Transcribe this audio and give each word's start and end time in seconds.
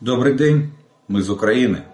Добрый 0.00 0.34
день, 0.34 0.72
мы 1.06 1.20
из 1.20 1.30
Украины. 1.30 1.84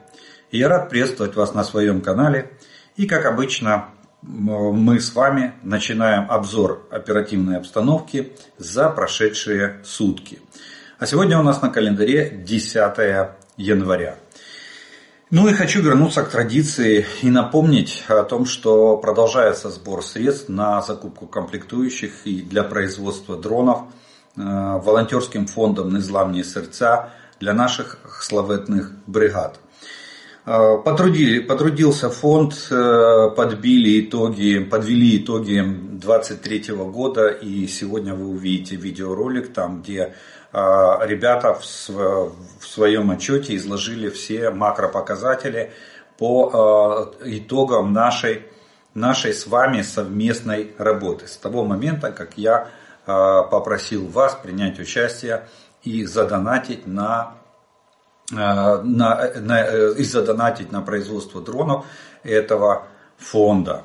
И 0.51 0.57
я 0.57 0.71
рад 0.71 0.89
приветствовать 0.89 1.37
вас 1.37 1.53
на 1.53 1.63
своем 1.63 2.01
канале. 2.01 2.51
И 2.97 3.07
как 3.07 3.27
обычно, 3.27 3.91
мы 4.23 4.99
с 5.01 5.15
вами 5.15 5.53
начинаем 5.63 6.31
обзор 6.31 6.89
оперативной 6.91 7.59
обстановки 7.59 8.33
за 8.57 8.89
прошедшие 8.89 9.81
сутки. 9.85 10.41
А 10.99 11.05
сегодня 11.05 11.39
у 11.39 11.43
нас 11.43 11.61
на 11.61 11.69
календаре 11.69 12.31
10 12.31 13.35
января. 13.59 14.17
Ну 15.31 15.47
и 15.49 15.53
хочу 15.53 15.83
вернуться 15.83 16.23
к 16.23 16.31
традиции 16.31 17.05
и 17.21 17.29
напомнить 17.29 18.05
о 18.09 18.23
том, 18.23 18.47
что 18.47 18.97
продолжается 18.97 19.69
сбор 19.69 20.03
средств 20.03 20.49
на 20.49 20.81
закупку 20.81 21.27
комплектующих 21.27 22.27
и 22.27 22.41
для 22.41 22.65
производства 22.65 23.37
дронов 23.37 23.83
э, 24.37 24.41
волонтерским 24.41 25.47
фондом 25.47 25.93
«Незламні 25.93 26.45
сердца» 26.45 27.11
для 27.41 27.55
наших 27.55 27.99
славетных 28.23 28.93
бригад. 29.07 29.59
Э, 30.47 30.77
потрудили, 30.85 31.41
потрудился 31.41 32.11
фонд, 32.11 32.55
э, 32.71 33.31
подбили 33.35 34.07
итоги, 34.07 34.59
подвели 34.59 35.17
итоги 35.17 35.61
2023 35.61 36.75
года 36.75 37.29
и 37.29 37.67
сегодня 37.67 38.15
вы 38.15 38.29
увидите 38.29 38.77
видеоролик 38.77 39.53
там, 39.53 39.83
где 39.83 40.15
а, 40.53 41.07
ребята 41.07 41.55
в 41.55 42.67
своем 42.67 43.11
отчете 43.13 43.55
изложили 43.55 44.09
все 44.09 44.51
макропоказатели 44.51 45.71
по 46.19 47.13
итогам 47.25 47.93
нашей, 47.93 48.47
нашей 48.95 49.33
с 49.33 49.47
вами 49.47 49.83
совместной 49.83 50.73
работы. 50.77 51.29
С 51.29 51.37
того 51.37 51.65
момента, 51.65 52.11
как 52.11 52.37
я 52.37 52.69
попросил 53.07 54.09
вас 54.09 54.35
принять 54.43 54.81
участие 54.81 55.45
и 55.83 56.05
задонатить 56.05 56.87
на, 56.87 57.35
на, 58.31 58.83
на, 58.83 59.91
и 59.93 60.05
задонатить 60.05 60.73
на 60.73 60.83
производство 60.83 61.41
дронов 61.41 61.87
этого 62.23 62.87
фонда. 63.17 63.85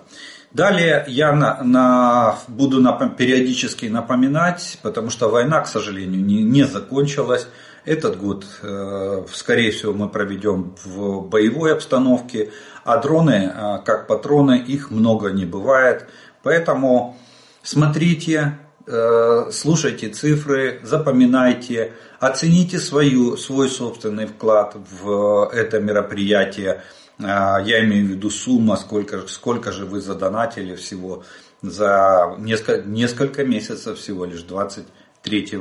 Далее 0.56 1.04
я 1.10 1.34
на, 1.34 1.62
на, 1.64 2.38
буду 2.48 2.80
на, 2.80 2.94
периодически 3.10 3.88
напоминать, 3.88 4.80
потому 4.82 5.10
что 5.10 5.28
война, 5.28 5.60
к 5.60 5.68
сожалению, 5.68 6.24
не, 6.24 6.44
не 6.44 6.64
закончилась. 6.64 7.50
Этот 7.84 8.18
год, 8.18 8.46
э, 8.62 9.26
скорее 9.34 9.72
всего, 9.72 9.92
мы 9.92 10.08
проведем 10.08 10.74
в 10.82 11.28
боевой 11.28 11.74
обстановке, 11.74 12.52
а 12.86 12.98
дроны, 13.00 13.52
э, 13.54 13.80
как 13.84 14.08
патроны, 14.08 14.58
их 14.58 14.92
много 14.92 15.32
не 15.32 15.46
бывает. 15.46 16.08
Поэтому 16.42 17.18
смотрите, 17.62 18.58
э, 18.64 18.65
слушайте 18.88 20.10
цифры, 20.10 20.80
запоминайте, 20.84 21.94
оцените 22.20 22.80
свою, 22.80 23.36
свой 23.38 23.70
собственный 23.70 24.28
вклад 24.28 24.76
в 24.76 25.50
это 25.52 25.80
мероприятие. 25.80 26.84
А, 27.24 27.60
я 27.62 27.84
имею 27.84 28.06
в 28.06 28.10
виду 28.10 28.30
сумма, 28.30 28.76
сколько, 28.76 29.28
сколько 29.28 29.72
же 29.72 29.86
вы 29.86 30.02
задонатили 30.02 30.76
всего 30.76 31.24
за 31.62 32.36
несколько, 32.38 32.88
несколько 32.88 33.44
месяцев 33.44 33.98
всего 33.98 34.26
лишь 34.26 34.44
23 34.44 35.60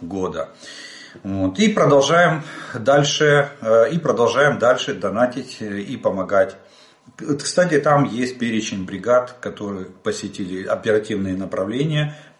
года. 0.00 0.50
Вот. 1.22 1.58
И 1.58 1.68
продолжаем 1.68 2.42
дальше, 2.74 3.50
э, 3.60 3.90
и 3.90 3.98
продолжаем 3.98 4.58
дальше 4.58 4.94
донатить 4.94 5.58
и 5.60 5.96
помогать. 5.96 6.56
Кстати, 7.16 7.78
там 7.80 8.04
есть 8.04 8.38
перечень 8.38 8.84
бригад, 8.84 9.36
которые 9.40 9.86
посетили 9.86 10.64
оперативные 10.64 11.36
направления, 11.36 12.16
э, 12.30 12.31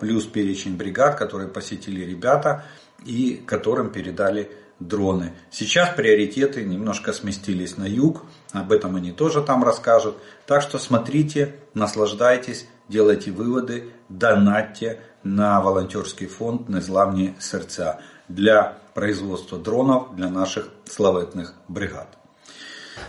плюс 0.00 0.24
перечень 0.24 0.76
бригад, 0.76 1.16
которые 1.16 1.48
посетили 1.48 2.04
ребята 2.04 2.64
и 3.04 3.42
которым 3.46 3.90
передали 3.90 4.50
дроны. 4.80 5.32
Сейчас 5.50 5.90
приоритеты 5.96 6.64
немножко 6.64 7.12
сместились 7.12 7.76
на 7.76 7.84
юг, 7.84 8.22
об 8.52 8.72
этом 8.72 8.96
они 8.96 9.12
тоже 9.12 9.42
там 9.42 9.64
расскажут. 9.64 10.16
Так 10.46 10.62
что 10.62 10.78
смотрите, 10.78 11.54
наслаждайтесь, 11.74 12.66
делайте 12.88 13.30
выводы, 13.30 13.90
донатьте 14.08 15.00
на 15.22 15.60
волонтерский 15.60 16.26
фонд 16.26 16.68
«Незламні 16.68 17.34
серця» 17.38 17.98
для 18.28 18.74
производства 18.94 19.58
дронов 19.58 20.16
для 20.16 20.30
наших 20.30 20.68
славетних 20.84 21.54
бригад. 21.68 22.06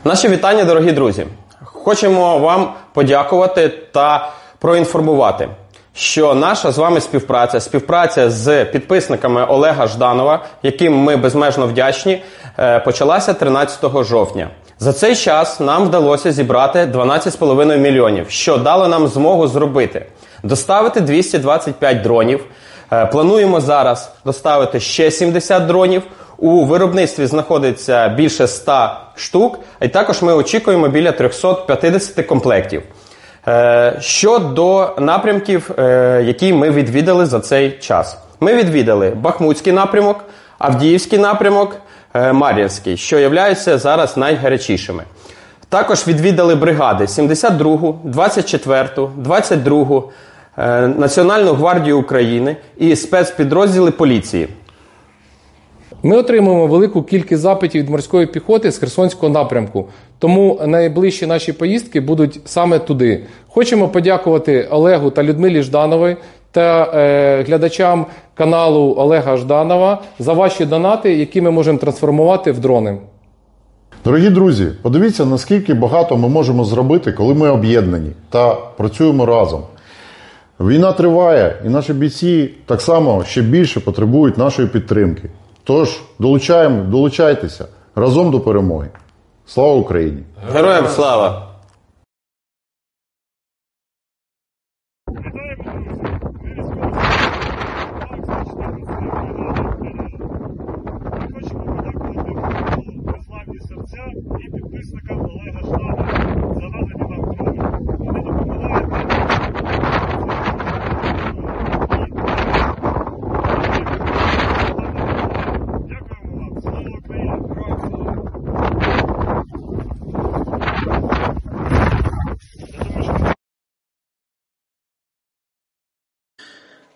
Наші 0.04 0.28
вітання, 0.28 0.64
дорогі 0.64 0.92
друзі. 0.92 1.28
Хочемо 1.64 2.40
вам 2.40 2.74
подякувати 2.94 3.70
та 3.70 4.34
проінформувати 4.60 5.50
Що 5.95 6.35
наша 6.35 6.73
з 6.73 6.79
вами 6.79 7.01
співпраця, 7.01 7.61
співпраця 7.61 8.31
з 8.31 8.65
підписниками 8.65 9.45
Олега 9.45 9.87
Жданова, 9.87 10.45
яким 10.63 10.97
ми 10.97 11.17
безмежно 11.17 11.67
вдячні, 11.67 12.23
е, 12.59 12.79
почалася 12.79 13.35
13 13.35 14.05
жовтня. 14.05 14.49
За 14.79 14.93
цей 14.93 15.17
час 15.17 15.61
нам 15.61 15.85
вдалося 15.85 16.33
зібрати 16.33 16.87
12,5 16.87 17.79
мільйонів, 17.79 18.31
що 18.31 18.57
дало 18.57 18.89
нам 18.89 19.09
змогу 19.09 19.49
зробити. 19.49 20.07
Доставити 20.43 21.01
225 21.01 22.03
дронів. 22.03 22.45
Е, 22.93 23.07
плануємо 23.07 23.61
зараз 23.61 24.13
доставити 24.25 24.81
ще 24.81 25.11
70 25.11 25.67
дронів. 25.67 26.03
У 26.39 26.65
виробництві 26.65 27.27
знаходиться 27.27 28.09
більше 28.09 28.47
100 28.47 28.91
штук, 29.15 29.59
і 29.83 29.89
також 29.89 30.23
ми 30.23 30.35
очікуємо 30.35 30.89
біля 30.89 31.13
350 31.13 32.27
комплектів. 32.27 32.83
Е, 33.51 33.97
щодо 34.01 34.91
напрямків, 34.99 35.71
е, 35.79 36.23
які 36.27 36.53
ми 36.53 36.71
відвідали 36.71 37.27
за 37.27 37.41
цей 37.41 37.71
час, 37.71 38.19
ми 38.41 38.55
відвідали 38.55 39.11
Бахмутський 39.11 39.73
напрямок, 39.73 40.25
Авдіївський 40.59 41.19
напрямок, 41.19 41.77
е, 42.15 42.33
Мар'їнський, 42.33 42.97
що 42.97 43.19
являються 43.19 43.79
зараз 43.79 44.17
найгарячішими. 44.17 45.05
Також 45.69 46.07
відвідали 46.07 46.55
бригади 46.55 47.07
72, 47.07 47.95
24, 48.05 48.89
22, 49.17 50.03
Національну 50.97 51.53
гвардію 51.55 51.99
України 51.99 52.57
і 52.79 52.97
спецпідрозділи 52.97 53.91
поліції. 53.91 54.49
Ми 56.03 56.17
отримуємо 56.17 56.67
велику 56.67 57.03
кількість 57.03 57.43
запитів 57.43 57.83
від 57.83 57.91
морської 57.91 58.27
піхоти 58.27 58.71
з 58.73 58.79
Херсонського 58.79 59.33
напрямку, 59.33 59.89
тому 60.19 60.61
найближчі 60.67 61.27
наші 61.27 61.53
поїздки 61.53 62.01
будуть 62.01 62.41
саме 62.45 62.79
туди. 62.79 63.25
Хочемо 63.49 63.89
подякувати 63.89 64.69
Олегу 64.71 65.11
та 65.11 65.23
Людмилі 65.23 65.63
Жданової 65.63 66.17
та 66.51 66.93
е, 66.95 67.43
глядачам 67.43 68.07
каналу 68.35 68.95
Олега 68.99 69.37
Жданова 69.37 70.03
за 70.19 70.33
ваші 70.33 70.65
донати, 70.65 71.15
які 71.15 71.41
ми 71.41 71.51
можемо 71.51 71.79
трансформувати 71.79 72.53
в 72.53 72.59
дрони. 72.59 72.99
Дорогі 74.05 74.31
друзі, 74.31 74.67
подивіться, 74.83 75.25
наскільки 75.25 75.75
багато 75.75 76.17
ми 76.17 76.29
можемо 76.29 76.65
зробити, 76.65 77.13
коли 77.13 77.35
ми 77.35 77.51
об'єднані 77.51 78.11
та 78.31 78.55
працюємо 78.55 79.27
разом. 79.27 79.63
Війна 80.61 80.93
триває, 80.93 81.57
і 81.67 81.69
наші 81.69 81.93
бійці 81.93 82.51
так 82.67 82.81
само 82.81 83.25
ще 83.25 83.43
більше 83.43 83.81
потребують 83.81 84.39
нашої 84.39 84.69
підтримки. 84.69 85.29
Тож 85.64 86.00
долучаємо, 86.20 86.84
долучайтеся 86.84 87.66
разом 87.96 88.32
до 88.32 88.40
перемоги. 88.40 88.90
Слава 89.46 89.74
Україні! 89.74 90.24
Героям 90.54 90.88
слава! 90.88 91.48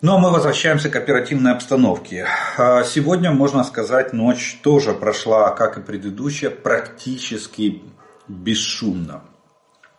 Но 0.05 0.19
мы 0.19 0.31
возвращаемся 0.31 0.91
к 0.91 0.97
оперативной 0.97 1.53
обстановке. 1.53 2.27
А, 2.59 2.85
сегодня, 2.85 3.31
можно 3.31 3.65
сказать, 3.65 4.13
ночь 4.13 4.61
тоже 4.63 4.93
прошла, 4.93 5.51
как 5.53 5.79
и 5.79 5.81
предыдущая, 5.81 6.51
практически 6.51 7.83
бесшумно. 8.29 9.23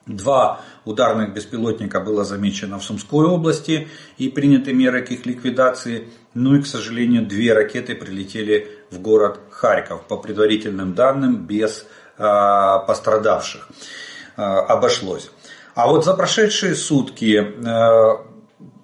Два 0.06 0.62
ударных 0.86 1.34
беспилотника 1.34 2.02
было 2.02 2.24
замечено 2.24 2.78
в 2.78 2.84
Сумской 2.84 3.26
области 3.26 3.88
и 4.20 4.30
приняты 4.30 4.74
меры 4.74 5.02
к 5.02 5.10
их 5.10 5.26
ликвидации. 5.26 6.10
Ну 6.36 6.54
и, 6.54 6.62
к 6.62 6.68
сожалению, 6.68 7.26
две 7.26 7.54
ракеты 7.54 7.96
прилетели 7.96 8.68
в 8.92 9.00
город 9.00 9.40
Харьков. 9.50 10.04
По 10.04 10.18
предварительным 10.18 10.94
данным, 10.94 11.48
без 11.48 11.84
э, 12.20 12.24
пострадавших 12.86 13.70
э, 14.38 14.42
обошлось. 14.44 15.32
А 15.74 15.88
вот 15.88 16.06
за 16.06 16.14
прошедшие 16.14 16.76
сутки 16.76 17.42
э, 17.42 18.35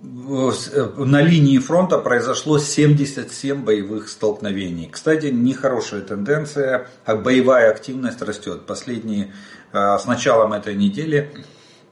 на 0.03 1.21
линии 1.21 1.59
фронта 1.59 1.99
произошло 1.99 2.57
77 2.57 3.63
боевых 3.63 4.09
столкновений. 4.09 4.89
Кстати, 4.91 5.27
нехорошая 5.27 6.01
тенденция, 6.01 6.87
а 7.05 7.15
боевая 7.15 7.69
активность 7.69 8.21
растет. 8.21 8.65
Последние, 8.65 9.33
с 9.71 10.05
началом 10.05 10.53
этой 10.53 10.75
недели 10.75 11.31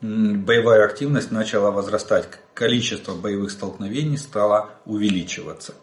боевая 0.02 0.86
активность 0.86 1.30
начала 1.30 1.72
возрастать, 1.72 2.30
количество 2.54 3.14
боевых 3.14 3.52
столкновений 3.52 4.18
стало 4.18 4.72
увеличиваться. 4.86 5.76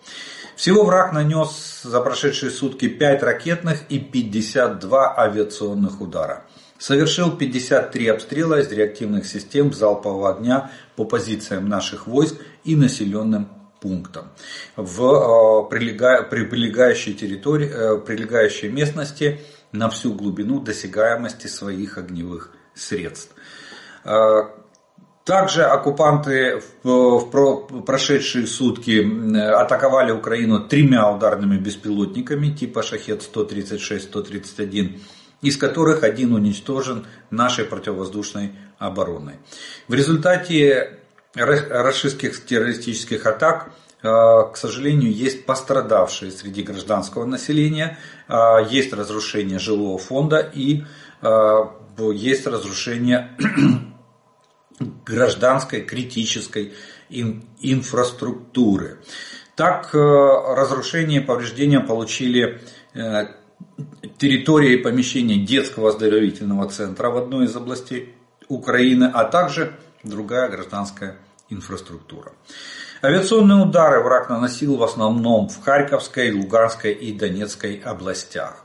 Всего 0.57 0.85
враг 0.85 1.13
нанес 1.13 1.83
за 1.85 2.01
прошедшие 2.01 2.51
сутки 2.51 2.89
5 2.89 3.23
ракетных 3.23 3.83
и 3.91 3.99
52 3.99 5.19
авиационных 5.19 6.01
удара. 6.01 6.45
Совершил 6.79 7.37
53 7.37 8.09
обстрела 8.09 8.61
из 8.61 8.71
реактивных 8.71 9.27
систем 9.27 9.73
залпового 9.73 10.37
огня 10.37 10.71
по 10.95 11.05
позициям 11.05 11.69
наших 11.69 12.07
войск 12.07 12.37
и 12.65 12.77
населенным 12.77 13.49
пунктам 13.81 14.27
в 14.77 15.03
э, 15.03 15.65
прилегающей 15.71 17.15
территории, 17.15 17.69
э, 17.69 17.99
прилегающей 17.99 18.69
местности 18.69 19.41
на 19.73 19.91
всю 19.91 20.13
глубину 20.13 20.61
досягаемости 20.61 21.47
своих 21.47 21.97
огневых 21.99 22.51
средств. 22.75 23.35
Э, 24.05 24.43
также 25.25 25.65
оккупанты 25.65 26.63
в 26.85 27.83
прошедшие 27.85 28.47
сутки 28.47 29.37
атаковали 29.37 30.13
Украину 30.13 30.61
тремя 30.61 31.11
ударными 31.11 31.59
беспилотниками 31.59 32.51
типа 32.51 32.83
Шахет-136-131, 32.83 35.01
из 35.43 35.57
которых 35.57 36.03
один 36.03 36.35
уничтожен 36.35 37.07
нашей 37.31 37.65
противовоздушной 37.65 38.53
обороной. 38.79 39.35
В 39.89 39.95
результате 39.95 40.99
российских 41.35 42.45
террористических 42.47 43.27
атак, 43.27 43.71
э, 44.03 44.09
к 44.09 44.57
сожалению, 44.57 45.13
есть 45.13 45.45
пострадавшие 45.45 46.31
среди 46.31 46.63
гражданского 46.63 47.27
населения, 47.27 47.99
э, 48.29 48.35
есть 48.71 48.93
разрушение 48.93 49.59
жилого 49.59 49.99
фонда 49.99 50.39
и 50.41 50.85
есть 51.99 52.47
разрушение 52.47 53.31
гражданской 55.07 55.81
критической 55.81 56.75
инфраструктуры. 57.09 58.99
Так, 59.57 59.95
э, 59.95 59.99
разрушение 59.99 61.23
и 61.23 61.25
повреждения 61.25 61.81
получили 61.81 62.61
территория 64.19 64.75
и 64.75 64.83
помещение 64.83 65.39
детского 65.39 65.91
оздоровительного 65.91 66.69
центра 66.69 67.11
в 67.11 67.17
одной 67.17 67.47
из 67.47 67.57
областей 67.57 68.15
Украины, 68.49 69.11
а 69.13 69.25
также 69.25 69.75
другая 70.03 70.49
гражданская 70.49 71.17
инфраструктура. 71.49 72.33
Авиационные 73.03 73.63
удары 73.63 74.03
враг 74.03 74.31
наносил 74.31 74.77
в 74.77 74.83
основном 74.83 75.49
в 75.49 75.63
Харьковской, 75.63 76.33
Луганской 76.33 76.93
и 76.93 77.13
Донецкой 77.13 77.77
областях. 77.85 78.65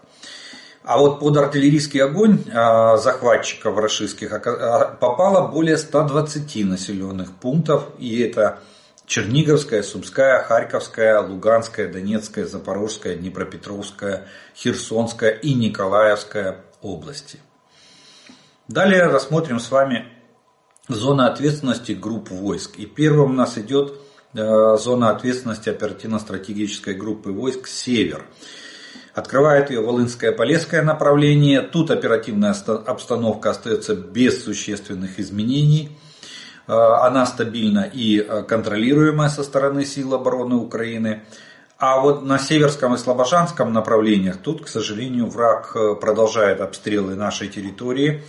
А 0.84 0.98
вот 0.98 1.20
под 1.20 1.38
артиллерийский 1.38 2.02
огонь 2.02 2.40
а, 2.52 2.98
захватчиков 2.98 3.78
российских 3.78 4.34
а, 4.34 4.98
попало 5.00 5.48
более 5.48 5.78
120 5.78 6.66
населенных 6.66 7.34
пунктов. 7.34 7.84
И 8.00 8.20
это 8.22 8.60
Черниговская, 9.12 9.84
Сумская, 9.84 10.42
Харьковская, 10.42 11.20
Луганская, 11.20 11.92
Донецкая, 11.92 12.46
Запорожская, 12.46 13.18
Днепропетровская, 13.18 14.30
Херсонская 14.56 15.32
и 15.32 15.54
Николаевская 15.54 16.64
области. 16.82 17.40
Далее 18.70 19.08
рассмотрим 19.08 19.60
с 19.60 19.70
вами 19.70 20.06
зоны 20.88 21.24
ответственности 21.24 21.92
групп 21.92 22.30
войск. 22.30 22.80
И 22.80 22.86
первым 22.86 23.32
у 23.32 23.34
нас 23.34 23.58
идет 23.58 23.96
э, 24.34 24.78
зона 24.78 25.10
ответственности 25.10 25.68
оперативно-стратегической 25.68 26.94
группы 26.94 27.32
войск 27.32 27.68
«Север». 27.68 28.24
Открывает 29.14 29.72
ее 29.72 29.82
Волынское 29.82 30.32
Полесское 30.32 30.84
направление. 30.84 31.64
Тут 31.64 31.92
оперативная 31.92 32.54
обстановка 32.54 33.50
остается 33.50 33.94
без 33.94 34.42
существенных 34.42 35.20
изменений. 35.20 35.98
Э, 36.68 36.74
она 37.02 37.26
стабильна 37.26 37.90
и 37.92 38.20
э, 38.20 38.44
контролируемая 38.44 39.30
со 39.30 39.44
стороны 39.44 39.86
сил 39.86 40.14
обороны 40.14 40.56
Украины. 40.56 41.24
А 41.78 42.00
вот 42.00 42.24
на 42.24 42.38
Северском 42.38 42.94
и 42.94 42.98
Слобожанском 42.98 43.74
направлениях 43.74 44.38
тут, 44.38 44.66
к 44.66 44.68
сожалению, 44.68 45.28
враг 45.28 45.76
э, 45.76 45.96
продолжает 45.96 46.62
обстрелы 46.62 47.16
нашей 47.16 47.48
территории. 47.48 48.24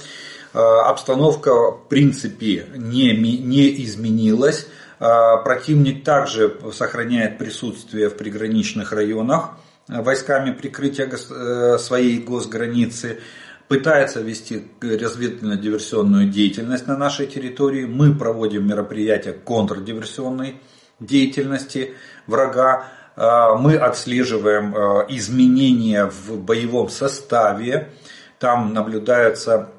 Обстановка 0.55 1.51
в 1.71 1.89
принципе 1.89 2.67
не, 2.77 3.17
не 3.17 3.85
изменилась. 3.85 4.67
Противник 4.99 6.05
также 6.05 6.59
сохраняет 6.75 7.39
присутствие 7.39 8.11
в 8.11 8.19
приграничных 8.19 8.93
районах 8.93 9.53
войсками 9.89 10.51
прикрытия 10.51 11.09
своей 11.79 12.19
госграницы, 12.19 13.21
пытается 13.73 14.21
вести 14.21 14.67
разведывательно-диверсионную 14.83 16.27
деятельность 16.27 16.87
на 16.87 16.95
нашей 16.95 17.27
территории. 17.27 17.87
Мы 17.87 18.15
проводим 18.15 18.67
мероприятия 18.67 19.33
контрдиверсионной 19.33 20.61
деятельности 21.01 21.95
врага. 22.27 22.85
Э, 23.17 23.55
мы 23.59 23.77
отслеживаем 23.77 24.77
э, 24.77 25.07
изменения 25.09 26.05
в 26.05 26.39
боевом 26.39 26.91
составе. 26.91 27.95
Там 28.39 28.75
наблюдается 28.75 29.71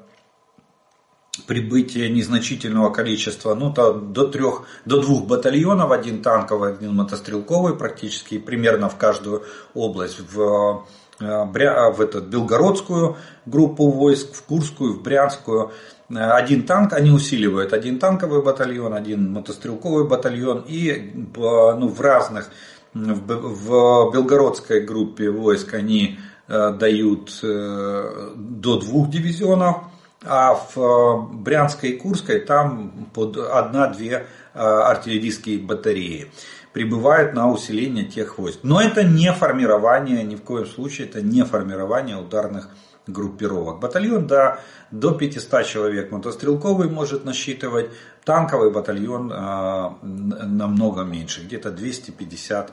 прибытие 1.46 2.10
незначительного 2.10 2.90
количества, 2.90 3.54
ну, 3.54 3.72
то 3.72 3.92
до, 3.92 4.26
трех, 4.26 4.64
до 4.84 5.00
двух 5.00 5.24
батальонов, 5.26 5.92
один 5.92 6.20
танковый, 6.20 6.72
один 6.72 6.96
мотострелковый, 6.96 7.76
практически 7.76 8.38
примерно 8.38 8.88
в 8.88 8.96
каждую 8.96 9.44
область, 9.72 10.18
в, 10.18 10.40
э, 10.40 10.78
в 11.20 12.00
этот, 12.00 12.24
Белгородскую 12.24 13.16
группу 13.46 13.90
войск, 13.90 14.34
в 14.34 14.42
Курскую, 14.42 14.94
в 14.94 15.02
Брянскую. 15.02 15.72
Один 16.08 16.64
танк, 16.64 16.92
они 16.92 17.10
усиливают 17.10 17.72
один 17.72 17.98
танковый 17.98 18.42
батальон, 18.42 18.94
один 18.94 19.32
мотострелковый 19.32 20.06
батальон 20.06 20.64
и 20.66 21.12
ну, 21.36 21.88
в 21.88 22.00
разных, 22.00 22.50
в, 22.92 23.26
в 23.26 24.12
Белгородской 24.12 24.80
группе 24.80 25.30
войск 25.30 25.74
они 25.74 26.18
э, 26.46 26.72
дают 26.72 27.40
э, 27.42 28.32
до 28.36 28.78
двух 28.78 29.10
дивизионов, 29.10 29.78
а 30.24 30.54
в 30.54 30.78
э, 30.78 31.34
Брянской 31.36 31.90
и 31.90 31.96
Курской 31.98 32.40
там 32.40 33.08
под 33.12 33.36
одна-две 33.36 34.26
э, 34.54 34.58
артиллерийские 34.58 35.58
батареи 35.58 36.30
прибывают 36.74 37.34
на 37.34 37.50
усиление 37.50 38.04
тех 38.04 38.36
войск. 38.36 38.58
Но 38.64 38.82
это 38.82 39.04
не 39.04 39.32
формирование, 39.32 40.24
ни 40.24 40.34
в 40.34 40.42
коем 40.42 40.66
случае 40.66 41.06
это 41.06 41.22
не 41.22 41.44
формирование 41.44 42.16
ударных 42.16 42.68
группировок. 43.06 43.78
Батальон 43.78 44.26
да, 44.26 44.60
до 44.90 45.12
500 45.12 45.64
человек 45.66 46.10
мотострелковый 46.10 46.90
может 46.90 47.24
насчитывать, 47.24 47.90
танковый 48.24 48.72
батальон 48.72 49.32
э, 49.32 49.90
намного 50.02 51.02
меньше, 51.02 51.42
где-то 51.42 51.70
250 51.70 52.72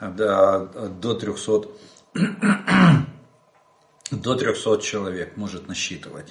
до, 0.00 0.70
до 1.02 1.14
300 1.14 1.68
до 4.10 4.34
300 4.34 4.80
человек 4.80 5.36
может 5.36 5.68
насчитывать. 5.68 6.26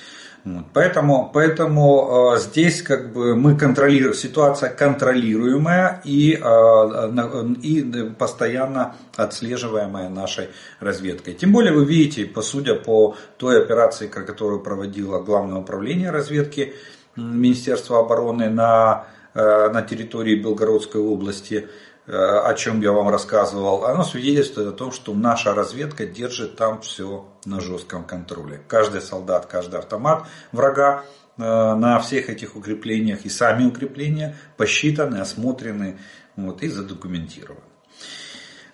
Вот. 0.45 0.65
Поэтому, 0.73 1.29
поэтому 1.33 2.33
э, 2.35 2.39
здесь 2.39 2.81
как 2.81 3.11
бы 3.11 3.35
мы 3.35 3.57
контролируем, 3.57 4.13
ситуация 4.13 4.69
контролируемая 4.69 6.01
и, 6.05 6.39
э, 6.41 7.53
и 7.61 8.09
постоянно 8.17 8.95
отслеживаемая 9.15 10.09
нашей 10.09 10.49
разведкой. 10.79 11.33
Тем 11.33 11.51
более 11.51 11.73
вы 11.73 11.85
видите, 11.85 12.25
по 12.25 12.41
судя 12.41 12.75
по 12.75 13.15
той 13.37 13.61
операции, 13.61 14.07
которую 14.07 14.61
проводило 14.61 15.19
Главное 15.19 15.57
управление 15.59 16.11
разведки 16.11 16.73
Министерства 17.15 17.99
обороны 17.99 18.49
на, 18.49 19.05
э, 19.33 19.69
на 19.69 19.81
территории 19.81 20.35
Белгородской 20.35 21.01
области, 21.01 21.67
о 22.11 22.53
чем 22.55 22.81
я 22.81 22.91
вам 22.91 23.09
рассказывал, 23.09 23.85
оно 23.85 24.03
свидетельствует 24.03 24.69
о 24.69 24.71
том, 24.71 24.91
что 24.91 25.13
наша 25.13 25.53
разведка 25.53 26.07
держит 26.07 26.55
там 26.55 26.81
все 26.81 27.27
на 27.45 27.59
жестком 27.59 28.03
контроле. 28.03 28.61
Каждый 28.67 29.01
солдат, 29.01 29.45
каждый 29.45 29.79
автомат 29.79 30.25
врага 30.51 31.03
э, 31.37 31.41
на 31.41 31.99
всех 31.99 32.29
этих 32.29 32.55
укреплениях 32.55 33.25
и 33.25 33.29
сами 33.29 33.65
укрепления 33.65 34.37
посчитаны, 34.57 35.17
осмотрены 35.17 35.99
вот, 36.35 36.63
и 36.63 36.69
задокументированы. 36.69 37.61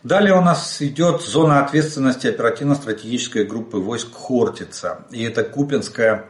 Далее 0.04 0.36
у 0.36 0.42
нас 0.42 0.82
идет 0.82 1.22
зона 1.22 1.66
ответственности 1.66 2.28
оперативно-стратегической 2.28 3.44
группы 3.44 3.78
войск 3.78 4.14
Хортица. 4.14 5.08
И 5.10 5.24
это 5.24 5.44
Купинская 5.44 6.30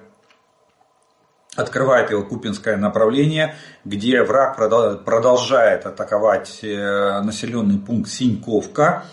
открывает 1.55 2.11
его 2.11 2.23
Купинское 2.23 2.77
направление, 2.77 3.55
где 3.83 4.23
враг 4.23 4.57
продолжает 4.57 5.85
атаковать 5.85 6.59
э, 6.61 7.21
населенный 7.21 7.79
пункт 7.79 8.09
Синьковка. 8.09 9.05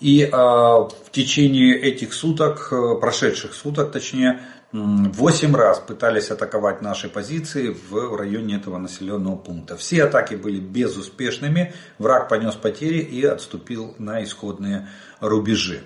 И 0.00 0.28
в 0.32 0.90
течение 1.12 1.78
этих 1.78 2.12
суток, 2.12 2.72
прошедших 3.00 3.54
суток 3.54 3.92
точнее, 3.92 4.40
Восемь 4.72 5.54
раз 5.54 5.80
пытались 5.80 6.30
атаковать 6.30 6.80
наши 6.80 7.10
позиции 7.10 7.76
в 7.90 8.16
районе 8.16 8.56
этого 8.56 8.78
населенного 8.78 9.36
пункта. 9.36 9.76
Все 9.76 10.04
атаки 10.04 10.34
были 10.34 10.60
безуспешными, 10.60 11.74
враг 11.98 12.30
понес 12.30 12.54
потери 12.54 13.00
и 13.00 13.22
отступил 13.22 13.94
на 13.98 14.24
исходные 14.24 14.88
рубежи. 15.20 15.82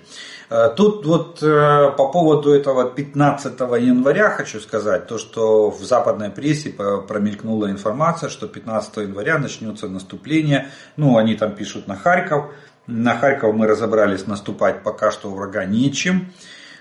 Э, 0.49 0.69
тут 0.73 1.05
вот 1.05 1.43
э, 1.43 1.91
по 1.97 2.07
поводу 2.07 2.53
этого 2.53 2.89
15 2.89 3.59
января 3.59 4.29
хочу 4.29 4.61
сказать, 4.61 5.05
то 5.07 5.17
что 5.17 5.69
в 5.69 5.83
западной 5.83 6.29
прессе 6.29 6.69
промелькнула 6.69 7.69
информация, 7.69 8.29
что 8.29 8.47
15 8.47 8.97
января 8.97 9.37
начнется 9.37 9.89
наступление, 9.89 10.69
ну 10.95 11.17
они 11.17 11.35
там 11.35 11.53
пишут 11.55 11.87
на 11.87 11.97
Харьков, 11.97 12.53
на 12.87 13.17
Харьков 13.17 13.53
мы 13.53 13.67
разобрались, 13.67 14.27
наступать 14.27 14.81
пока 14.81 15.11
что 15.11 15.29
у 15.29 15.35
врага 15.35 15.65
нечем 15.65 16.31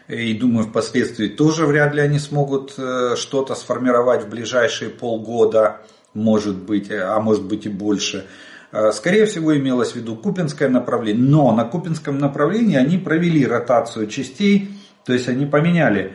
и 0.09 0.35
думаю, 0.35 0.67
впоследствии 0.67 1.29
тоже 1.29 1.67
вряд 1.67 1.95
ли 1.95 2.01
они 2.01 2.19
смогут 2.19 2.75
э, 2.79 3.17
что-то 3.17 3.55
сформировать 3.55 4.25
в 4.25 4.29
ближайшие 4.29 4.91
полгода, 4.91 5.79
может 6.15 6.57
быть, 6.57 6.91
э, 6.91 7.03
а 7.03 7.19
может 7.21 7.45
быть 7.45 7.67
и 7.67 7.69
больше. 7.69 8.27
Э, 8.71 8.93
скорее 8.93 9.27
всего, 9.27 9.57
имелось 9.57 9.93
в 9.93 9.97
виду 9.97 10.15
Купинское 10.15 10.69
направление, 10.69 11.25
но 11.25 11.53
на 11.53 11.65
Купинском 11.65 12.19
направлении 12.19 12.77
они 12.77 12.99
провели 12.99 13.45
ротацию 13.45 14.07
частей, 14.07 14.71
то 15.05 15.13
есть 15.13 15.29
они 15.29 15.47
поменяли 15.47 16.15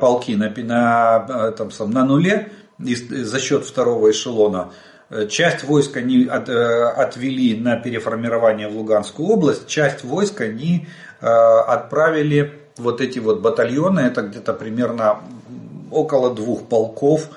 полки 0.00 0.34
на, 0.34 0.50
на, 0.50 1.52
там, 1.52 1.70
на 1.90 2.04
нуле 2.04 2.50
за 2.78 3.38
счет 3.38 3.64
второго 3.64 4.10
эшелона. 4.10 4.72
Часть 5.30 5.64
войск 5.64 5.96
они 5.96 6.26
от, 6.26 6.50
отвели 6.50 7.58
на 7.58 7.76
переформирование 7.76 8.68
в 8.68 8.76
Луганскую 8.76 9.26
область, 9.26 9.66
часть 9.66 10.04
войск 10.04 10.42
они 10.42 10.86
отправили 11.20 12.63
вот 12.76 13.00
эти 13.00 13.18
вот 13.18 13.40
батальоны, 13.40 14.00
это 14.00 14.22
где-то 14.22 14.52
примерно 14.52 15.20
около 15.90 16.34
двух 16.34 16.68
полков, 16.68 17.28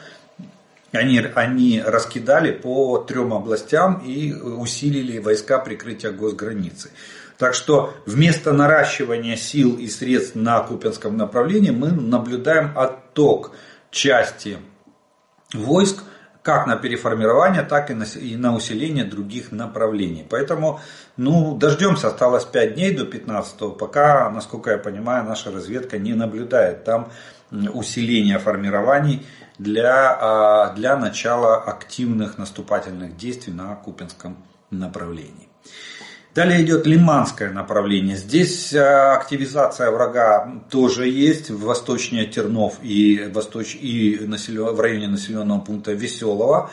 они, 0.92 1.20
они 1.20 1.82
раскидали 1.86 2.52
по 2.52 2.98
трем 3.00 3.34
областям 3.34 4.02
и 4.06 4.34
усилили 4.34 5.20
войска 5.20 5.60
прикрытия 5.60 6.12
госграницы. 6.12 6.92
Так 7.38 7.54
что 7.54 7.94
вместо 8.06 8.52
наращивания 8.52 9.36
сил 9.36 9.78
и 9.78 9.88
средств 9.88 10.36
на 10.36 10.60
Купинском 10.62 11.18
направлении 11.18 11.70
мы 11.70 11.92
наблюдаем 11.92 12.72
отток 12.76 13.52
части 13.92 14.58
войск 15.54 16.04
как 16.48 16.66
на 16.66 16.78
переформирование, 16.78 17.62
так 17.62 17.92
и 17.92 17.94
на, 17.94 18.06
и 18.06 18.38
на 18.38 18.56
усиление 18.56 19.04
других 19.04 19.52
направлений. 19.52 20.26
Поэтому 20.30 20.80
ну, 21.18 21.58
дождемся, 21.58 22.08
осталось 22.08 22.46
5 22.46 22.76
дней 22.76 22.96
до 22.96 23.04
15 23.04 23.78
пока, 23.78 24.30
насколько 24.30 24.72
я 24.72 24.78
понимаю, 24.78 25.26
наша 25.26 25.52
разведка 25.52 25.98
не 25.98 26.14
наблюдает 26.14 26.86
там 26.86 27.12
усиления 27.52 28.40
формирований 28.40 29.26
для, 29.58 30.18
а, 30.22 30.74
для 30.74 30.96
начала 30.96 31.58
активных 31.58 32.38
наступательных 32.38 33.18
действий 33.18 33.52
на 33.52 33.76
Купинском 33.76 34.38
направлении. 34.72 35.50
Далее 36.38 36.62
идет 36.62 36.86
Лиманское 36.86 37.50
направление. 37.50 38.16
Здесь 38.16 38.72
э, 38.72 38.80
активизация 38.80 39.90
врага 39.90 40.48
тоже 40.70 41.08
есть 41.08 41.50
в 41.50 41.64
восточнее 41.64 42.28
Тернов 42.28 42.76
и, 42.84 43.28
восточ... 43.34 43.74
и 43.74 44.20
населен... 44.22 44.66
в 44.66 44.80
районе 44.80 45.08
населенного 45.08 45.62
пункта 45.62 45.94
Веселого. 45.94 46.70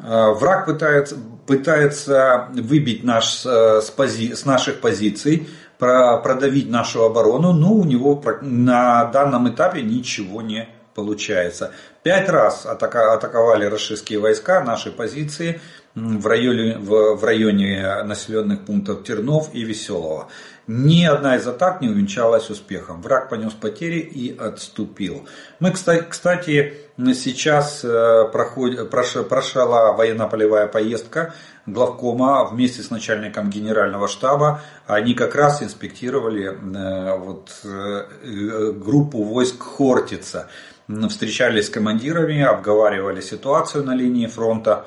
Э, 0.00 0.32
враг 0.32 0.66
пытается, 0.66 1.16
пытается 1.46 2.48
выбить 2.54 3.04
наш 3.04 3.46
э, 3.46 3.82
с, 3.82 3.90
пози... 3.90 4.34
с 4.34 4.44
наших 4.44 4.80
позиций, 4.80 5.48
продавить 5.78 6.68
нашу 6.68 7.04
оборону, 7.04 7.52
но 7.52 7.72
у 7.72 7.84
него 7.84 8.20
на 8.40 9.04
данном 9.04 9.48
этапе 9.48 9.80
ничего 9.82 10.42
не 10.42 10.68
получается. 10.92 11.70
Пять 12.02 12.28
раз 12.28 12.66
атаковали 12.66 13.66
российские 13.66 14.18
войска 14.18 14.60
наши 14.64 14.90
позиции 14.90 15.60
в 15.96 16.26
районе, 16.26 16.76
в, 16.78 17.16
в 17.16 17.24
районе 17.24 18.02
населенных 18.04 18.66
пунктов 18.66 19.02
Тернов 19.02 19.48
и 19.54 19.64
Веселого. 19.64 20.28
Ни 20.66 21.04
одна 21.04 21.36
из 21.36 21.46
атак 21.46 21.80
не 21.80 21.88
увенчалась 21.88 22.50
успехом. 22.50 23.00
Враг 23.00 23.30
понес 23.30 23.52
потери 23.54 24.00
и 24.00 24.36
отступил. 24.36 25.26
Мы, 25.58 25.70
кстати, 25.70 26.74
сейчас 27.14 27.84
э, 27.84 28.24
проходит, 28.30 28.90
прошла 28.90 29.92
военно-полевая 29.92 30.66
поездка 30.66 31.34
главкома 31.66 32.44
вместе 32.44 32.82
с 32.82 32.90
начальником 32.90 33.48
генерального 33.48 34.06
штаба. 34.06 34.60
Они 34.86 35.14
как 35.14 35.34
раз 35.34 35.62
инспектировали 35.62 36.46
э, 36.46 37.16
вот, 37.16 37.50
э, 37.64 38.72
группу 38.72 39.22
войск 39.22 39.62
Хортица 39.62 40.48
встречались 41.08 41.66
с 41.66 41.70
командирами, 41.70 42.42
обговаривали 42.42 43.20
ситуацию 43.20 43.84
на 43.84 43.94
линии 43.94 44.26
фронта 44.26 44.86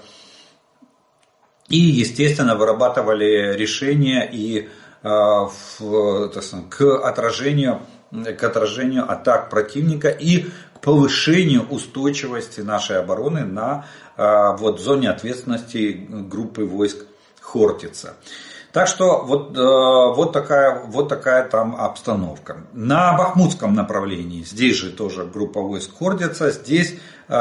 и, 1.69 1.77
естественно, 1.77 2.55
вырабатывали 2.55 3.55
решения 3.55 4.29
и 4.31 4.67
э, 5.03 5.47
к 6.69 7.07
отражению, 7.07 7.81
к 8.11 8.43
отражению 8.43 9.09
атак 9.09 9.49
противника 9.49 10.09
и 10.09 10.45
к 10.75 10.81
повышению 10.81 11.67
устойчивости 11.69 12.61
нашей 12.61 12.99
обороны 12.99 13.45
на 13.45 13.85
э, 14.17 14.55
вот, 14.57 14.79
зоне 14.81 15.09
ответственности 15.09 16.07
группы 16.09 16.65
войск 16.65 17.05
Хортица. 17.41 18.15
Так 18.71 18.87
что 18.87 19.23
вот, 19.25 19.57
э, 19.57 19.61
вот, 19.61 20.31
такая, 20.31 20.83
вот 20.85 21.09
такая 21.09 21.47
там 21.47 21.75
обстановка. 21.75 22.57
На 22.73 23.17
Бахмутском 23.17 23.73
направлении, 23.73 24.43
здесь 24.43 24.75
же 24.75 24.91
тоже 24.91 25.25
группа 25.25 25.59
войск 25.59 25.97
Хордица, 25.97 26.51
здесь 26.51 26.95
э, 27.27 27.33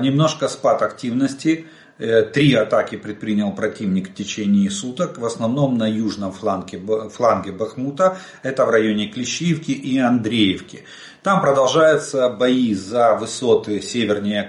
немножко 0.00 0.48
спад 0.48 0.82
активности. 0.82 1.66
Э, 1.98 2.22
три 2.22 2.54
атаки 2.54 2.96
предпринял 2.96 3.52
противник 3.52 4.10
в 4.10 4.14
течение 4.14 4.70
суток, 4.70 5.18
в 5.18 5.24
основном 5.24 5.76
на 5.76 5.88
южном 5.90 6.32
фланге, 6.32 6.80
фланге 7.10 7.50
Бахмута, 7.50 8.18
это 8.44 8.64
в 8.64 8.70
районе 8.70 9.08
Клещиевки 9.08 9.72
и 9.72 9.98
Андреевки. 9.98 10.84
Там 11.24 11.40
продолжаются 11.40 12.28
бои 12.28 12.72
за 12.74 13.16
высоты 13.16 13.82
севернее 13.82 14.48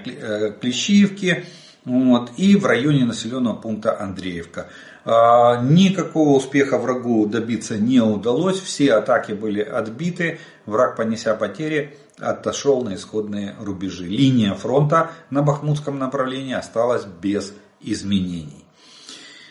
Клещиевки 0.60 1.44
вот, 1.84 2.30
и 2.36 2.54
в 2.54 2.66
районе 2.66 3.04
населенного 3.04 3.56
пункта 3.56 4.00
Андреевка. 4.00 4.68
А, 5.04 5.62
никакого 5.62 6.36
успеха 6.36 6.78
врагу 6.78 7.26
добиться 7.26 7.78
не 7.78 8.00
удалось, 8.00 8.60
все 8.60 8.94
атаки 8.94 9.32
были 9.32 9.62
отбиты, 9.62 10.40
враг, 10.66 10.96
понеся 10.96 11.34
потери, 11.34 11.96
отошел 12.18 12.82
на 12.82 12.94
исходные 12.94 13.56
рубежи. 13.60 14.06
Линия 14.06 14.54
фронта 14.54 15.10
на 15.30 15.42
Бахмутском 15.42 15.98
направлении 15.98 16.54
осталась 16.54 17.04
без 17.04 17.54
изменений. 17.80 18.64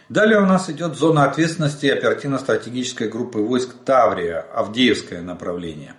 Далее 0.08 0.39
у 0.39 0.46
нас 0.46 0.70
идет 0.70 0.96
зона 0.96 1.25
ответственности 1.25 1.86
оперативно-стратегической 1.86 3.10
группы 3.10 3.39
войск 3.39 3.75
Таврия, 3.86 4.44
Авдеевское 4.53 5.22
направление. 5.22 5.94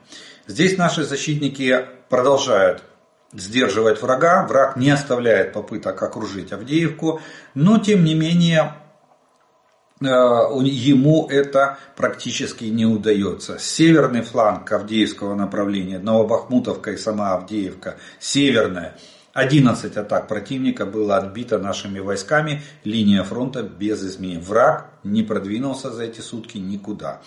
Здесь 0.48 0.76
наши 0.76 1.04
защитники 1.04 1.86
продолжают 2.08 2.82
сдерживать 3.32 4.02
врага, 4.02 4.44
враг 4.46 4.76
не 4.76 4.90
оставляет 4.90 5.52
попыток 5.52 6.02
окружить 6.02 6.52
Авдеевку, 6.52 7.20
но 7.54 7.78
тем 7.78 8.04
не 8.04 8.14
менее 8.14 8.74
ему 10.00 11.26
это 11.28 11.78
практически 11.96 12.64
не 12.64 12.86
удается. 12.86 13.58
Северный 13.58 14.22
фланг 14.22 14.70
Авдеевского 14.72 15.34
направления, 15.34 15.98
Новобахмутовка 15.98 16.92
и 16.92 16.96
сама 16.96 17.34
Авдеевка, 17.34 17.96
северная, 18.18 18.96
11 19.32 19.96
атак 19.96 20.26
противника 20.26 20.86
было 20.86 21.16
отбито 21.16 21.58
нашими 21.58 22.00
войсками, 22.00 22.62
линия 22.82 23.22
фронта 23.22 23.62
без 23.62 24.02
изменений. 24.02 24.42
Враг 24.42 24.86
не 25.04 25.22
продвинулся 25.22 25.90
за 25.90 26.04
эти 26.04 26.20
сутки 26.20 26.58
никуда. 26.58 27.20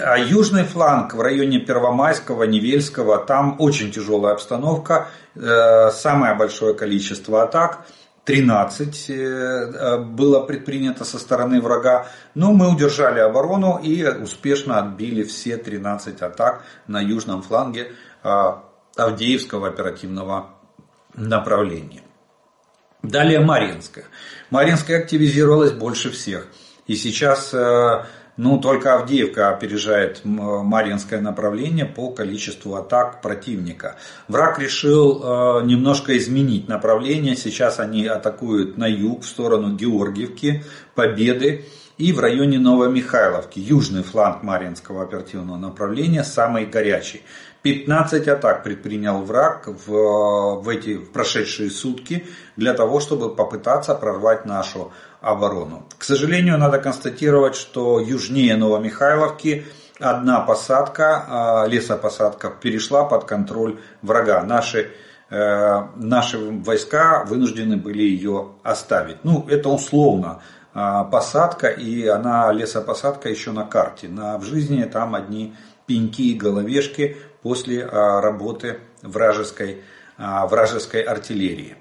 А 0.00 0.16
южный 0.16 0.64
фланг 0.64 1.14
в 1.14 1.20
районе 1.20 1.58
Первомайского, 1.58 2.44
Невельского, 2.44 3.18
там 3.18 3.56
очень 3.58 3.90
тяжелая 3.90 4.34
обстановка, 4.34 5.08
э, 5.34 5.90
самое 5.90 6.34
большое 6.34 6.74
количество 6.74 7.42
атак– 7.42 7.86
13 8.26 9.10
э, 9.10 9.98
было 9.98 10.40
предпринято 10.40 11.04
со 11.04 11.18
стороны 11.18 11.60
врага, 11.60 12.08
но 12.34 12.52
мы 12.52 12.68
удержали 12.68 13.20
оборону 13.20 13.78
и 13.78 14.04
успешно 14.04 14.80
отбили 14.80 15.22
все 15.22 15.56
13 15.56 16.20
атак 16.22 16.64
на 16.88 17.00
южном 17.00 17.42
фланге 17.42 17.92
э, 18.24 18.52
Авдеевского 18.96 19.68
оперативного 19.68 20.50
направления. 21.14 22.02
Далее 23.02 23.38
Маринская. 23.38 24.06
Маринская 24.50 24.98
активизировалась 24.98 25.70
больше 25.70 26.10
всех. 26.10 26.48
И 26.88 26.96
сейчас 26.96 27.54
э, 27.54 28.06
ну, 28.36 28.58
только 28.58 28.94
Авдеевка 28.94 29.48
опережает 29.48 30.20
Марьинское 30.24 31.20
направление 31.20 31.86
по 31.86 32.10
количеству 32.10 32.74
атак 32.74 33.22
противника. 33.22 33.96
Враг 34.28 34.58
решил 34.58 35.22
э, 35.22 35.64
немножко 35.64 36.16
изменить 36.18 36.68
направление. 36.68 37.34
Сейчас 37.34 37.80
они 37.80 38.06
атакуют 38.06 38.76
на 38.76 38.86
юг, 38.86 39.22
в 39.22 39.26
сторону 39.26 39.74
Георгиевки, 39.74 40.64
Победы. 40.94 41.64
и 41.98 42.12
в 42.12 42.20
районе 42.20 42.58
Новомихайловки, 42.58 43.58
южный 43.58 44.02
фланг 44.02 44.42
Марьинского 44.42 45.02
оперативного 45.02 45.56
направления, 45.56 46.24
самый 46.24 46.66
горячий. 46.66 47.22
15 47.62 48.28
атак 48.28 48.62
предпринял 48.62 49.22
враг 49.22 49.66
в, 49.66 50.60
в 50.60 50.68
эти 50.68 50.98
в 50.98 51.10
прошедшие 51.10 51.68
сутки 51.68 52.26
для 52.54 52.74
того, 52.74 53.00
чтобы 53.00 53.34
попытаться 53.34 53.94
прорвать 53.94 54.44
нашу 54.46 54.92
оборону. 55.26 55.86
К 55.98 56.04
сожалению, 56.04 56.58
надо 56.58 56.78
констатировать, 56.78 57.56
что 57.56 58.00
южнее 58.00 58.56
Новомихайловки 58.56 59.66
одна 59.98 60.40
посадка, 60.40 61.24
а, 61.28 61.66
лесопосадка 61.66 62.50
перешла 62.50 63.04
под 63.04 63.24
контроль 63.24 63.80
врага. 64.02 64.42
Наши, 64.42 64.92
э, 65.30 65.82
наши 65.96 66.38
войска 66.38 67.24
вынуждены 67.26 67.76
были 67.76 68.02
ее 68.02 68.52
оставить. 68.62 69.24
Ну, 69.24 69.46
это 69.48 69.68
условно 69.68 70.42
а, 70.74 71.04
посадка, 71.04 71.68
и 71.68 72.06
она, 72.06 72.52
лесопосадка 72.52 73.28
еще 73.28 73.52
на 73.52 73.64
карте. 73.64 74.08
На, 74.08 74.38
в 74.38 74.44
жизни 74.44 74.82
там 74.84 75.14
одни 75.14 75.54
пеньки 75.86 76.32
и 76.32 76.38
головешки 76.38 77.16
после 77.42 77.84
а, 77.84 78.20
работы 78.20 78.78
вражеской, 79.02 79.82
вражеской 80.18 81.02
артиллерии. 81.02 81.76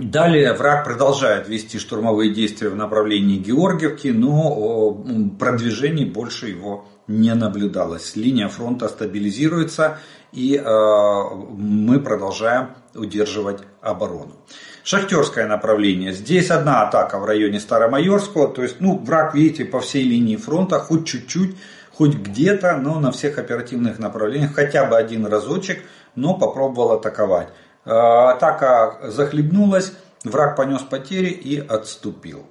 Далее 0.00 0.54
враг 0.54 0.84
продолжает 0.84 1.46
вести 1.48 1.78
штурмовые 1.78 2.32
действия 2.32 2.70
в 2.70 2.76
направлении 2.76 3.38
Георгиевки, 3.38 4.08
но 4.08 5.04
продвижений 5.38 6.06
больше 6.06 6.48
его 6.48 6.86
не 7.06 7.34
наблюдалось. 7.34 8.16
Линия 8.16 8.48
фронта 8.48 8.88
стабилизируется 8.88 9.98
и 10.32 10.56
э, 10.56 10.64
мы 10.64 12.00
продолжаем 12.00 12.68
удерживать 12.94 13.60
оборону. 13.82 14.36
Шахтерское 14.84 15.46
направление. 15.46 16.12
Здесь 16.12 16.50
одна 16.50 16.86
атака 16.86 17.18
в 17.18 17.26
районе 17.26 17.60
Старомайорского. 17.60 18.48
То 18.48 18.62
есть, 18.62 18.76
ну, 18.80 18.96
враг, 18.96 19.34
видите, 19.34 19.64
по 19.66 19.80
всей 19.80 20.04
линии 20.04 20.36
фронта, 20.36 20.78
хоть 20.78 21.06
чуть-чуть, 21.06 21.56
хоть 21.92 22.14
где-то, 22.14 22.76
но 22.76 23.00
на 23.00 23.12
всех 23.12 23.38
оперативных 23.38 23.98
направлениях, 23.98 24.54
хотя 24.54 24.86
бы 24.86 24.96
один 24.96 25.26
разочек, 25.26 25.82
но 26.14 26.38
попробовал 26.38 26.92
атаковать. 26.92 27.48
Э, 27.90 28.30
атака 28.30 29.00
захлебнулась, 29.10 29.92
враг 30.22 30.54
понес 30.54 30.82
потери 30.82 31.30
и 31.30 31.58
отступил. 31.58 32.46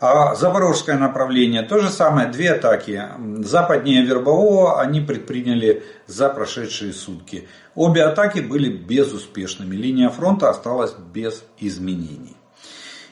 А 0.00 0.34
Запорожское 0.34 0.96
направление, 0.98 1.62
то 1.62 1.78
же 1.78 1.90
самое, 1.90 2.28
две 2.28 2.52
атаки. 2.52 3.04
Западнее 3.40 4.02
Вербового 4.02 4.80
они 4.80 5.02
предприняли 5.02 5.82
за 6.06 6.30
прошедшие 6.30 6.94
сутки. 6.94 7.46
Обе 7.74 8.02
атаки 8.02 8.40
были 8.40 8.70
безуспешными. 8.70 9.76
Линия 9.76 10.08
фронта 10.08 10.48
осталась 10.48 10.94
без 11.12 11.44
изменений. 11.58 12.36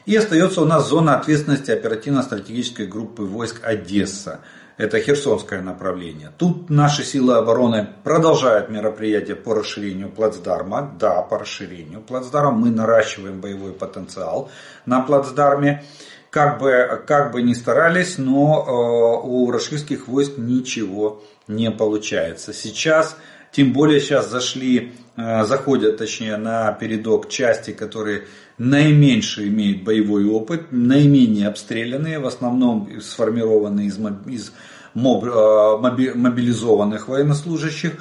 И 0.07 0.15
остается 0.15 0.63
у 0.63 0.65
нас 0.65 0.89
зона 0.89 1.15
ответственности 1.15 1.69
оперативно-стратегической 1.69 2.87
группы 2.87 3.21
войск 3.21 3.63
Одесса 3.63 4.39
это 4.81 4.99
Херсонское 4.99 5.61
направление. 5.61 6.31
Тут 6.39 6.71
наши 6.71 7.03
силы 7.03 7.35
обороны 7.35 7.87
продолжают 8.03 8.69
мероприятия 8.69 9.35
по 9.35 9.53
расширению 9.53 10.09
плацдарма. 10.09 10.95
Да, 10.99 11.21
по 11.21 11.37
расширению 11.37 12.01
плацдарма 12.01 12.51
мы 12.51 12.71
наращиваем 12.71 13.41
боевой 13.41 13.73
потенциал 13.73 14.49
на 14.87 15.01
плацдарме. 15.01 15.83
Как 16.31 16.59
бы, 16.59 17.03
как 17.05 17.31
бы 17.31 17.43
ни 17.43 17.53
старались, 17.53 18.17
но 18.17 18.65
э, 18.65 19.27
у 19.27 19.51
рашистских 19.51 20.07
войск 20.07 20.37
ничего 20.37 21.21
не 21.47 21.69
получается. 21.69 22.51
Сейчас, 22.51 23.17
тем 23.51 23.73
более 23.73 23.99
сейчас 23.99 24.31
зашли, 24.31 24.93
э, 25.15 25.43
заходят 25.43 25.97
точнее 25.97 26.37
на 26.37 26.71
передок 26.71 27.29
части, 27.29 27.71
которые 27.71 28.23
наименьше 28.57 29.47
имеют 29.47 29.83
боевой 29.83 30.25
опыт, 30.25 30.71
наименее 30.71 31.47
обстрелянные, 31.47 32.19
в 32.19 32.27
основном 32.27 32.89
сформированные 33.01 33.87
из, 33.87 33.99
из 34.27 34.53
мобилизованных 34.93 37.07
военнослужащих. 37.07 37.93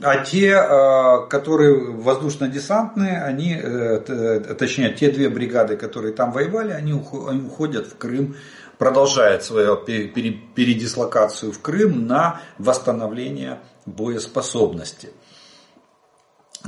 А 0.00 0.24
те, 0.24 0.50
э, 0.50 1.26
которые 1.28 1.90
воздушно-десантные, 1.90 3.20
они, 3.20 3.58
э, 3.60 4.54
точнее, 4.56 4.90
те 4.90 5.10
две 5.10 5.28
бригады, 5.28 5.76
которые 5.76 6.14
там 6.14 6.30
воевали, 6.30 6.70
они 6.70 6.92
уходят 6.92 7.88
в 7.88 7.96
Крым, 7.96 8.36
продолжают 8.78 9.42
свою 9.42 9.76
передислокацию 9.76 11.50
в 11.50 11.60
Крым 11.60 12.06
на 12.06 12.40
восстановление 12.58 13.58
боеспособности. 13.86 15.10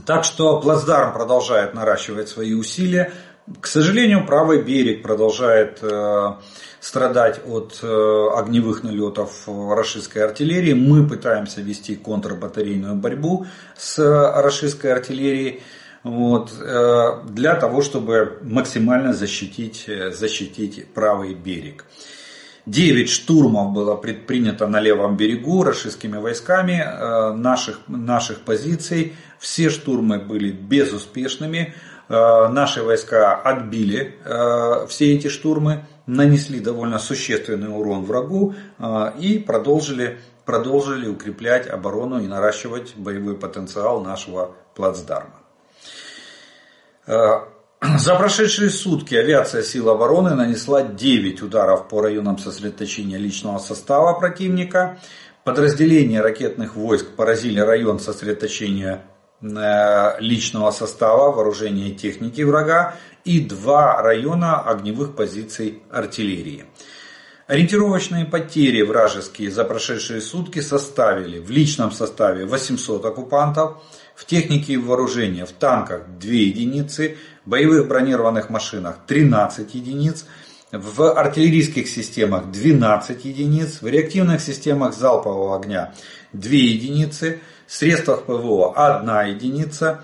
Так 0.06 0.24
что 0.24 0.60
Плацдарм 0.60 1.12
продолжает 1.12 1.74
наращивать 1.74 2.28
свои 2.28 2.54
усилия. 2.54 3.12
К 3.60 3.66
сожалению, 3.66 4.26
правый 4.26 4.62
берег 4.62 5.02
продолжает 5.02 5.80
э, 5.82 6.32
страдать 6.78 7.40
от 7.46 7.80
э, 7.82 8.28
огневых 8.36 8.84
налетов 8.84 9.48
рашистской 9.48 10.22
артиллерии. 10.22 10.74
Мы 10.74 11.06
пытаемся 11.06 11.60
вести 11.60 11.96
контрбатарейную 11.96 12.94
борьбу 12.94 13.46
с 13.76 13.98
рашистской 13.98 14.92
артиллерией 14.92 15.62
вот, 16.04 16.52
э, 16.60 17.22
для 17.28 17.56
того, 17.56 17.82
чтобы 17.82 18.38
максимально 18.42 19.14
защитить, 19.14 19.88
защитить 20.12 20.86
правый 20.92 21.34
берег. 21.34 21.86
Девять 22.66 23.10
штурмов 23.10 23.72
было 23.72 23.96
предпринято 23.96 24.68
на 24.68 24.80
левом 24.80 25.16
берегу 25.16 25.64
рашистскими 25.64 26.18
войсками 26.18 27.34
наших, 27.34 27.80
наших 27.88 28.42
позиций. 28.42 29.14
Все 29.40 29.70
штурмы 29.70 30.18
были 30.18 30.52
безуспешными. 30.52 31.74
Э, 32.10 32.48
наши 32.48 32.82
войска 32.82 33.36
отбили 33.36 34.18
э, 34.24 34.86
все 34.88 35.14
эти 35.14 35.28
штурмы, 35.28 35.86
нанесли 36.06 36.58
довольно 36.58 36.98
существенный 36.98 37.68
урон 37.68 38.04
врагу 38.04 38.56
э, 38.80 39.12
и 39.20 39.38
продолжили, 39.38 40.18
продолжили 40.44 41.06
укреплять 41.06 41.68
оборону 41.68 42.20
и 42.20 42.26
наращивать 42.26 42.96
боевой 42.96 43.36
потенциал 43.36 44.00
нашего 44.02 44.56
плацдарма. 44.74 45.36
За 47.06 48.14
прошедшие 48.16 48.70
сутки 48.70 49.14
авиация 49.14 49.62
сил 49.62 49.88
обороны 49.88 50.34
нанесла 50.34 50.82
9 50.82 51.42
ударов 51.42 51.86
по 51.86 52.02
районам 52.02 52.38
сосредоточения 52.38 53.18
личного 53.18 53.58
состава 53.58 54.18
противника. 54.18 54.98
Подразделения 55.44 56.20
ракетных 56.20 56.74
войск 56.74 57.06
поразили 57.14 57.60
район 57.60 58.00
сосредоточения 58.00 59.04
личного 59.42 60.70
состава, 60.70 61.32
вооружения 61.32 61.88
и 61.88 61.94
техники 61.94 62.42
врага 62.42 62.96
и 63.24 63.40
два 63.40 64.00
района 64.02 64.60
огневых 64.60 65.16
позиций 65.16 65.82
артиллерии. 65.90 66.66
Ориентировочные 67.46 68.26
потери 68.26 68.82
вражеские 68.82 69.50
за 69.50 69.64
прошедшие 69.64 70.20
сутки 70.20 70.60
составили 70.60 71.40
в 71.40 71.50
личном 71.50 71.90
составе 71.90 72.44
800 72.44 73.04
оккупантов, 73.04 73.82
в 74.14 74.24
технике 74.24 74.74
и 74.74 74.76
вооружении 74.76 75.42
в 75.42 75.50
танках 75.50 76.02
2 76.20 76.30
единицы, 76.30 77.16
в 77.44 77.50
боевых 77.50 77.88
бронированных 77.88 78.50
машинах 78.50 78.98
13 79.06 79.74
единиц, 79.74 80.26
в 80.70 81.12
артиллерийских 81.12 81.88
системах 81.88 82.52
12 82.52 83.24
единиц, 83.24 83.82
в 83.82 83.86
реактивных 83.88 84.40
системах 84.40 84.94
залпового 84.94 85.56
огня 85.56 85.92
2 86.32 86.52
единицы, 86.52 87.40
в 87.70 87.76
средствах 87.76 88.24
ПВО 88.24 88.74
1 88.74 89.36
единица, 89.36 90.02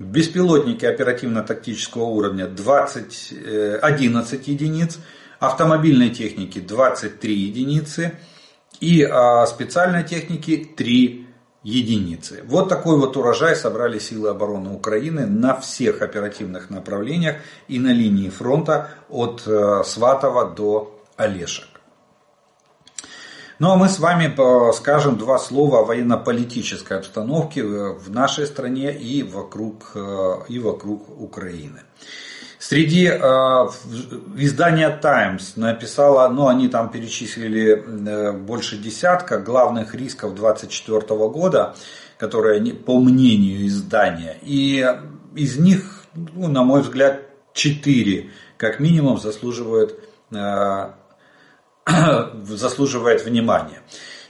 беспилотники 0.00 0.84
оперативно-тактического 0.84 2.02
уровня 2.02 2.48
20, 2.48 3.32
11 3.80 4.48
э, 4.48 4.50
единиц, 4.50 4.98
автомобильной 5.38 6.10
техники 6.10 6.58
23 6.58 7.32
единицы 7.32 8.18
и 8.80 9.04
а, 9.04 9.46
специальной 9.46 10.02
техники 10.02 10.68
3 10.76 11.28
единицы. 11.62 12.42
Вот 12.44 12.68
такой 12.68 12.98
вот 12.98 13.16
урожай 13.16 13.54
собрали 13.54 14.00
силы 14.00 14.30
обороны 14.30 14.70
Украины 14.70 15.26
на 15.26 15.54
всех 15.54 16.02
оперативных 16.02 16.70
направлениях 16.70 17.36
и 17.68 17.78
на 17.78 17.92
линии 17.92 18.30
фронта 18.30 18.90
от 19.08 19.44
э, 19.46 19.82
Сватова 19.84 20.50
до 20.50 21.00
Олешек. 21.16 21.75
Ну 23.58 23.70
а 23.70 23.76
мы 23.76 23.88
с 23.88 23.98
вами 23.98 24.34
э, 24.36 24.72
скажем 24.74 25.16
два 25.16 25.38
слова 25.38 25.80
о 25.80 25.84
военно-политической 25.84 26.98
обстановке 26.98 27.62
э, 27.62 27.92
в 27.92 28.10
нашей 28.10 28.46
стране 28.46 28.94
и 28.94 29.22
вокруг, 29.22 29.92
э, 29.94 30.34
и 30.48 30.58
вокруг 30.58 31.08
Украины. 31.18 31.80
Среди 32.58 33.06
э, 33.06 33.18
издания 34.36 34.90
Times 34.90 35.56
написала, 35.56 36.28
ну 36.28 36.48
они 36.48 36.68
там 36.68 36.90
перечислили 36.90 37.82
э, 37.82 38.32
больше 38.32 38.76
десятка 38.76 39.38
главных 39.38 39.94
рисков 39.94 40.34
2024 40.34 41.00
года, 41.30 41.76
которые 42.18 42.56
они, 42.56 42.72
по 42.72 43.00
мнению 43.00 43.66
издания. 43.66 44.36
И 44.42 44.86
из 45.34 45.56
них, 45.56 46.04
ну, 46.14 46.48
на 46.48 46.62
мой 46.62 46.82
взгляд, 46.82 47.22
четыре 47.54 48.32
как 48.58 48.80
минимум 48.80 49.18
заслуживают 49.18 49.98
э, 50.30 50.90
заслуживает 52.44 53.24
внимания. 53.24 53.82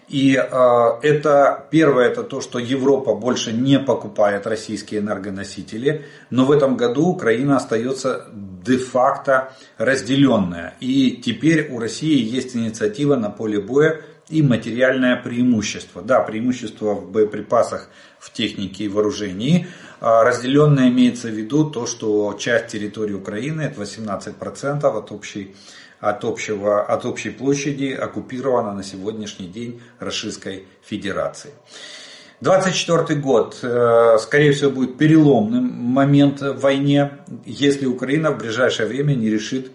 И 0.08 0.36
э, 0.36 0.88
это 1.02 1.66
первое, 1.70 2.06
это 2.06 2.22
то, 2.22 2.40
что 2.40 2.60
Европа 2.60 3.14
больше 3.14 3.52
не 3.52 3.80
покупает 3.80 4.46
российские 4.46 5.00
энергоносители, 5.00 6.04
но 6.30 6.44
в 6.44 6.52
этом 6.52 6.76
году 6.76 7.06
Украина 7.06 7.56
остается 7.56 8.26
де-факто 8.32 9.52
разделенная. 9.78 10.76
И 10.80 11.20
теперь 11.24 11.72
у 11.72 11.80
России 11.80 12.22
есть 12.22 12.54
инициатива 12.54 13.16
на 13.16 13.30
поле 13.30 13.60
боя 13.60 14.00
и 14.28 14.42
материальное 14.42 15.16
преимущество. 15.16 16.02
Да, 16.02 16.20
преимущество 16.20 16.94
в 16.94 17.10
боеприпасах, 17.10 17.88
в 18.20 18.32
технике 18.32 18.84
и 18.84 18.88
вооружении. 18.88 19.66
А 20.00 20.22
разделенное 20.22 20.88
имеется 20.88 21.28
в 21.28 21.32
виду 21.32 21.70
то, 21.70 21.86
что 21.86 22.36
часть 22.38 22.68
территории 22.68 23.14
Украины, 23.14 23.62
это 23.62 23.80
18% 23.82 24.84
от 24.84 25.10
общей 25.10 25.56
от, 26.00 26.24
общего, 26.24 26.82
от 26.82 27.04
общей 27.04 27.30
площади 27.30 27.92
оккупирована 27.92 28.72
на 28.72 28.82
сегодняшний 28.82 29.46
день 29.46 29.80
Российской 29.98 30.66
Федерацией. 30.82 31.54
24 32.40 33.18
год, 33.20 33.58
э, 33.62 34.18
скорее 34.20 34.52
всего, 34.52 34.70
будет 34.70 34.98
переломным 34.98 35.64
момент 35.64 36.42
в 36.42 36.60
войне, 36.60 37.18
если 37.46 37.86
Украина 37.86 38.30
в 38.30 38.38
ближайшее 38.38 38.86
время 38.86 39.14
не 39.14 39.30
решит 39.30 39.70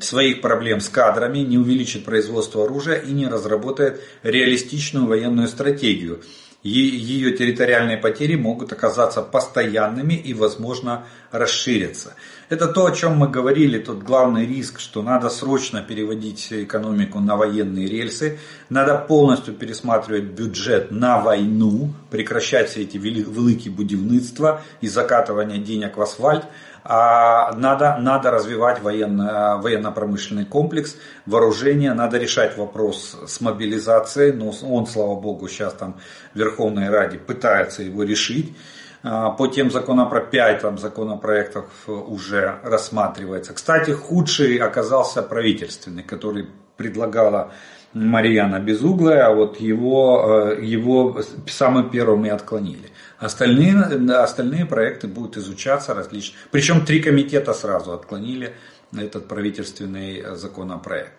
своих 0.00 0.40
проблем 0.40 0.80
с 0.80 0.88
кадрами, 0.88 1.38
не 1.38 1.58
увеличит 1.58 2.04
производство 2.04 2.64
оружия 2.64 2.96
и 2.96 3.12
не 3.12 3.28
разработает 3.28 4.00
реалистичную 4.24 5.06
военную 5.06 5.46
стратегию 5.46 6.22
ее 6.62 7.36
территориальные 7.36 7.98
потери 7.98 8.34
могут 8.34 8.72
оказаться 8.72 9.22
постоянными 9.22 10.14
и, 10.14 10.34
возможно, 10.34 11.06
расшириться. 11.30 12.14
Это 12.48 12.66
то, 12.66 12.86
о 12.86 12.92
чем 12.92 13.16
мы 13.16 13.28
говорили, 13.28 13.78
тот 13.78 14.02
главный 14.02 14.44
риск, 14.44 14.80
что 14.80 15.02
надо 15.02 15.28
срочно 15.28 15.82
переводить 15.82 16.48
экономику 16.50 17.20
на 17.20 17.36
военные 17.36 17.86
рельсы, 17.86 18.38
надо 18.70 18.96
полностью 18.98 19.54
пересматривать 19.54 20.24
бюджет 20.24 20.90
на 20.90 21.20
войну, 21.20 21.92
прекращать 22.10 22.70
все 22.70 22.82
эти 22.82 22.96
великие 22.96 23.72
будівництва 23.72 24.62
и 24.80 24.88
закатывание 24.88 25.58
денег 25.58 25.96
в 25.96 26.02
асфальт, 26.02 26.44
надо, 26.88 27.98
надо 28.00 28.30
развивать 28.30 28.80
военно, 28.80 29.58
военно-промышленный 29.62 30.46
комплекс, 30.46 30.96
вооружение, 31.26 31.92
надо 31.92 32.16
решать 32.16 32.56
вопрос 32.56 33.16
с 33.26 33.40
мобилизацией, 33.42 34.32
но 34.32 34.52
он, 34.62 34.86
слава 34.86 35.14
богу, 35.20 35.48
сейчас 35.48 35.74
там 35.74 35.96
в 36.32 36.38
Верховной 36.38 36.88
Раде 36.88 37.18
пытается 37.18 37.82
его 37.82 38.04
решить. 38.04 38.56
А, 39.02 39.30
по 39.30 39.46
тем 39.46 39.70
законопроектам, 39.70 40.30
5 40.30 40.60
там, 40.60 40.78
законопроектов 40.78 41.66
уже 41.86 42.58
рассматривается. 42.62 43.54
Кстати, 43.54 43.92
худший 43.92 44.56
оказался 44.56 45.22
правительственный, 45.22 46.02
который 46.02 46.48
предлагала 46.76 47.52
Марьяна 47.94 48.60
Безуглая, 48.60 49.26
а 49.26 49.34
вот 49.34 49.60
его, 49.60 50.52
э, 50.58 50.64
его 50.64 51.20
самым 51.46 51.90
первым 51.90 52.26
и 52.26 52.28
отклонили. 52.28 52.90
Остальные, 53.18 53.76
остальные 54.14 54.66
проекты 54.66 55.08
будут 55.08 55.36
изучаться 55.36 55.94
различно. 55.94 56.38
Причем 56.50 56.84
три 56.84 57.00
комитета 57.00 57.52
сразу 57.52 57.92
отклонили 57.92 58.54
этот 58.96 59.26
правительственный 59.26 60.36
законопроект. 60.36 61.12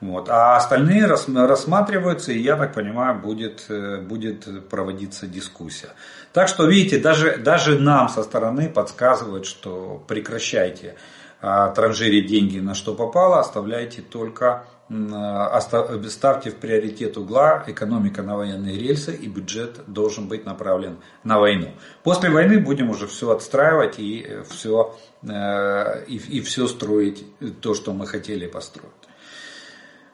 Вот. 0.00 0.30
А 0.30 0.56
остальные 0.56 1.06
рассматриваются, 1.06 2.32
и 2.32 2.38
я 2.38 2.56
так 2.56 2.72
понимаю, 2.72 3.20
будет, 3.20 3.66
э, 3.68 4.00
будет 4.00 4.68
проводиться 4.70 5.26
дискуссия. 5.26 5.90
Так 6.32 6.48
что, 6.48 6.66
видите, 6.66 6.98
даже, 6.98 7.36
даже 7.36 7.78
нам 7.78 8.08
со 8.08 8.22
стороны 8.22 8.70
подсказывают, 8.70 9.44
что 9.44 10.02
прекращайте 10.08 10.94
а, 11.42 11.70
транжирить 11.70 12.26
деньги 12.26 12.58
на 12.60 12.74
что 12.74 12.94
попало, 12.94 13.40
оставляйте 13.40 14.00
только 14.00 14.64
ставьте 14.90 16.50
в 16.50 16.56
приоритет 16.56 17.16
угла 17.16 17.62
экономика 17.68 18.22
на 18.22 18.36
военные 18.36 18.76
рельсы 18.76 19.14
и 19.14 19.28
бюджет 19.28 19.80
должен 19.86 20.26
быть 20.26 20.44
направлен 20.44 20.96
на 21.22 21.38
войну. 21.38 21.68
После 22.02 22.28
войны 22.28 22.58
будем 22.58 22.90
уже 22.90 23.06
все 23.06 23.30
отстраивать 23.30 24.00
и 24.00 24.26
все, 24.48 24.96
э, 25.22 26.04
и, 26.06 26.16
и 26.16 26.40
все 26.40 26.66
строить, 26.66 27.24
то, 27.60 27.74
что 27.74 27.92
мы 27.92 28.06
хотели 28.06 28.46
построить. 28.46 28.90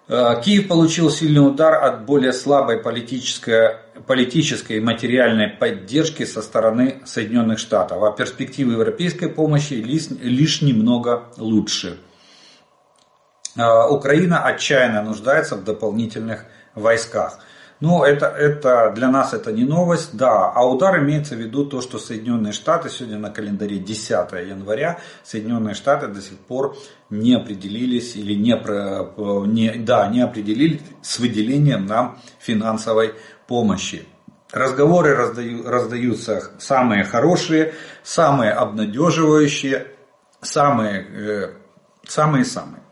Э, 0.09 0.41
Киев 0.45 0.69
получил 0.69 1.11
сильный 1.11 1.47
удар 1.47 1.83
от 1.83 2.05
более 2.05 2.35
слабой 2.35 2.79
политической, 2.79 3.79
политической 4.07 4.77
и 4.77 4.81
материальной 4.81 5.49
поддержки 5.49 6.25
со 6.25 6.43
стороны 6.43 7.01
Соединенных 7.07 7.59
Штатов, 7.59 8.03
а 8.03 8.13
перспективы 8.13 8.75
европейской 8.75 9.29
помощи 9.29 9.73
лишь, 9.73 10.11
лишь 10.11 10.61
немного 10.61 11.25
лучше. 11.39 11.99
А, 13.57 13.89
Украина 13.89 14.45
отчаянно 14.45 15.03
нуждается 15.03 15.57
в 15.57 15.65
дополнительных 15.65 16.45
войсках. 16.75 17.39
Но 17.79 18.07
это, 18.07 18.27
это 18.27 18.91
для 18.95 19.09
нас 19.09 19.35
это 19.35 19.53
не 19.53 19.65
новость, 19.65 20.17
да. 20.17 20.51
А 20.51 20.67
удар 20.67 20.99
имеется 20.99 21.35
в 21.35 21.39
виду 21.39 21.67
то, 21.67 21.83
что 21.83 21.99
Соединенные 21.99 22.55
Штаты, 22.55 22.89
сегодня 22.89 23.19
на 23.19 23.31
календаре 23.31 23.79
10 23.79 24.09
января, 24.49 24.99
Соединенные 25.25 25.75
Штаты 25.75 26.09
до 26.09 26.23
сих 26.23 26.39
пор 26.39 26.77
не 27.11 27.35
определились 27.35 28.17
или 28.17 28.33
не, 28.33 28.55
не, 29.47 29.73
да, 29.85 30.07
не 30.09 30.23
определились 30.23 30.81
с 31.03 31.19
выделением 31.19 31.85
нам 31.85 32.19
финансовой 32.39 33.15
помощи. 33.47 34.07
Разговоры 34.53 35.15
раздаю, 35.15 35.69
раздаются 35.69 36.53
самые 36.59 37.05
хорошие, 37.05 37.75
самые 38.03 38.53
обнадеживающие, 38.53 39.89
самые, 40.41 41.59
самые-самые. 42.07 42.86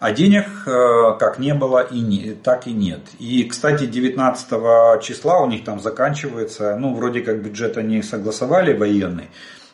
А 0.00 0.12
денег 0.12 0.46
э, 0.66 1.18
как 1.18 1.38
не 1.38 1.52
было, 1.52 1.82
и 1.82 2.00
не, 2.00 2.32
так 2.32 2.66
и 2.66 2.72
нет. 2.72 3.00
И, 3.18 3.44
кстати, 3.44 3.84
19 3.84 5.02
числа 5.02 5.42
у 5.42 5.46
них 5.46 5.62
там 5.62 5.78
заканчивается, 5.78 6.74
ну, 6.76 6.94
вроде 6.94 7.20
как 7.20 7.42
бюджет 7.42 7.76
они 7.76 8.00
согласовали 8.02 8.72
военный, 8.72 9.28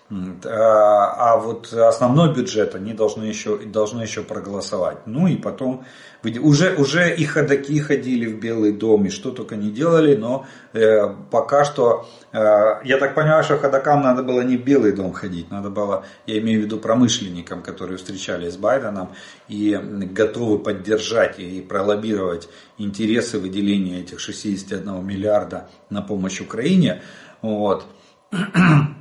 а, 0.08 1.32
а 1.32 1.36
вот 1.36 1.72
основной 1.72 2.32
бюджет 2.32 2.76
они 2.76 2.92
должны 2.92 3.24
еще, 3.24 3.58
должны 3.58 4.02
еще 4.02 4.22
проголосовать. 4.22 4.98
Ну 5.06 5.26
и 5.26 5.36
потом 5.36 5.84
уже, 6.22 6.74
уже 6.76 7.14
и 7.14 7.24
ходаки 7.24 7.80
ходили 7.80 8.26
в 8.26 8.38
Белый 8.38 8.72
дом, 8.72 9.06
и 9.06 9.10
что 9.10 9.32
только 9.32 9.56
не 9.56 9.70
делали, 9.70 10.14
но 10.14 10.46
э, 10.72 11.08
пока 11.30 11.64
что, 11.64 12.08
э, 12.32 12.38
я 12.84 12.98
так 12.98 13.16
понимаю, 13.16 13.42
что 13.42 13.58
ходакам 13.58 14.02
надо 14.02 14.22
было 14.22 14.42
не 14.42 14.56
в 14.56 14.64
Белый 14.64 14.92
дом 14.92 15.12
ходить, 15.12 15.50
надо 15.50 15.70
было, 15.70 16.04
я 16.26 16.38
имею 16.38 16.60
в 16.60 16.64
виду 16.64 16.78
промышленникам, 16.78 17.62
которые 17.62 17.98
встречались 17.98 18.54
с 18.54 18.56
Байденом 18.56 19.10
и 19.48 19.76
готовы 20.12 20.60
поддержать 20.60 21.40
и 21.40 21.60
пролоббировать 21.62 22.48
интересы 22.78 23.40
выделения 23.40 24.00
этих 24.00 24.20
61 24.20 25.04
миллиарда 25.04 25.68
на 25.90 26.02
помощь 26.02 26.40
Украине. 26.40 27.02
Вот. 27.42 27.86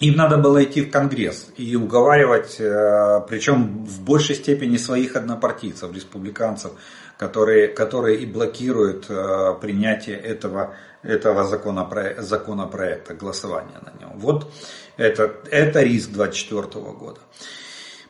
Им 0.00 0.14
надо 0.14 0.38
было 0.38 0.62
идти 0.62 0.82
в 0.82 0.92
Конгресс 0.92 1.48
и 1.56 1.74
уговаривать, 1.74 2.60
э, 2.60 3.20
причем 3.28 3.84
в 3.84 4.00
большей 4.02 4.36
степени 4.36 4.76
своих 4.76 5.16
однопартийцев, 5.16 5.92
республиканцев, 5.92 6.72
которые, 7.16 7.66
которые 7.66 8.18
и 8.20 8.26
блокируют 8.26 9.06
э, 9.08 9.54
принятие 9.60 10.16
этого, 10.16 10.76
этого 11.02 11.42
законопроекта, 11.44 12.22
законопроекта, 12.22 13.14
голосования 13.14 13.80
на 13.82 14.00
нем. 14.00 14.12
Вот 14.18 14.52
это, 14.96 15.34
это 15.50 15.82
риск 15.82 16.10
2024 16.10 16.84
года. 16.94 17.20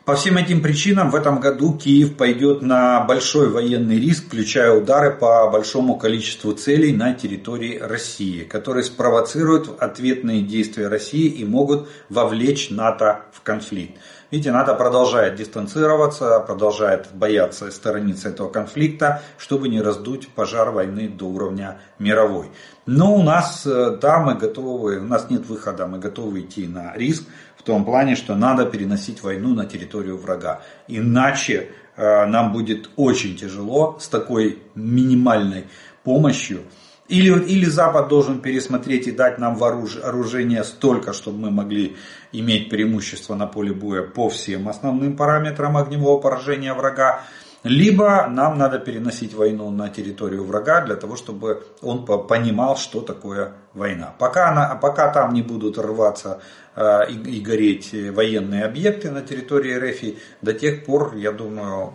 По 0.09 0.15
всем 0.15 0.37
этим 0.37 0.63
причинам 0.63 1.11
в 1.11 1.15
этом 1.15 1.39
году 1.39 1.77
Киев 1.77 2.17
пойдет 2.17 2.63
на 2.63 3.01
большой 3.01 3.47
военный 3.47 3.99
риск, 3.99 4.25
включая 4.25 4.71
удары 4.71 5.15
по 5.15 5.47
большому 5.51 5.99
количеству 5.99 6.53
целей 6.53 6.93
на 6.93 7.13
территории 7.13 7.77
России, 7.77 8.43
которые 8.43 8.85
спровоцируют 8.85 9.69
ответные 9.79 10.41
действия 10.41 10.87
России 10.87 11.27
и 11.27 11.45
могут 11.45 11.89
вовлечь 12.09 12.71
НАТО 12.71 13.21
в 13.33 13.41
конфликт. 13.41 13.99
Видите, 14.31 14.51
НАТО 14.51 14.73
продолжает 14.73 15.35
дистанцироваться, 15.35 16.39
продолжает 16.39 17.09
бояться 17.13 17.69
сторониться 17.69 18.29
этого 18.29 18.49
конфликта, 18.49 19.21
чтобы 19.37 19.69
не 19.69 19.79
раздуть 19.79 20.29
пожар 20.29 20.71
войны 20.71 21.07
до 21.07 21.25
уровня 21.25 21.81
мировой. 21.99 22.49
Но 22.91 23.13
у 23.13 23.21
нас, 23.21 23.67
э, 23.67 23.97
да, 24.01 24.19
мы 24.19 24.33
готовы, 24.33 24.97
у 24.97 25.03
нас 25.03 25.29
нет 25.29 25.45
выхода, 25.45 25.85
мы 25.85 25.99
готовы 25.99 26.39
идти 26.39 26.65
на 26.65 26.97
риск, 26.97 27.23
в 27.55 27.61
том 27.61 27.85
плане, 27.85 28.15
что 28.15 28.33
надо 28.33 28.65
переносить 28.65 29.21
войну 29.21 29.53
на 29.53 29.67
территорию 29.67 30.17
врага. 30.17 30.61
Иначе 30.87 31.69
э, 31.95 32.25
нам 32.25 32.51
будет 32.51 32.89
очень 32.95 33.37
тяжело 33.37 33.97
с 33.99 34.07
такой 34.07 34.63
минимальной 34.73 35.67
помощью. 36.03 36.61
Или, 37.07 37.31
или 37.43 37.65
Запад 37.65 38.07
должен 38.07 38.41
пересмотреть 38.41 39.05
и 39.05 39.11
дать 39.11 39.37
нам 39.37 39.55
вооружение 39.55 40.63
столько, 40.63 41.13
чтобы 41.13 41.37
мы 41.37 41.51
могли 41.51 41.95
иметь 42.31 42.71
преимущество 42.71 43.35
на 43.35 43.45
поле 43.45 43.71
боя 43.71 44.01
по 44.01 44.29
всем 44.29 44.67
основным 44.67 45.15
параметрам 45.15 45.77
огневого 45.77 46.19
поражения 46.19 46.73
врага. 46.73 47.21
Либо 47.63 48.27
нам 48.27 48.57
надо 48.57 48.79
переносить 48.79 49.33
войну 49.33 49.69
на 49.69 49.89
территорию 49.89 50.45
врага 50.45 50.81
для 50.81 50.95
того, 50.95 51.17
чтобы 51.17 51.63
он 51.81 52.05
понимал, 52.05 52.77
что 52.77 53.01
такое 53.01 53.53
война. 53.73 54.13
Пока, 54.17 54.49
она, 54.49 54.75
пока 54.75 55.09
там 55.11 55.33
не 55.33 55.41
будут 55.41 55.77
рваться 55.77 56.41
э, 56.75 57.09
и, 57.09 57.37
и 57.37 57.41
гореть 57.41 57.93
военные 57.93 58.63
объекты 58.63 59.11
на 59.11 59.21
территории 59.21 59.73
РФ, 59.73 60.17
до 60.41 60.53
тех 60.53 60.85
пор, 60.85 61.15
я 61.17 61.33
думаю, 61.33 61.93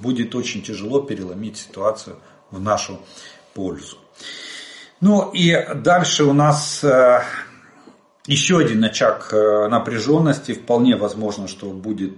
будет 0.00 0.34
очень 0.36 0.62
тяжело 0.62 1.00
переломить 1.00 1.56
ситуацию 1.56 2.16
в 2.52 2.60
нашу 2.60 3.00
пользу. 3.52 3.98
Ну 5.00 5.30
и 5.32 5.56
дальше 5.74 6.22
у 6.24 6.32
нас 6.32 6.84
э, 6.84 7.20
еще 8.26 8.58
один 8.58 8.82
очаг 8.84 9.28
э, 9.32 9.68
напряженности. 9.68 10.52
Вполне 10.52 10.96
возможно, 10.96 11.46
что 11.46 11.70
будет, 11.70 12.12
э, 12.12 12.16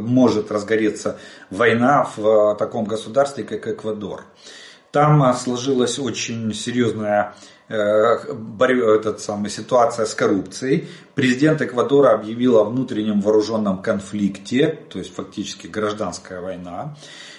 может 0.00 0.52
разгореться 0.52 1.18
война 1.50 2.08
в 2.16 2.54
таком 2.56 2.84
государстве, 2.84 3.44
как 3.44 3.66
Эквадор. 3.66 4.24
Там 4.92 5.34
сложилась 5.34 5.98
очень 5.98 6.54
серьезная 6.54 7.34
этот 7.68 9.20
самый, 9.20 9.50
ситуация 9.50 10.06
с 10.06 10.14
коррупцией. 10.14 10.88
Президент 11.16 11.60
Эквадора 11.60 12.14
объявил 12.14 12.58
о 12.58 12.64
внутреннем 12.64 13.20
вооруженном 13.20 13.82
конфликте, 13.82 14.78
то 14.88 15.00
есть 15.00 15.12
фактически 15.12 15.66
гражданская 15.66 16.40
война 16.40 16.94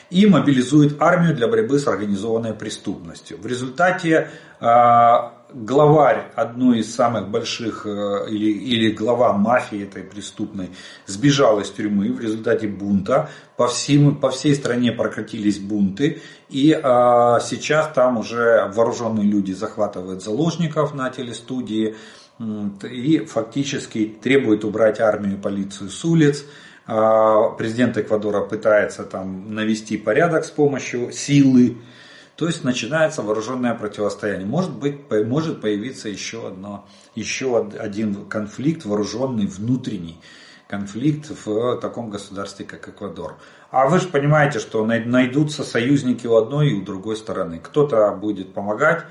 и 0.10 0.26
мобилизует 0.26 1.02
армию 1.02 1.36
для 1.36 1.48
борьбы 1.48 1.80
с 1.80 1.88
организованной 1.88 2.54
преступностью. 2.54 3.38
В 3.38 3.46
результате 3.46 4.30
главарь 5.54 6.32
одной 6.36 6.80
из 6.80 6.94
самых 6.94 7.30
больших 7.30 7.86
э, 7.86 8.30
или, 8.30 8.52
или 8.52 8.92
глава 8.92 9.34
мафии 9.34 9.84
этой 9.84 10.04
преступной 10.04 10.70
сбежал 11.06 11.60
из 11.60 11.70
тюрьмы 11.70 12.12
в 12.12 12.20
результате 12.20 12.68
бунта. 12.68 13.30
По, 13.56 13.68
всем, 13.68 14.18
по 14.18 14.30
всей 14.30 14.56
стране 14.56 14.92
прокатились 14.92 15.60
бунты. 15.60 16.22
И 16.50 16.80
а, 16.82 17.40
сейчас 17.40 17.92
там 17.94 18.18
уже 18.18 18.72
вооруженные 18.74 19.26
люди 19.26 19.52
захватывают 19.52 20.24
заложников 20.24 20.94
на 20.94 21.10
телестудии 21.10 21.96
и 22.84 23.26
фактически 23.26 24.16
требуют 24.22 24.64
убрать 24.64 25.00
армию 25.00 25.38
и 25.38 25.42
полицию 25.42 25.90
с 25.90 26.06
улиц. 26.06 26.46
А, 26.86 27.50
президент 27.50 27.98
Эквадора 27.98 28.42
пытается 28.42 29.04
там 29.04 29.54
навести 29.54 29.98
порядок 29.98 30.46
с 30.46 30.52
помощью 30.52 31.12
силы. 31.12 31.78
То 32.38 32.46
есть 32.46 32.64
начинается 32.64 33.24
вооруженное 33.24 33.74
противостояние. 33.74 34.46
Может 34.46 34.72
быть, 34.72 35.12
может 35.26 35.60
появиться 35.60 36.08
еще, 36.08 36.48
одно, 36.48 36.88
еще 37.16 37.60
один 37.60 38.26
конфликт 38.26 38.86
вооруженный 38.86 39.48
внутренний 39.48 40.22
конфликт 40.68 41.32
в 41.46 41.78
таком 41.78 42.12
государстве, 42.12 42.66
как 42.66 42.88
Эквадор. 42.90 43.38
А 43.72 43.88
вы 43.88 44.00
же 44.00 44.08
понимаете, 44.08 44.60
что 44.60 44.86
найдутся 44.86 45.64
союзники 45.64 46.28
у 46.28 46.36
одной 46.36 46.70
и 46.70 46.74
у 46.76 46.84
другой 46.84 47.16
стороны. 47.16 47.60
Кто-то 47.60 48.12
будет 48.12 48.54
помогать, 48.54 49.06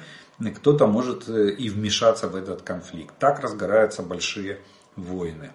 кто-то 0.55 0.87
может 0.87 1.29
э, 1.29 1.51
и 1.51 1.69
вмешаться 1.69 2.29
в 2.29 2.37
этот 2.37 2.63
конфликт. 2.63 3.15
Так 3.19 3.41
разгораются 3.41 4.03
большие 4.03 4.61
войны. 4.95 5.51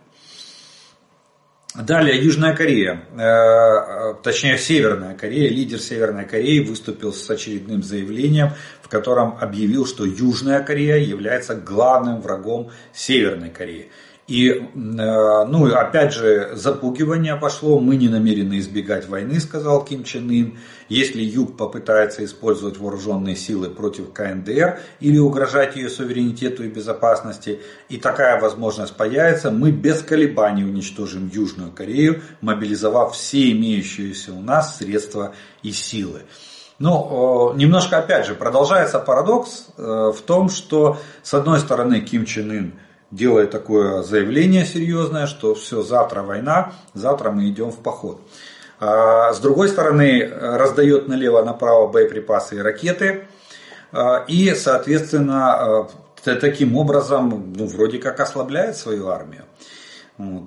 Далее 1.73 2.21
Южная 2.21 2.53
Корея, 2.53 3.05
э, 3.13 3.21
э, 3.21 4.13
точнее 4.21 4.57
Северная 4.57 5.15
Корея, 5.15 5.49
лидер 5.49 5.79
Северной 5.79 6.25
Кореи 6.25 6.59
выступил 6.59 7.13
с 7.13 7.29
очередным 7.29 7.81
заявлением, 7.81 8.49
в 8.81 8.89
котором 8.89 9.37
объявил, 9.39 9.85
что 9.85 10.03
Южная 10.03 10.61
Корея 10.63 10.97
является 10.97 11.55
главным 11.55 12.19
врагом 12.19 12.71
Северной 12.93 13.51
Кореи. 13.51 13.89
И, 14.31 14.49
э, 14.49 14.61
ну, 14.73 15.65
опять 15.75 16.13
же, 16.13 16.51
запугивание 16.53 17.35
пошло, 17.35 17.81
мы 17.81 17.97
не 17.97 18.07
намерены 18.07 18.59
избегать 18.59 19.09
войны, 19.09 19.41
сказал 19.41 19.83
Ким 19.83 20.05
Чен 20.05 20.29
Ын. 20.29 20.57
Если 20.87 21.21
Юг 21.21 21.57
попытается 21.57 22.23
использовать 22.23 22.77
вооруженные 22.77 23.35
силы 23.35 23.69
против 23.69 24.13
КНДР 24.13 24.79
или 25.01 25.17
угрожать 25.17 25.75
ее 25.75 25.89
суверенитету 25.89 26.63
и 26.63 26.69
безопасности, 26.69 27.59
и 27.89 27.97
такая 27.97 28.39
возможность 28.39 28.95
появится, 28.95 29.51
мы 29.51 29.71
без 29.71 30.01
колебаний 30.01 30.63
уничтожим 30.63 31.29
Южную 31.29 31.73
Корею, 31.73 32.21
мобилизовав 32.39 33.15
все 33.15 33.51
имеющиеся 33.51 34.31
у 34.31 34.39
нас 34.39 34.77
средства 34.77 35.35
и 35.61 35.73
силы. 35.73 36.21
Но 36.79 37.53
немножко, 37.57 37.97
опять 37.97 38.27
же, 38.27 38.35
продолжается 38.35 38.97
парадокс 38.99 39.67
э, 39.77 39.81
в 40.15 40.21
том, 40.25 40.47
что, 40.47 40.99
с 41.21 41.33
одной 41.33 41.59
стороны, 41.59 41.99
Ким 41.99 42.23
Чен 42.23 42.51
Ын 42.51 42.73
делает 43.11 43.51
такое 43.51 44.01
заявление 44.03 44.65
серьезное, 44.65 45.27
что 45.27 45.53
все, 45.53 45.81
завтра 45.81 46.23
война, 46.23 46.71
завтра 46.93 47.31
мы 47.31 47.49
идем 47.49 47.71
в 47.71 47.77
поход. 47.77 48.21
А, 48.79 49.33
с 49.33 49.39
другой 49.39 49.69
стороны, 49.69 50.27
раздает 50.27 51.07
налево-направо 51.07 51.87
боеприпасы 51.87 52.55
и 52.55 52.61
ракеты. 52.61 53.27
А, 53.91 54.23
и, 54.27 54.55
соответственно, 54.55 55.53
а, 55.53 55.87
таким 56.23 56.75
образом, 56.75 57.53
ну, 57.55 57.67
вроде 57.67 57.99
как 57.99 58.19
ослабляет 58.19 58.77
свою 58.77 59.09
армию. 59.09 59.43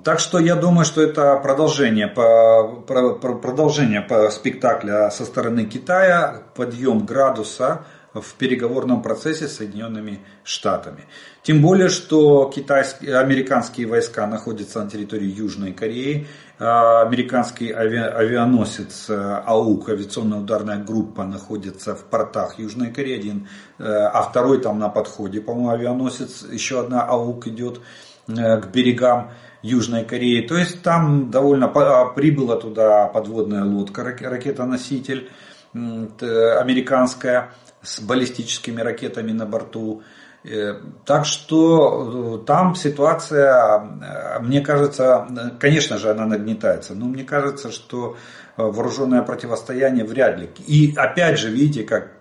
Так 0.05 0.21
что 0.21 0.39
я 0.39 0.55
думаю, 0.55 0.85
что 0.85 1.03
это 1.03 1.35
продолжение, 1.37 2.07
продолжение 2.07 4.07
спектакля 4.31 5.11
со 5.11 5.25
стороны 5.25 5.65
Китая, 5.65 6.45
подъем 6.55 7.05
градуса 7.05 7.85
в 8.15 8.35
переговорном 8.35 9.03
процессе 9.03 9.49
с 9.49 9.57
Соединенными 9.57 10.21
Штатами. 10.45 11.05
Тем 11.43 11.61
более, 11.61 11.89
что 11.89 12.51
китайские, 12.55 13.19
американские 13.19 13.87
войска 13.87 14.27
находятся 14.27 14.83
на 14.83 14.91
территории 14.91 15.27
Южной 15.27 15.73
Кореи. 15.73 16.27
А, 16.59 17.03
американский 17.03 17.73
ави, 17.73 17.99
авианосец 17.99 19.11
э, 19.11 19.43
АУК, 19.45 19.89
авиационная 19.89 20.39
ударная 20.39 20.79
группа, 20.79 21.25
находится 21.25 21.97
в 21.97 22.05
портах 22.05 22.59
Южной 22.59 22.93
Кореи. 22.93 23.19
Один, 23.19 23.49
э, 23.79 23.85
а 23.85 24.23
второй 24.23 24.61
там 24.61 24.79
на 24.79 24.89
подходе, 24.89 25.41
по-моему, 25.41 25.71
авианосец. 25.71 26.45
Еще 26.51 26.81
одна 26.81 27.03
АУК 27.03 27.49
идет 27.49 27.81
э, 28.29 28.61
к 28.61 28.69
берегам 28.69 29.33
Южной 29.63 30.05
Кореи. 30.05 30.47
То 30.47 30.57
есть 30.57 30.83
там 30.83 31.31
довольно 31.33 31.67
а, 31.67 32.05
прибыла 32.07 32.57
туда 32.57 33.07
подводная 33.09 33.65
лодка, 33.65 34.05
ракета-носитель 34.05 35.31
американская 35.75 37.51
с 37.85 38.01
баллистическими 38.01 38.81
ракетами 38.81 39.33
на 39.33 39.47
борту. 39.47 40.03
Э, 40.45 40.75
так 41.07 41.25
что 41.25 42.41
э, 42.43 42.47
там 42.47 42.75
ситуация, 42.75 43.81
э, 43.81 44.41
мне 44.41 44.61
кажется, 44.61 45.27
конечно 45.59 45.97
же 45.97 46.11
она 46.11 46.27
нагнетается, 46.27 46.95
но 46.95 47.07
мне 47.07 47.25
кажется, 47.25 47.73
что 47.73 48.17
вооруженное 48.57 49.23
противостояние 49.23 50.05
вряд 50.05 50.39
ли. 50.39 50.51
И 50.67 50.93
опять 50.97 51.39
же, 51.39 51.51
видите, 51.51 51.83
как 51.83 52.13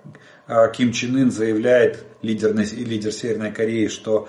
Ким 0.75 0.91
Чен 0.91 1.15
Ын 1.15 1.31
заявляет, 1.31 2.05
лидер, 2.23 2.55
лидер 2.55 3.11
Северной 3.11 3.51
Кореи, 3.51 3.87
что 3.87 4.27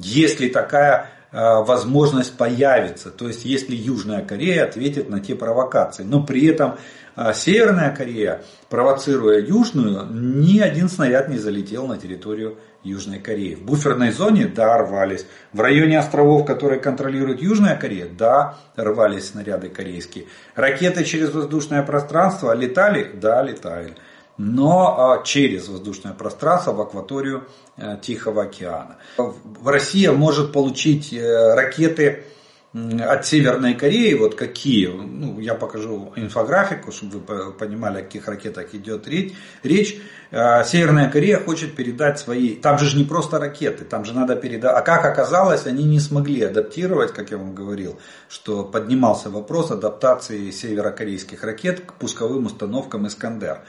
если 0.00 0.48
такая 0.48 1.10
возможность 1.32 2.36
появится, 2.36 3.10
то 3.10 3.26
есть 3.26 3.44
если 3.44 3.74
Южная 3.74 4.24
Корея 4.24 4.64
ответит 4.64 5.08
на 5.10 5.18
те 5.18 5.34
провокации, 5.34 6.04
но 6.04 6.22
при 6.22 6.46
этом 6.46 6.76
Северная 7.34 7.94
Корея, 7.94 8.42
провоцируя 8.72 9.38
Южную, 9.38 10.06
ни 10.10 10.58
один 10.58 10.88
снаряд 10.88 11.28
не 11.28 11.36
залетел 11.36 11.86
на 11.86 11.98
территорию 11.98 12.56
Южной 12.82 13.18
Кореи. 13.18 13.54
В 13.54 13.64
буферной 13.64 14.12
зоне, 14.12 14.46
да, 14.46 14.78
рвались. 14.78 15.26
В 15.52 15.60
районе 15.60 15.98
островов, 15.98 16.46
которые 16.46 16.80
контролирует 16.80 17.42
Южная 17.42 17.76
Корея, 17.76 18.08
да, 18.08 18.56
рвались 18.74 19.28
снаряды 19.28 19.68
корейские. 19.68 20.24
Ракеты 20.54 21.04
через 21.04 21.34
воздушное 21.34 21.82
пространство 21.82 22.54
летали, 22.54 23.10
да, 23.12 23.42
летали. 23.42 23.94
Но 24.38 24.96
а, 24.98 25.22
через 25.22 25.68
воздушное 25.68 26.14
пространство 26.14 26.72
в 26.72 26.80
акваторию 26.80 27.44
э, 27.76 27.98
Тихого 28.00 28.44
океана. 28.44 28.96
Россия 29.62 30.12
может 30.12 30.50
получить 30.50 31.12
э, 31.12 31.54
ракеты 31.54 32.24
от 32.74 33.26
Северной 33.26 33.74
Кореи, 33.74 34.14
вот 34.14 34.34
какие, 34.34 34.86
ну, 34.86 35.38
я 35.38 35.54
покажу 35.54 36.12
инфографику, 36.16 36.90
чтобы 36.90 37.18
вы 37.18 37.52
понимали, 37.52 37.98
о 37.98 38.02
каких 38.02 38.26
ракетах 38.28 38.74
идет 38.74 39.06
речь. 39.62 40.00
А, 40.30 40.64
Северная 40.64 41.10
Корея 41.10 41.38
хочет 41.38 41.76
передать 41.76 42.18
свои, 42.18 42.54
там 42.54 42.78
же 42.78 42.96
не 42.96 43.04
просто 43.04 43.38
ракеты, 43.38 43.84
там 43.84 44.06
же 44.06 44.14
надо 44.14 44.36
передать, 44.36 44.74
а 44.74 44.80
как 44.80 45.04
оказалось, 45.04 45.66
они 45.66 45.84
не 45.84 46.00
смогли 46.00 46.42
адаптировать, 46.44 47.12
как 47.12 47.30
я 47.30 47.36
вам 47.36 47.54
говорил, 47.54 47.98
что 48.30 48.64
поднимался 48.64 49.28
вопрос 49.28 49.70
адаптации 49.70 50.50
северокорейских 50.50 51.44
ракет 51.44 51.80
к 51.80 51.92
пусковым 51.94 52.46
установкам 52.46 53.06
Искандер. 53.06 53.60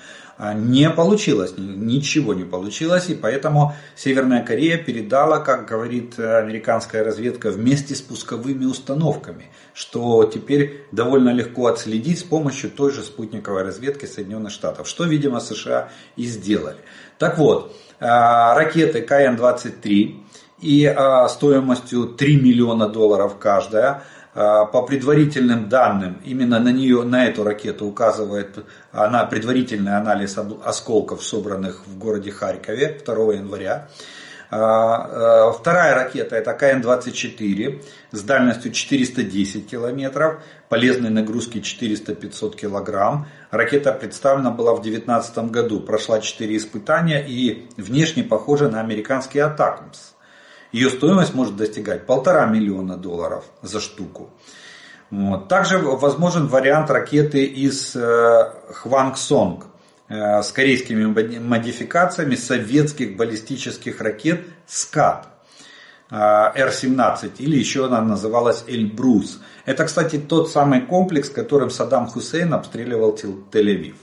А, 0.44 0.54
не 0.54 0.90
получилось, 0.90 1.54
ничего 1.58 2.34
не 2.34 2.44
получилось, 2.44 3.10
и 3.10 3.16
поэтому 3.16 3.76
Северная 3.96 4.44
Корея 4.44 4.78
передала, 4.78 5.40
как 5.40 5.66
говорит 5.70 6.20
американская 6.20 7.02
разведка, 7.02 7.50
вместе 7.50 7.96
с 7.96 8.02
пусковыми 8.02 8.66
установками, 8.66 9.46
что 9.74 10.26
теперь 10.26 10.82
довольно 10.92 11.30
легко 11.30 11.68
отследить 11.68 12.20
с 12.20 12.24
помощью 12.24 12.72
той 12.72 12.92
же 12.92 13.04
спутниковой 13.04 13.64
разведки 13.64 14.06
Соединенных 14.06 14.52
Штатов, 14.52 14.90
что, 14.90 15.06
видимо, 15.06 15.40
США 15.40 15.88
и 16.18 16.26
сделали. 16.26 16.80
Так 17.20 17.38
вот, 17.38 17.74
а, 18.02 18.54
ракеты 18.54 19.02
КН-23 19.02 20.16
и 20.60 20.86
а, 20.86 21.30
стоимостью 21.30 22.08
3 22.08 22.42
миллиона 22.42 22.90
долларов 22.90 23.38
каждая– 23.40 24.04
по 24.34 24.82
предварительным 24.82 25.70
данным, 25.70 26.20
именно 26.24 26.60
на 26.60 26.70
нее, 26.70 27.04
на 27.04 27.28
эту 27.28 27.44
ракету 27.44 27.86
указывает 27.86 28.66
она, 28.92 29.26
предварительный 29.26 29.96
анализ 29.96 30.38
осколков, 30.66 31.24
собранных 31.24 31.86
в 31.86 31.98
городе 32.00 32.32
Харькове 32.32 33.00
2 33.06 33.34
января. 33.34 33.90
А, 34.56 35.50
э, 35.50 35.60
вторая 35.60 35.96
ракета 35.96 36.36
это 36.36 36.54
КН-24 36.54 37.84
с 38.12 38.22
дальностью 38.22 38.72
410 38.72 39.68
километров, 39.68 40.44
полезной 40.70 41.10
нагрузки 41.10 41.58
400-500 41.58 42.56
килограмм. 42.56 43.28
Ракета 43.50 43.92
представлена 43.94 44.52
была 44.52 44.74
в 44.76 44.82
2019 44.82 45.50
году, 45.50 45.80
прошла 45.80 46.20
4 46.20 46.56
испытания 46.56 47.26
и 47.28 47.68
внешне 47.78 48.24
похожа 48.24 48.70
на 48.70 48.80
американский 48.80 49.40
Атакмс. 49.40 50.13
Ее 50.74 50.90
стоимость 50.90 51.36
может 51.36 51.56
достигать 51.56 52.08
полтора 52.08 52.48
миллиона 52.48 52.98
долларов 52.98 53.46
за 53.62 53.80
штуку. 53.80 54.32
Вот. 55.12 55.48
Также 55.48 55.78
возможен 55.78 56.48
вариант 56.48 56.90
ракеты 56.90 57.46
из 57.46 57.96
э, 57.96 58.52
Хвангсонг 58.72 59.66
э, 60.10 60.42
с 60.42 60.52
корейскими 60.52 61.06
модификациями 61.38 62.34
советских 62.34 63.16
баллистических 63.16 64.02
ракет 64.02 64.48
СКАТ 64.66 65.28
э, 66.10 66.16
Р-17 66.16 67.34
или 67.38 67.56
еще 67.56 67.86
она 67.86 68.02
называлась 68.02 68.64
Эльбрус. 68.66 69.42
Это, 69.66 69.86
кстати, 69.86 70.18
тот 70.18 70.50
самый 70.50 70.82
комплекс, 70.82 71.30
которым 71.30 71.70
Саддам 71.70 72.08
Хусейн 72.08 72.52
обстреливал 72.52 73.14
Тель-Авив. 73.14 73.96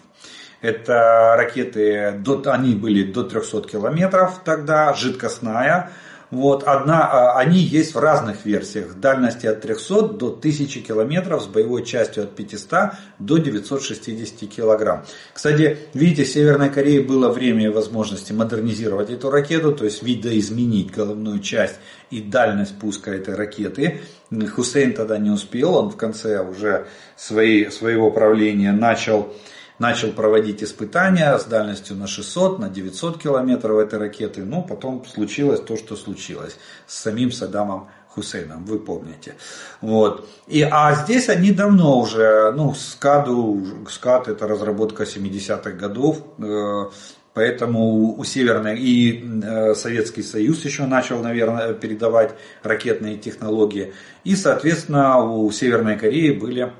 Это 0.60 1.34
ракеты, 1.36 2.22
они 2.46 2.74
были 2.76 3.10
до 3.10 3.24
300 3.24 3.62
километров 3.62 4.42
тогда, 4.44 4.94
жидкостная, 4.94 5.90
вот, 6.30 6.62
одна, 6.62 7.08
а, 7.10 7.38
они 7.38 7.58
есть 7.58 7.94
в 7.94 7.98
разных 7.98 8.44
версиях. 8.44 8.94
Дальности 8.94 9.46
от 9.46 9.62
300 9.62 10.08
до 10.08 10.30
1000 10.30 10.80
километров 10.80 11.42
с 11.42 11.46
боевой 11.46 11.84
частью 11.84 12.24
от 12.24 12.36
500 12.36 12.92
до 13.18 13.38
960 13.38 14.48
килограмм. 14.48 15.04
Кстати, 15.34 15.78
видите, 15.92 16.24
Северной 16.24 16.70
Корее 16.70 17.02
было 17.02 17.30
время 17.30 17.64
и 17.64 17.68
возможности 17.68 18.32
модернизировать 18.32 19.10
эту 19.10 19.30
ракету, 19.30 19.72
то 19.72 19.84
есть 19.84 20.02
видоизменить 20.02 20.92
головную 20.92 21.40
часть 21.40 21.76
и 22.10 22.20
дальность 22.20 22.78
пуска 22.78 23.10
этой 23.10 23.34
ракеты. 23.34 24.00
Хусейн 24.30 24.92
тогда 24.92 25.18
не 25.18 25.30
успел, 25.30 25.74
он 25.74 25.90
в 25.90 25.96
конце 25.96 26.40
уже 26.40 26.86
своей, 27.16 27.70
своего 27.72 28.12
правления 28.12 28.70
начал 28.70 29.34
начал 29.80 30.12
проводить 30.12 30.62
испытания 30.62 31.36
с 31.36 31.44
дальностью 31.44 31.96
на 31.96 32.06
600, 32.06 32.60
на 32.60 32.68
900 32.68 33.20
километров 33.20 33.78
этой 33.78 33.98
ракеты. 33.98 34.44
Но 34.44 34.62
потом 34.62 35.04
случилось 35.04 35.60
то, 35.60 35.76
что 35.76 35.96
случилось 35.96 36.56
с 36.86 36.98
самим 36.98 37.32
Саддамом 37.32 37.88
Хусейном, 38.08 38.64
вы 38.64 38.78
помните. 38.78 39.36
Вот. 39.80 40.28
И, 40.48 40.62
а 40.62 40.94
здесь 40.94 41.28
они 41.28 41.52
давно 41.52 41.98
уже, 41.98 42.52
ну, 42.52 42.74
СКАДу, 42.74 43.86
СКАД 43.88 44.28
это 44.28 44.46
разработка 44.46 45.04
70-х 45.04 45.70
годов, 45.72 46.22
э, 46.38 46.90
Поэтому 47.32 48.18
у 48.18 48.24
Северной 48.24 48.76
и 48.80 49.24
э, 49.42 49.74
Советский 49.74 50.22
Союз 50.22 50.64
еще 50.64 50.86
начал, 50.86 51.22
наверное, 51.22 51.74
передавать 51.74 52.34
ракетные 52.64 53.18
технологии. 53.18 53.94
И, 54.24 54.34
соответственно, 54.34 55.18
у 55.24 55.48
Северной 55.52 55.96
Кореи 55.96 56.32
были 56.32 56.72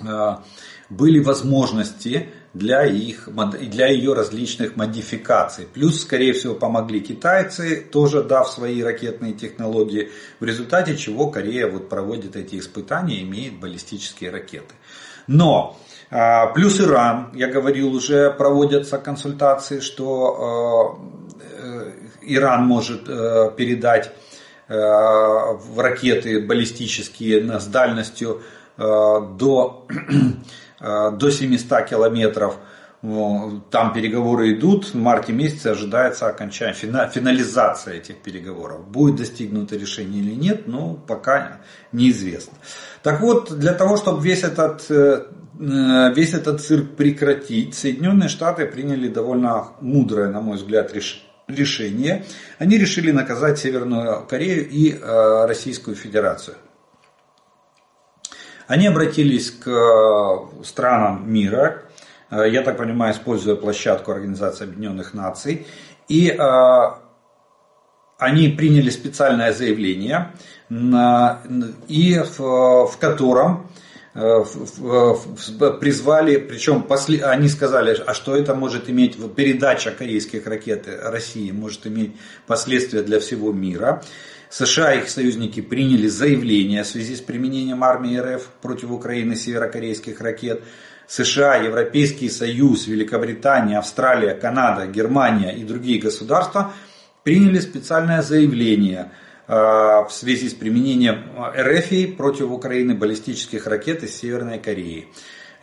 э, 0.00 0.36
были 0.90 1.20
возможности 1.20 2.28
для, 2.52 2.84
их, 2.84 3.28
для 3.28 3.86
ее 3.86 4.12
различных 4.12 4.76
модификаций. 4.76 5.66
Плюс, 5.72 6.02
скорее 6.02 6.32
всего, 6.32 6.54
помогли 6.54 7.00
китайцы, 7.00 7.80
тоже 7.80 8.24
дав 8.24 8.48
свои 8.48 8.82
ракетные 8.82 9.32
технологии, 9.32 10.10
в 10.40 10.44
результате 10.44 10.96
чего 10.96 11.30
Корея 11.30 11.68
вот 11.68 11.88
проводит 11.88 12.34
эти 12.34 12.58
испытания 12.58 13.18
и 13.18 13.22
имеет 13.22 13.60
баллистические 13.60 14.30
ракеты. 14.30 14.74
Но 15.28 15.78
а, 16.10 16.48
Плюс 16.48 16.80
Иран, 16.80 17.30
я 17.34 17.46
говорил 17.46 17.94
уже, 17.94 18.32
проводятся 18.32 18.98
консультации, 18.98 19.78
что 19.78 20.98
э, 21.62 21.92
Иран 22.22 22.66
может 22.66 23.08
э, 23.08 23.52
передать 23.56 24.10
э, 24.66 24.74
ракеты 25.76 26.44
баллистические 26.44 27.60
с 27.60 27.66
дальностью 27.66 28.42
до 28.76 29.86
Э, 29.88 30.69
до 30.80 31.30
700 31.30 31.84
километров. 31.84 32.58
Там 33.02 33.94
переговоры 33.94 34.52
идут, 34.52 34.92
в 34.92 34.94
марте 34.94 35.32
месяце 35.32 35.68
ожидается 35.68 36.26
окончание, 36.26 36.74
финализация 36.74 37.94
этих 37.94 38.16
переговоров. 38.18 38.86
Будет 38.86 39.16
достигнуто 39.16 39.76
решение 39.76 40.22
или 40.22 40.34
нет, 40.34 40.68
ну 40.68 40.98
пока 41.06 41.60
неизвестно. 41.92 42.58
Так 43.02 43.22
вот, 43.22 43.58
для 43.58 43.72
того, 43.72 43.96
чтобы 43.96 44.22
весь 44.22 44.42
этот, 44.42 44.90
э, 44.90 45.28
э, 45.58 46.12
весь 46.14 46.34
этот 46.34 46.60
цирк 46.60 46.94
прекратить, 46.96 47.74
Соединенные 47.74 48.28
Штаты 48.28 48.66
приняли 48.66 49.08
довольно 49.08 49.68
мудрое, 49.80 50.28
на 50.28 50.42
мой 50.42 50.58
взгляд, 50.58 50.92
решение. 51.48 52.26
Они 52.58 52.76
решили 52.76 53.12
наказать 53.12 53.58
Северную 53.58 54.26
Корею 54.26 54.68
и 54.68 54.94
Российскую 55.02 55.96
Федерацию. 55.96 56.56
Они 58.70 58.86
обратились 58.86 59.50
к 59.50 59.68
э, 59.68 60.64
странам 60.64 61.24
мира, 61.28 61.82
э, 62.30 62.48
я 62.48 62.62
так 62.62 62.76
понимаю, 62.76 63.12
используя 63.12 63.56
площадку 63.56 64.12
Организации 64.12 64.62
Объединенных 64.62 65.12
Наций, 65.12 65.66
и 66.06 66.28
э, 66.28 66.90
они 68.18 68.48
приняли 68.50 68.90
специальное 68.90 69.52
заявление, 69.52 70.30
и 71.88 72.22
в, 72.38 72.96
котором 73.00 73.66
призвали, 75.80 76.36
причем 76.36 76.82
после, 76.82 77.24
они 77.24 77.48
сказали, 77.48 78.00
а 78.06 78.14
что 78.14 78.36
это 78.36 78.54
может 78.54 78.88
иметь, 78.88 79.16
передача 79.34 79.90
корейских 79.90 80.46
ракет 80.46 80.86
России 80.86 81.50
может 81.50 81.88
иметь 81.88 82.14
последствия 82.46 83.02
для 83.02 83.18
всего 83.18 83.52
мира. 83.52 84.00
США 84.50 84.94
и 84.94 84.98
их 84.98 85.08
союзники 85.08 85.60
приняли 85.60 86.08
заявление 86.08 86.82
в 86.82 86.86
связи 86.86 87.14
с 87.14 87.20
применением 87.20 87.84
армии 87.84 88.18
РФ 88.18 88.42
против 88.60 88.90
Украины 88.90 89.36
северокорейских 89.36 90.20
ракет. 90.20 90.62
США, 91.06 91.56
Европейский 91.56 92.28
Союз, 92.28 92.86
Великобритания, 92.86 93.78
Австралия, 93.78 94.34
Канада, 94.34 94.86
Германия 94.86 95.50
и 95.56 95.64
другие 95.64 96.00
государства 96.00 96.72
приняли 97.22 97.60
специальное 97.60 98.22
заявление 98.22 99.12
э, 99.46 99.52
в 99.54 100.08
связи 100.10 100.48
с 100.48 100.54
применением 100.54 101.24
РФ 101.56 102.16
против 102.16 102.50
Украины 102.50 102.94
баллистических 102.94 103.66
ракет 103.68 104.02
из 104.02 104.16
Северной 104.16 104.58
Кореи. 104.58 105.08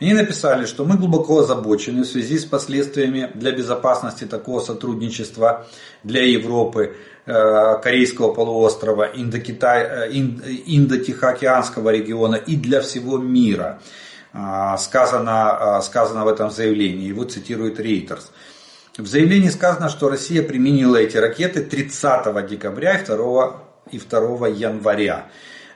Они 0.00 0.14
написали, 0.14 0.64
что 0.64 0.84
мы 0.84 0.96
глубоко 0.96 1.40
озабочены 1.40 2.02
в 2.02 2.06
связи 2.06 2.38
с 2.38 2.44
последствиями 2.44 3.30
для 3.34 3.50
безопасности 3.50 4.24
такого 4.24 4.60
сотрудничества 4.60 5.66
для 6.04 6.22
Европы, 6.22 6.96
Корейского 7.82 8.32
полуострова, 8.32 9.04
э, 9.04 9.18
Индо-Тихоокеанского 10.66 11.90
региона 11.90 12.36
и 12.36 12.56
для 12.56 12.80
всего 12.80 13.18
мира. 13.18 13.80
А, 14.32 14.76
сказано, 14.78 15.76
а, 15.76 15.82
сказано 15.82 16.24
в 16.24 16.28
этом 16.28 16.50
заявлении, 16.50 17.08
его 17.08 17.24
цитирует 17.24 17.80
Рейтерс. 17.80 18.30
В 18.96 19.06
заявлении 19.06 19.48
сказано, 19.48 19.88
что 19.88 20.08
Россия 20.08 20.42
применила 20.42 20.96
эти 20.96 21.16
ракеты 21.16 21.62
30 21.62 22.42
декабря 22.42 22.98
и 22.98 23.04
2, 23.04 23.62
и 23.90 23.98
2 23.98 24.48
января. 24.48 25.26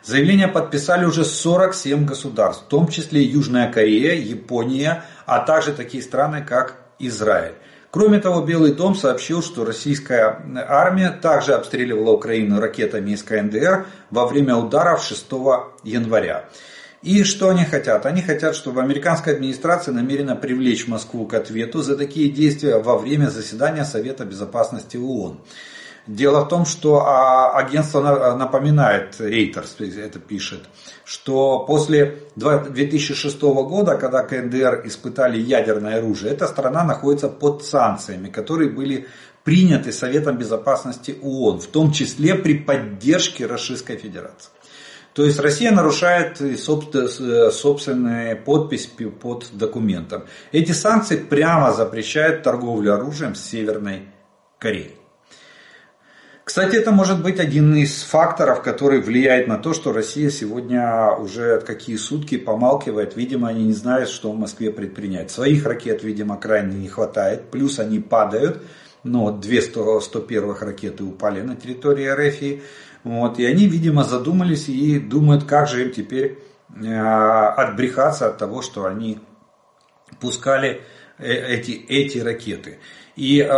Заявление 0.02 0.48
подписали 0.48 1.04
уже 1.04 1.24
47 1.24 2.04
государств, 2.04 2.64
в 2.64 2.68
том 2.68 2.88
числе 2.88 3.22
Южная 3.22 3.70
Корея, 3.72 4.14
Япония, 4.14 5.04
а 5.26 5.38
также 5.38 5.72
такие 5.72 6.02
страны, 6.02 6.44
как 6.46 6.76
Израиль. 6.98 7.54
Кроме 7.92 8.20
того, 8.20 8.40
Белый 8.40 8.72
дом 8.72 8.94
сообщил, 8.94 9.42
что 9.42 9.66
российская 9.66 10.42
армия 10.66 11.10
также 11.10 11.52
обстреливала 11.52 12.12
Украину 12.12 12.58
ракетами 12.58 13.10
из 13.10 13.22
КНДР 13.22 13.84
во 14.10 14.26
время 14.26 14.56
ударов 14.56 15.04
6 15.04 15.26
января. 15.84 16.46
И 17.02 17.22
что 17.22 17.50
они 17.50 17.66
хотят? 17.66 18.06
Они 18.06 18.22
хотят, 18.22 18.56
чтобы 18.56 18.80
американская 18.80 19.34
администрация 19.34 19.92
намерена 19.92 20.36
привлечь 20.36 20.88
Москву 20.88 21.26
к 21.26 21.34
ответу 21.34 21.82
за 21.82 21.98
такие 21.98 22.30
действия 22.30 22.78
во 22.78 22.96
время 22.96 23.26
заседания 23.26 23.84
Совета 23.84 24.24
Безопасности 24.24 24.96
ООН. 24.96 25.40
Дело 26.06 26.44
в 26.44 26.48
том, 26.48 26.66
что 26.66 27.06
а, 27.06 27.56
агентство 27.56 28.34
напоминает, 28.34 29.20
Reuters 29.20 30.00
это 30.00 30.18
пишет, 30.18 30.62
что 31.04 31.60
после 31.60 32.24
2006 32.34 33.40
года, 33.40 33.96
когда 33.96 34.24
КНДР 34.24 34.82
испытали 34.84 35.38
ядерное 35.38 35.98
оружие, 35.98 36.32
эта 36.32 36.48
страна 36.48 36.82
находится 36.82 37.28
под 37.28 37.64
санкциями, 37.64 38.28
которые 38.30 38.70
были 38.70 39.06
приняты 39.44 39.92
Советом 39.92 40.38
Безопасности 40.38 41.18
ООН, 41.22 41.60
в 41.60 41.66
том 41.68 41.92
числе 41.92 42.34
при 42.34 42.58
поддержке 42.58 43.46
Российской 43.46 43.96
Федерации. 43.96 44.50
То 45.14 45.24
есть 45.24 45.38
Россия 45.38 45.70
нарушает 45.70 46.38
собственные 46.58 48.34
подпись 48.34 48.90
под 49.20 49.50
документом. 49.52 50.24
Эти 50.52 50.72
санкции 50.72 51.16
прямо 51.16 51.72
запрещают 51.72 52.42
торговлю 52.42 52.94
оружием 52.94 53.34
с 53.34 53.42
Северной 53.42 54.08
Кореей. 54.58 55.01
Кстати, 56.52 56.76
это 56.76 56.92
может 56.92 57.22
быть 57.22 57.40
один 57.40 57.74
из 57.76 58.02
факторов, 58.02 58.60
который 58.60 59.00
влияет 59.00 59.48
на 59.48 59.56
то, 59.56 59.72
что 59.72 59.90
Россия 59.90 60.28
сегодня 60.28 61.12
уже 61.12 61.62
какие 61.62 61.96
сутки 61.96 62.36
помалкивает. 62.36 63.16
Видимо, 63.16 63.48
они 63.48 63.64
не 63.64 63.72
знают, 63.72 64.10
что 64.10 64.30
в 64.30 64.38
Москве 64.38 64.70
предпринять. 64.70 65.30
Своих 65.30 65.64
ракет, 65.64 66.04
видимо, 66.04 66.36
крайне 66.36 66.76
не 66.76 66.88
хватает. 66.88 67.50
Плюс 67.50 67.78
они 67.78 68.00
падают. 68.00 68.60
ну, 69.02 69.20
вот 69.20 69.40
две 69.40 69.62
100, 69.62 70.00
101 70.02 70.54
ракеты 70.60 71.04
упали 71.04 71.40
на 71.40 71.56
территории 71.56 72.06
РФ. 72.06 72.60
Вот, 73.04 73.38
и 73.38 73.46
они, 73.46 73.66
видимо, 73.66 74.04
задумались 74.04 74.68
и 74.68 75.00
думают, 75.00 75.44
как 75.44 75.68
же 75.68 75.86
им 75.86 75.90
теперь 75.90 76.38
э, 76.76 76.94
отбрехаться 76.94 78.28
от 78.28 78.36
того, 78.36 78.60
что 78.60 78.84
они 78.84 79.20
пускали 80.20 80.82
э, 81.16 81.32
эти, 81.32 81.70
эти 81.88 82.18
ракеты. 82.18 82.78
И 83.16 83.40
э, 83.40 83.48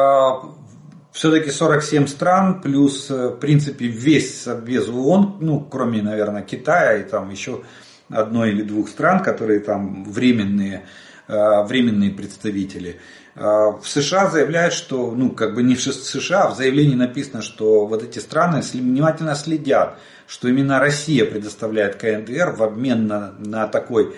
все-таки 1.14 1.50
47 1.50 2.08
стран, 2.08 2.60
плюс, 2.60 3.08
э, 3.08 3.28
в 3.28 3.36
принципе, 3.36 3.86
весь 3.86 4.42
Совбез 4.42 4.88
ООН, 4.88 5.38
ну, 5.40 5.60
кроме, 5.60 6.02
наверное, 6.02 6.42
Китая 6.42 6.96
и 6.96 7.04
там 7.04 7.30
еще 7.30 7.62
одной 8.10 8.50
или 8.50 8.62
двух 8.62 8.88
стран, 8.88 9.22
которые 9.22 9.60
там 9.60 10.04
временные, 10.04 10.86
э, 11.28 11.62
временные 11.66 12.10
представители. 12.10 12.98
Э, 13.36 13.74
в 13.80 13.84
США 13.84 14.28
заявляют, 14.28 14.74
что, 14.74 15.12
ну, 15.12 15.30
как 15.30 15.54
бы 15.54 15.62
не 15.62 15.76
в 15.76 15.82
США, 15.82 16.42
а 16.42 16.50
в 16.50 16.56
заявлении 16.56 16.96
написано, 16.96 17.42
что 17.42 17.86
вот 17.86 18.02
эти 18.02 18.18
страны 18.18 18.60
внимательно 18.72 19.36
следят, 19.36 19.96
что 20.26 20.48
именно 20.48 20.80
Россия 20.80 21.24
предоставляет 21.26 21.94
КНДР 21.94 22.56
в 22.56 22.62
обмен 22.64 23.06
на, 23.06 23.34
на 23.38 23.68
такой 23.68 24.16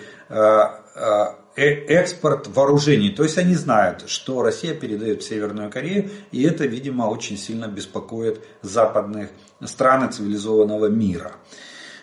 экспорт 1.57 2.47
вооружений. 2.47 3.09
То 3.09 3.23
есть 3.23 3.37
они 3.37 3.55
знают, 3.55 4.03
что 4.07 4.41
Россия 4.43 4.73
передает 4.73 5.23
в 5.23 5.27
Северную 5.27 5.71
Корею, 5.71 6.09
и 6.31 6.43
это, 6.43 6.65
видимо, 6.65 7.03
очень 7.05 7.37
сильно 7.37 7.67
беспокоит 7.67 8.41
западных 8.61 9.29
стран 9.65 10.11
цивилизованного 10.11 10.87
мира. 10.87 11.33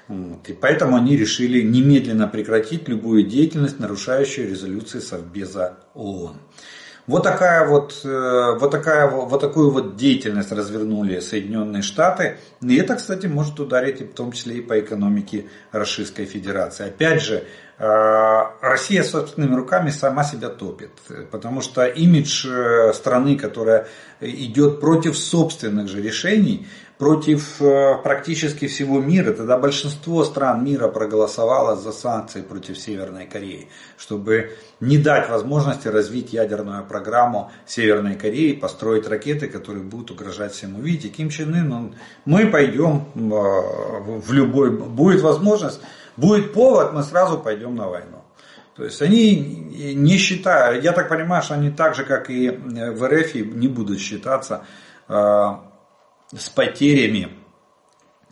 Вот. 0.09 0.49
И 0.49 0.53
поэтому 0.53 0.97
они 0.97 1.17
решили 1.17 1.63
немедленно 1.63 2.29
прекратить 2.29 2.89
любую 2.89 3.23
деятельность, 3.23 3.79
нарушающую 3.79 4.49
резолюции 4.49 4.99
Совбеза 4.99 5.79
ООН. 5.95 6.37
Вот 7.07 7.23
такая 7.23 7.67
вот, 7.69 8.01
э, 8.03 8.59
вот, 8.59 8.71
такая, 8.71 9.11
вот 9.11 9.39
такую 9.39 9.71
вот 9.71 9.97
деятельность 9.97 10.51
развернули 10.53 11.21
Соединенные 11.21 11.83
Штаты. 11.83 12.39
И 12.63 12.77
это, 12.77 12.95
кстати, 12.97 13.27
может 13.27 13.61
ударить 13.61 14.01
в 14.01 14.15
том 14.15 14.33
числе 14.33 14.57
и 14.57 14.61
по 14.63 14.81
экономике 14.81 15.45
Российской 15.71 16.25
Федерации. 16.25 16.87
Опять 16.87 17.23
же, 17.23 17.35
э, 17.35 17.45
Россия 17.77 19.03
собственными 19.03 19.57
руками 19.57 19.91
сама 19.91 20.25
себя 20.25 20.49
топит. 20.49 20.91
Потому 21.31 21.61
что 21.61 21.87
имидж 21.87 22.47
э, 22.49 22.93
страны, 22.93 23.37
которая 23.37 23.89
идет 24.21 24.81
против 24.81 25.19
собственных 25.19 25.89
же 25.89 26.01
решений, 26.01 26.67
против 26.99 27.61
э, 27.61 27.97
практически 28.03 28.67
всего 28.67 29.01
мира. 29.01 29.33
Тогда 29.33 29.59
большинство 29.59 30.25
стран 30.25 30.65
мира 30.65 30.89
проголосовало 30.89 31.77
за 31.77 31.93
санкции 31.93 32.43
против 32.43 32.79
Северной 32.79 33.27
Кореи, 33.27 33.69
чтобы 33.99 34.57
не 34.81 34.99
дать 34.99 35.29
возможности 35.29 35.89
развить 35.89 36.33
ядерную 36.33 36.85
программу 36.85 37.51
Северной 37.67 38.15
Кореи, 38.15 38.53
построить 38.53 39.09
ракеты, 39.09 39.49
которые 39.49 39.83
будут 39.83 40.13
угрожать 40.13 40.53
всему. 40.53 40.81
Видите, 40.81 41.09
Ким 41.09 41.31
Чен 41.31 41.55
Ын, 41.55 41.73
он, 41.73 41.95
мы 42.25 42.47
пойдем 42.47 43.07
э, 43.15 43.19
в 43.19 44.33
любой, 44.33 44.71
будет 44.71 45.21
возможность, 45.21 45.81
будет 46.17 46.53
повод, 46.53 46.93
мы 46.93 47.03
сразу 47.03 47.39
пойдем 47.39 47.75
на 47.77 47.89
войну. 47.89 48.23
То 48.77 48.85
есть 48.85 49.01
они 49.03 49.37
не 49.37 50.17
считают, 50.19 50.83
я 50.83 50.93
так 50.93 51.09
понимаю, 51.09 51.43
что 51.43 51.55
они 51.55 51.71
так 51.71 51.95
же, 51.95 52.05
как 52.05 52.29
и 52.29 52.51
в 52.51 53.07
РФ, 53.07 53.35
не 53.35 53.69
будут 53.69 54.01
считаться 54.01 54.65
э, 55.09 55.13
с 56.37 56.49
потерями 56.49 57.29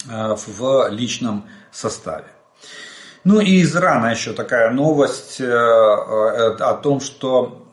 э, 0.08 0.36
в 0.46 0.88
личном 0.90 1.48
составе. 1.70 2.26
Ну 3.24 3.40
и 3.40 3.60
из 3.60 3.76
Ирана 3.76 4.06
еще 4.06 4.32
такая 4.32 4.70
новость 4.70 5.40
э, 5.40 5.44
э, 5.44 5.48
о 6.58 6.74
том, 6.74 7.00
что 7.00 7.68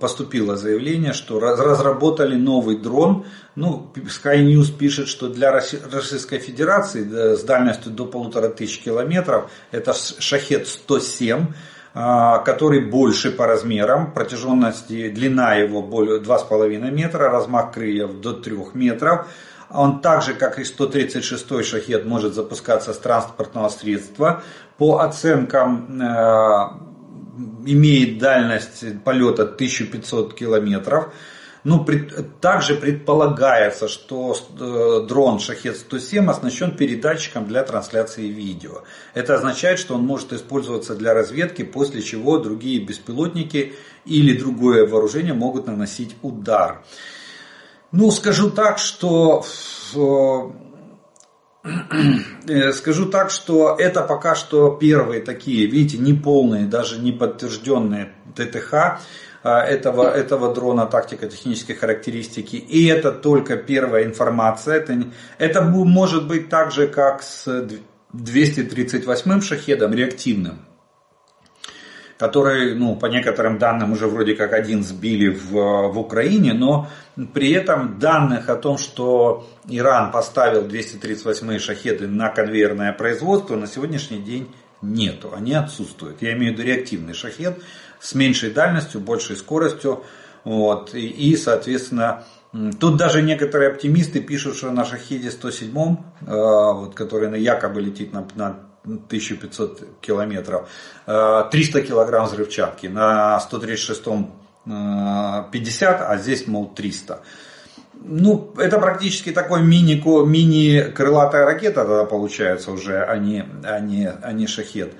поступило 0.00 0.56
заявление, 0.56 1.12
что 1.12 1.40
разработали 1.40 2.36
новый 2.36 2.76
дрон. 2.76 3.26
Ну, 3.54 3.90
Sky 3.94 4.44
News 4.44 4.76
пишет, 4.76 5.08
что 5.08 5.28
для 5.28 5.50
Российской 5.52 6.38
Федерации 6.38 7.34
с 7.34 7.42
дальностью 7.42 7.92
до 7.92 8.06
полутора 8.06 8.48
тысяч 8.48 8.80
километров 8.80 9.50
это 9.70 9.94
Шахет 9.94 10.66
107 10.66 11.46
который 11.94 12.80
больше 12.80 13.30
по 13.30 13.46
размерам, 13.46 14.12
протяженность, 14.12 14.88
длина 14.88 15.54
его 15.54 15.80
более 15.80 16.20
2,5 16.20 16.90
метра, 16.90 17.30
размах 17.30 17.72
крыльев 17.72 18.20
до 18.20 18.32
3 18.32 18.56
метров. 18.74 19.28
Он 19.70 20.00
так 20.00 20.22
же, 20.22 20.34
как 20.34 20.58
и 20.58 20.64
136 20.64 21.64
шахет, 21.64 22.04
может 22.04 22.34
запускаться 22.34 22.92
с 22.92 22.98
транспортного 22.98 23.68
средства. 23.68 24.42
По 24.76 24.98
оценкам 24.98 26.00
э, 26.00 26.93
имеет 27.66 28.18
дальность 28.18 29.02
полета 29.04 29.42
1500 29.42 30.34
километров. 30.34 31.12
Ну, 31.64 31.86
также 32.42 32.74
предполагается, 32.74 33.88
что 33.88 34.36
э, 34.36 35.06
дрон 35.08 35.38
Шахет-107 35.38 36.28
оснащен 36.28 36.76
передатчиком 36.76 37.46
для 37.46 37.62
трансляции 37.62 38.26
видео. 38.26 38.82
Это 39.14 39.36
означает, 39.36 39.78
что 39.78 39.94
он 39.94 40.02
может 40.02 40.34
использоваться 40.34 40.94
для 40.94 41.14
разведки, 41.14 41.62
после 41.62 42.02
чего 42.02 42.36
другие 42.36 42.84
беспилотники 42.84 43.72
или 44.04 44.38
другое 44.38 44.86
вооружение 44.86 45.32
могут 45.32 45.66
наносить 45.66 46.16
удар. 46.20 46.84
Ну, 47.92 48.10
скажу 48.10 48.50
так, 48.50 48.78
что 48.78 49.42
э, 49.94 50.73
скажу 52.72 53.06
так, 53.06 53.30
что 53.30 53.76
это 53.78 54.02
пока 54.02 54.34
что 54.34 54.70
первые 54.70 55.22
такие, 55.22 55.66
видите, 55.66 55.98
неполные, 55.98 56.66
даже 56.66 56.98
не 56.98 57.12
подтвержденные 57.12 58.12
ТТХ. 58.34 59.00
А, 59.46 59.60
этого, 59.60 60.10
этого 60.10 60.54
дрона 60.54 60.86
тактико-технические 60.86 61.76
характеристики. 61.76 62.56
И 62.56 62.86
это 62.86 63.12
только 63.12 63.58
первая 63.58 64.04
информация. 64.04 64.76
Это, 64.76 65.04
это 65.36 65.60
может 65.62 66.26
быть 66.26 66.48
так 66.48 66.72
же, 66.72 66.88
как 66.88 67.22
с 67.22 67.46
238-м 68.14 69.42
шахедом 69.42 69.92
реактивным 69.92 70.60
который, 72.18 72.74
ну, 72.74 72.96
по 72.96 73.06
некоторым 73.06 73.58
данным, 73.58 73.92
уже 73.92 74.06
вроде 74.06 74.34
как 74.34 74.52
один 74.52 74.84
сбили 74.84 75.28
в, 75.28 75.52
в 75.88 75.98
Украине, 75.98 76.52
но 76.52 76.88
при 77.32 77.52
этом 77.52 77.98
данных 77.98 78.48
о 78.48 78.56
том, 78.56 78.78
что 78.78 79.48
Иран 79.68 80.12
поставил 80.12 80.62
238 80.62 81.58
шахеды 81.58 82.06
на 82.06 82.28
конвейерное 82.28 82.92
производство, 82.92 83.56
на 83.56 83.66
сегодняшний 83.66 84.18
день 84.18 84.48
нету, 84.80 85.32
они 85.34 85.54
отсутствуют. 85.54 86.22
Я 86.22 86.34
имею 86.34 86.54
в 86.54 86.58
виду 86.58 86.68
реактивный 86.68 87.14
шахет 87.14 87.62
с 88.00 88.14
меньшей 88.14 88.50
дальностью, 88.50 89.00
большей 89.00 89.36
скоростью. 89.36 90.04
Вот, 90.44 90.94
и, 90.94 91.06
и, 91.06 91.36
соответственно, 91.36 92.24
тут 92.78 92.96
даже 92.96 93.22
некоторые 93.22 93.70
оптимисты 93.70 94.20
пишут, 94.20 94.56
что 94.56 94.70
на 94.70 94.84
шахеде 94.84 95.30
107, 95.30 95.70
э, 95.70 95.96
вот, 96.26 96.94
который 96.94 97.40
якобы 97.40 97.80
летит 97.80 98.12
на, 98.12 98.26
на 98.34 98.60
1500 98.84 100.00
километров, 100.00 100.68
300 101.06 101.78
э, 101.78 101.82
килограмм 101.82 102.26
взрывчатки, 102.26 102.86
на 102.86 103.40
136 103.40 104.02
50, 104.64 106.00
э, 106.00 106.04
а 106.04 106.16
здесь, 106.18 106.46
мол, 106.46 106.72
300 106.74 107.22
ну, 108.06 108.52
это 108.58 108.78
практически 108.78 109.30
такой 109.30 109.62
мини, 109.62 110.02
мини 110.26 110.90
крылатая 110.90 111.46
ракета 111.46 111.84
тогда 111.84 112.04
получается 112.04 112.70
уже, 112.70 113.02
а 113.02 113.16
не, 113.16 113.46
а 113.62 113.80
не, 113.80 114.10
а 114.10 114.32
не 114.32 114.46
шахет, 114.46 114.92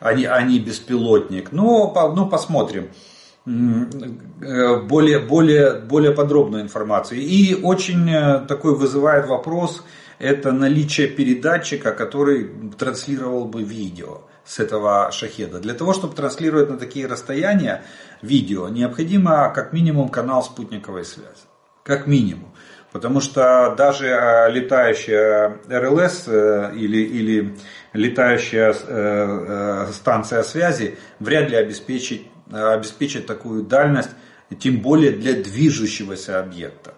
а 0.00 0.12
не, 0.12 0.24
а 0.24 0.42
не 0.42 0.58
беспилотник. 0.58 1.52
Ну, 1.52 1.92
ну, 2.16 2.26
посмотрим 2.26 2.88
э, 3.46 4.76
более, 4.80 5.20
более, 5.20 5.74
более 5.74 6.12
подробную 6.12 6.62
информацию. 6.62 7.20
И 7.20 7.54
очень 7.54 8.46
такой 8.48 8.74
вызывает 8.74 9.26
вопрос, 9.26 9.84
это 10.18 10.52
наличие 10.52 11.08
передатчика, 11.08 11.92
который 11.92 12.50
транслировал 12.78 13.44
бы 13.44 13.62
видео 13.62 14.22
с 14.44 14.58
этого 14.58 15.10
шахеда. 15.12 15.60
Для 15.60 15.74
того, 15.74 15.92
чтобы 15.92 16.14
транслировать 16.14 16.70
на 16.70 16.78
такие 16.78 17.06
расстояния 17.06 17.84
видео, 18.22 18.68
необходимо 18.68 19.52
как 19.54 19.72
минимум 19.72 20.08
канал 20.08 20.42
спутниковой 20.42 21.04
связи 21.04 21.48
как 21.88 22.06
минимум. 22.06 22.52
Потому 22.92 23.20
что 23.20 23.74
даже 23.76 24.06
э, 24.06 24.50
летающая 24.50 25.58
РЛС 25.68 26.24
э, 26.26 26.72
или, 26.74 26.98
или 26.98 27.56
летающая 27.92 28.74
э, 28.74 29.86
станция 29.92 30.42
связи 30.42 30.98
вряд 31.18 31.50
ли 31.50 31.56
обеспечит, 31.56 32.22
обеспечит 32.50 33.26
такую 33.26 33.62
дальность, 33.62 34.10
тем 34.58 34.80
более 34.80 35.12
для 35.12 35.32
движущегося 35.34 36.40
объекта 36.40 36.94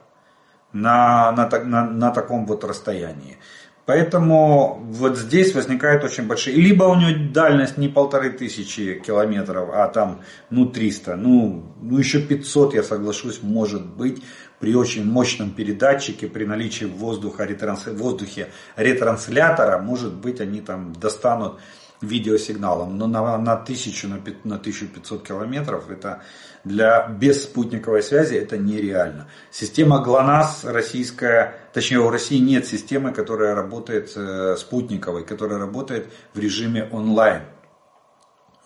на, 0.73 1.33
на, 1.33 1.49
на, 1.65 1.91
на 1.91 2.11
таком 2.11 2.47
вот 2.47 2.65
расстоянии. 2.65 3.39
Поэтому 3.87 4.81
вот 4.85 5.19
здесь 5.19 5.53
возникает 5.53 6.05
очень 6.05 6.29
большие... 6.29 6.55
Либо 6.55 6.85
у 6.85 6.95
него 6.95 7.33
дальность 7.33 7.77
не 7.77 7.89
полторы 7.89 8.31
тысячи 8.31 8.95
километров, 9.05 9.71
а 9.73 9.89
там 9.89 10.21
ну 10.49 10.67
300, 10.67 11.17
ну, 11.17 11.65
ну 11.83 11.99
еще 11.99 12.21
500, 12.21 12.75
я 12.75 12.83
соглашусь, 12.85 13.41
может 13.43 13.85
быть, 13.85 14.23
при 14.61 14.77
очень 14.77 15.05
мощном 15.05 15.51
передатчике, 15.51 16.29
при 16.29 16.45
наличии 16.45 16.85
воздуха, 16.85 17.45
ретранс... 17.45 17.87
в 17.87 17.97
воздухе 17.97 18.51
ретранслятора, 18.77 19.79
может 19.79 20.15
быть, 20.15 20.41
они 20.41 20.61
там 20.61 20.93
достанут 20.93 21.59
видеосигналом, 22.01 22.97
но 22.97 23.07
на, 23.07 23.39
на 23.39 23.53
1000, 23.53 24.09
на, 24.09 24.15
на 24.45 24.57
1500 24.57 25.27
километров 25.27 25.91
это 25.91 26.23
для 26.65 27.09
без 27.09 27.45
спутниковой 27.45 28.03
связи 28.03 28.35
это 28.35 28.57
нереально. 28.57 29.29
Система 29.51 30.03
ГЛОНАСС 30.03 30.65
российская, 30.65 31.55
точнее 31.73 32.01
у 32.01 32.11
России 32.11 32.39
нет 32.39 32.67
системы, 32.67 33.13
которая 33.13 33.55
работает 33.55 34.13
э, 34.17 34.57
спутниковой, 34.59 35.25
которая 35.25 35.59
работает 35.59 36.11
в 36.35 36.39
режиме 36.39 36.89
онлайн 36.91 37.43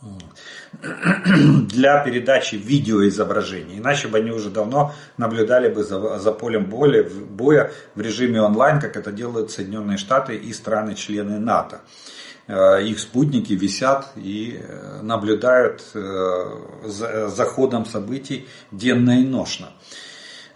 для 1.68 2.02
передачи 2.04 2.56
видеоизображений. 2.56 3.78
Иначе 3.78 4.08
бы 4.08 4.18
они 4.18 4.30
уже 4.30 4.50
давно 4.50 4.92
наблюдали 5.16 5.68
бы 5.68 5.82
за, 5.84 6.18
за 6.18 6.32
полем 6.32 6.66
боя, 6.66 7.04
боя 7.04 7.72
в 7.94 8.00
режиме 8.00 8.42
онлайн, 8.42 8.80
как 8.80 8.96
это 8.96 9.12
делают 9.12 9.50
Соединенные 9.50 9.98
Штаты 9.98 10.36
и 10.36 10.52
страны-члены 10.52 11.38
НАТО. 11.38 11.80
Э, 12.46 12.82
их 12.82 12.98
спутники 12.98 13.54
висят 13.54 14.10
и 14.16 14.60
э, 14.60 15.00
наблюдают 15.02 15.82
э, 15.94 16.44
за 16.84 17.44
ходом 17.46 17.86
событий 17.86 18.46
денно 18.70 19.20
и 19.20 19.24
ношно. 19.24 19.70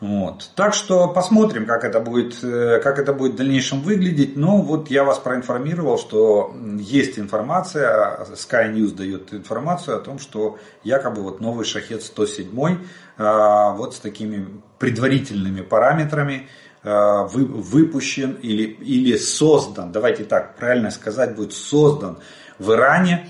Вот. 0.01 0.51
Так 0.55 0.74
что 0.74 1.09
посмотрим, 1.09 1.66
как 1.66 1.82
это, 1.82 1.99
будет, 1.99 2.39
как 2.41 3.01
это 3.01 3.12
будет 3.12 3.32
в 3.32 3.36
дальнейшем 3.36 3.80
выглядеть. 3.80 4.36
Но 4.36 4.62
вот 4.62 4.91
я 4.93 5.03
вас 5.03 5.18
проинформировал, 5.18 5.99
что 5.99 6.55
есть 6.78 7.18
информация, 7.18 8.24
Sky 8.34 8.72
News 8.72 8.95
дает 8.95 9.34
информацию 9.34 9.97
о 9.97 10.01
том, 10.01 10.20
что 10.20 10.59
якобы 10.84 11.22
вот 11.22 11.41
новый 11.41 11.64
шахет 11.64 12.05
107 12.05 12.78
вот 13.16 13.95
с 13.97 13.99
такими 13.99 14.47
предварительными 14.78 15.62
параметрами 15.62 16.49
Э, 16.85 17.26
выпущен 17.26 18.35
или, 18.41 18.62
или 18.62 19.16
создан, 19.16 19.91
давайте 19.91 20.22
так 20.22 20.55
правильно 20.55 20.93
сказать, 20.93 21.35
будет 21.35 21.53
создан 21.53 22.18
в 22.61 22.70
Иране, 22.70 23.29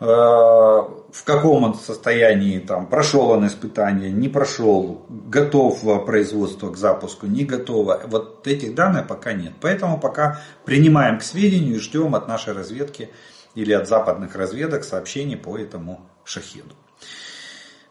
э, 0.00 0.04
в 0.04 1.24
каком 1.24 1.62
он 1.62 1.74
состоянии, 1.74 2.58
там, 2.58 2.88
прошел 2.88 3.30
он 3.30 3.46
испытание, 3.46 4.10
не 4.10 4.28
прошел, 4.28 5.06
готов 5.08 6.04
производство 6.06 6.72
к 6.72 6.76
запуску, 6.76 7.26
не 7.26 7.44
готово. 7.44 8.00
Вот 8.06 8.48
этих 8.48 8.74
данных 8.74 9.06
пока 9.06 9.32
нет. 9.32 9.52
Поэтому 9.60 10.00
пока 10.00 10.40
принимаем 10.64 11.20
к 11.20 11.22
сведению 11.22 11.76
и 11.76 11.78
ждем 11.78 12.16
от 12.16 12.26
нашей 12.26 12.52
разведки 12.52 13.10
или 13.54 13.72
от 13.72 13.86
западных 13.86 14.34
разведок 14.34 14.82
сообщений 14.82 15.36
по 15.36 15.56
этому 15.56 16.00
шахеду. 16.24 16.74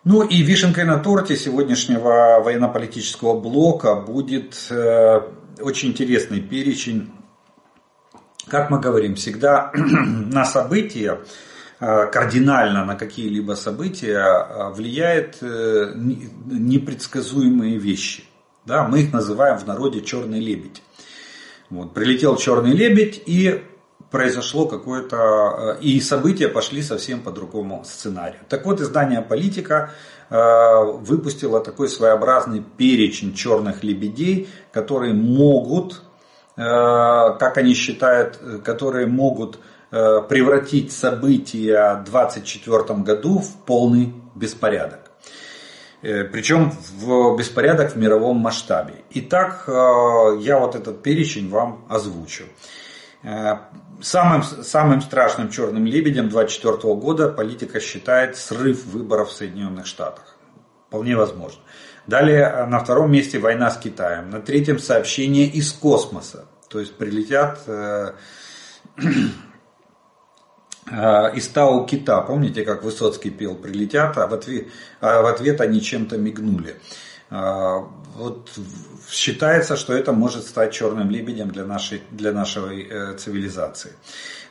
Ну 0.04 0.24
и 0.24 0.42
вишенкой 0.42 0.86
на 0.86 1.00
торте 1.00 1.36
сегодняшнего 1.36 2.40
военно-политического 2.44 3.40
блока 3.40 3.96
будет 3.96 4.68
э, 4.70 5.22
очень 5.60 5.90
интересный 5.90 6.40
перечень. 6.40 7.12
Как 8.48 8.70
мы 8.70 8.80
говорим, 8.80 9.16
всегда 9.16 9.72
на 9.74 10.46
события, 10.46 11.20
э, 11.80 12.06
кардинально 12.08 12.86
на 12.86 12.96
какие-либо 12.96 13.54
события 13.54 14.20
э, 14.20 14.70
влияет 14.72 15.42
непредсказуемые 15.42 17.78
вещи. 17.78 18.24
Да, 18.66 18.88
мы 18.88 19.02
их 19.02 19.14
называем 19.14 19.58
в 19.58 19.66
народе 19.66 20.02
черный 20.02 20.40
лебедь. 20.40 20.84
Вот, 21.70 21.94
прилетел 21.94 22.38
черный 22.38 22.72
лебедь 22.72 23.22
и 23.26 23.62
произошло 24.10 24.66
какое-то... 24.66 25.78
Э, 25.78 25.82
и 25.82 26.00
события 26.00 26.48
пошли 26.48 26.82
совсем 26.82 27.22
по 27.22 27.32
другому 27.32 27.84
сценарию. 27.86 28.40
Так 28.50 28.66
вот, 28.66 28.82
издание 28.82 29.22
«Политика» 29.22 29.92
э, 30.30 30.36
выпустило 30.36 31.60
такой 31.60 31.90
своеобразный 31.90 32.62
перечень 32.62 33.34
черных 33.34 33.84
лебедей, 33.84 34.50
которые 34.72 35.14
могут, 35.14 36.02
э, 36.56 36.62
как 36.62 37.58
они 37.58 37.74
считают, 37.74 38.40
которые 38.64 39.08
могут 39.08 39.60
превратить 39.90 40.92
события 40.92 42.04
в 42.06 42.12
2024 42.12 43.00
году 43.00 43.40
в 43.40 43.56
полный 43.66 44.14
беспорядок. 44.36 45.00
Причем 46.02 46.74
в 47.00 47.38
беспорядок 47.38 47.94
в 47.94 47.96
мировом 47.96 48.36
масштабе. 48.36 48.96
Итак, 49.12 49.64
я 50.42 50.60
вот 50.60 50.76
этот 50.76 51.04
перечень 51.04 51.50
вам 51.50 51.86
озвучу. 51.88 52.44
Самым, 53.24 54.44
самым 54.44 55.02
страшным 55.02 55.50
черным 55.50 55.86
лебедем 55.86 56.30
2024 56.30 56.94
года 56.96 57.30
политика 57.30 57.80
считает 57.80 58.38
срыв 58.38 58.86
выборов 58.86 59.30
в 59.30 59.34
Соединенных 59.34 59.88
Штатах. 59.88 60.38
Вполне 60.88 61.18
возможно. 61.18 61.60
Далее 62.08 62.44
э, 62.44 62.66
на 62.66 62.80
втором 62.80 63.12
месте 63.12 63.38
война 63.38 63.70
с 63.70 63.78
Китаем. 63.78 64.30
На 64.30 64.40
третьем 64.40 64.80
сообщение 64.80 65.46
из 65.48 65.74
космоса. 65.74 66.46
То 66.70 66.80
есть 66.80 66.96
прилетят 66.96 67.60
э, 67.68 68.14
э, 70.90 71.36
из 71.36 71.48
Тау 71.50 71.86
Кита. 71.86 72.22
Помните, 72.22 72.64
как 72.64 72.84
Высоцкий 72.84 73.30
пел 73.30 73.56
«Прилетят», 73.56 74.18
а 74.18 74.28
в 74.28 74.34
ответ, 74.34 74.68
а 75.02 75.22
в 75.22 75.26
ответ 75.26 75.60
они 75.60 75.82
чем-то 75.82 76.18
мигнули. 76.18 76.78
Э, 77.30 77.84
вот 78.16 78.50
считается, 79.10 79.76
что 79.76 79.94
это 79.94 80.14
может 80.14 80.44
стать 80.44 80.74
черным 80.74 81.10
лебедем 81.10 81.52
для 81.52 81.66
нашей, 81.66 82.02
для 82.12 82.32
нашей 82.32 82.88
э, 82.90 83.14
цивилизации. 83.18 83.92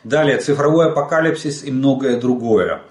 Далее, 0.03 0.37
цифровой 0.37 0.87
апокалипсис 0.87 1.63
и 1.63 1.71
многое 1.71 2.19
другое. 2.19 2.81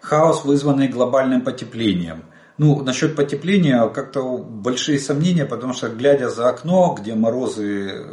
Хаос, 0.00 0.44
вызванный 0.44 0.88
глобальным 0.88 1.42
потеплением. 1.42 2.24
Ну, 2.56 2.82
насчет 2.82 3.16
потепления 3.16 3.88
как-то 3.88 4.38
большие 4.38 4.98
сомнения, 4.98 5.44
потому 5.44 5.72
что 5.72 5.88
глядя 5.88 6.28
за 6.28 6.48
окно, 6.48 6.96
где 6.98 7.14
морозы, 7.14 7.90
э, 7.90 8.04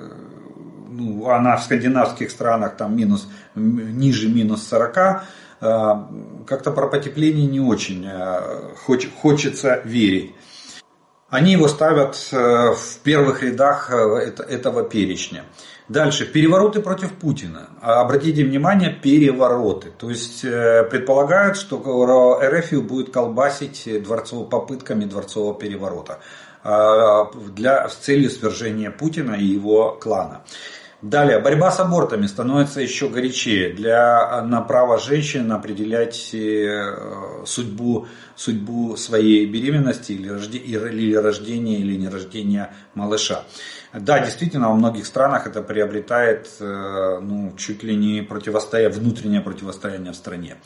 ну, 0.89 1.27
а 1.29 1.39
на 1.39 1.55
в 1.57 1.63
скандинавских 1.63 2.29
странах 2.29 2.75
там 2.75 2.95
минус, 2.95 3.27
ниже 3.55 4.29
минус 4.29 4.67
40, 4.67 4.97
э, 4.97 5.21
как-то 6.45 6.71
про 6.71 6.88
потепление 6.88 7.47
не 7.47 7.61
очень 7.61 8.05
хочется 9.21 9.82
верить. 9.86 10.36
Они 11.32 11.53
его 11.53 11.69
ставят 11.69 12.27
э, 12.34 12.36
в 12.36 12.99
первых 13.03 13.41
рядах 13.41 13.89
э, 13.89 13.95
этого 14.49 14.84
перечня. 14.84 15.45
Дальше, 15.88 16.25
перевороты 16.25 16.82
против 16.82 17.13
Путина. 17.13 17.69
Обратите 17.82 18.43
внимание, 18.43 18.91
перевороты. 18.91 19.93
То 19.97 20.09
есть 20.09 20.43
э, 20.43 20.84
предполагают, 20.91 21.55
что 21.55 22.41
РФ 22.43 22.73
будет 22.84 23.13
колбасить 23.13 23.88
дворцов, 24.03 24.49
попытками 24.49 25.05
дворцового 25.05 25.57
переворота 25.57 26.19
для, 26.63 27.89
с 27.89 27.95
целью 27.95 28.29
свержения 28.29 28.91
Путина 28.91 29.34
и 29.34 29.45
его 29.45 29.97
клана. 29.99 30.41
Далее, 31.01 31.39
борьба 31.39 31.71
с 31.71 31.79
абортами 31.79 32.27
становится 32.27 32.79
еще 32.79 33.09
горячее 33.09 33.73
для, 33.73 34.43
на 34.43 34.61
право 34.61 34.99
женщин 34.99 35.51
определять 35.51 36.31
э, 36.35 37.43
судьбу, 37.43 38.07
судьбу 38.35 38.95
своей 38.97 39.47
беременности 39.47 40.11
или, 40.11 40.29
рожде, 40.29 40.59
или 40.59 41.15
рождения 41.15 41.79
или 41.79 41.95
нерождения 41.95 42.75
малыша. 42.93 43.45
Да, 43.93 44.19
действительно, 44.19 44.69
во 44.69 44.75
многих 44.75 45.07
странах 45.07 45.47
это 45.47 45.63
приобретает 45.63 46.49
э, 46.59 47.19
ну, 47.19 47.55
чуть 47.57 47.81
ли 47.81 47.95
не 47.95 48.21
противостояние, 48.21 48.99
внутреннее 48.99 49.41
противостояние 49.41 50.13
в 50.13 50.15
стране. 50.15 50.57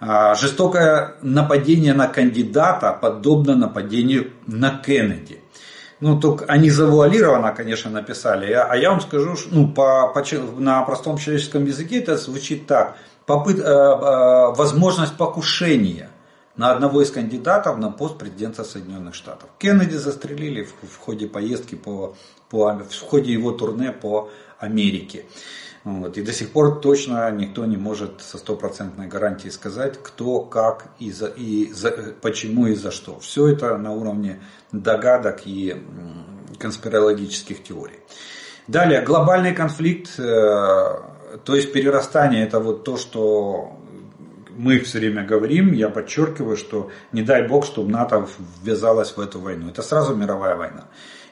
А, 0.00 0.34
жестокое 0.34 1.16
нападение 1.20 1.92
на 1.92 2.08
кандидата 2.08 2.92
подобно 2.92 3.54
нападению 3.54 4.32
на 4.46 4.78
Кеннеди. 4.78 5.43
Ну, 6.04 6.20
только 6.20 6.44
они 6.44 6.68
завуалированно, 6.68 7.52
конечно, 7.52 7.90
написали. 7.90 8.52
А 8.52 8.76
я 8.76 8.90
вам 8.90 9.00
скажу, 9.00 9.36
ну, 9.50 9.68
по, 9.68 10.08
по, 10.08 10.22
на 10.58 10.82
простом 10.82 11.16
человеческом 11.16 11.64
языке 11.64 11.98
это 12.00 12.18
звучит 12.18 12.66
так. 12.66 12.98
Попыт, 13.24 13.58
э, 13.58 13.62
э, 13.62 14.54
возможность 14.54 15.16
покушения 15.16 16.10
на 16.56 16.72
одного 16.72 17.00
из 17.00 17.10
кандидатов 17.10 17.78
на 17.78 17.90
пост 17.90 18.18
президента 18.18 18.64
Соединенных 18.64 19.14
Штатов. 19.14 19.48
Кеннеди 19.58 19.96
застрелили 19.96 20.64
в, 20.64 20.74
в 20.86 20.98
ходе 20.98 21.26
поездки 21.26 21.74
по, 21.74 22.14
по, 22.50 22.74
в 22.74 23.00
ходе 23.00 23.32
его 23.32 23.52
турне 23.52 23.90
по 23.90 24.28
Америке. 24.58 25.24
Вот. 25.84 26.16
И 26.16 26.22
до 26.22 26.32
сих 26.32 26.50
пор 26.50 26.80
точно 26.80 27.30
никто 27.30 27.66
не 27.66 27.76
может 27.76 28.22
со 28.22 28.38
стопроцентной 28.38 29.06
гарантией 29.06 29.50
сказать, 29.50 29.98
кто, 30.02 30.40
как, 30.40 30.86
и, 30.98 31.12
за, 31.12 31.26
и 31.26 31.70
за, 31.72 31.90
почему 32.22 32.66
и 32.68 32.74
за 32.74 32.90
что. 32.90 33.20
Все 33.20 33.48
это 33.48 33.76
на 33.76 33.92
уровне 33.92 34.40
догадок 34.72 35.42
и 35.44 35.76
конспирологических 36.58 37.62
теорий. 37.62 38.00
Далее, 38.66 39.02
глобальный 39.02 39.54
конфликт, 39.54 40.18
э, 40.18 40.22
то 40.22 41.54
есть 41.54 41.70
перерастание, 41.72 42.44
это 42.44 42.60
вот 42.60 42.84
то, 42.84 42.96
что 42.96 43.76
мы 44.56 44.78
все 44.78 45.00
время 45.00 45.24
говорим, 45.24 45.72
я 45.72 45.90
подчеркиваю, 45.90 46.56
что 46.56 46.90
не 47.12 47.22
дай 47.22 47.46
бог, 47.46 47.66
чтобы 47.66 47.90
НАТО 47.90 48.26
ввязалась 48.62 49.14
в 49.16 49.20
эту 49.20 49.38
войну. 49.40 49.68
Это 49.68 49.82
сразу 49.82 50.14
мировая 50.16 50.56
война. 50.56 50.84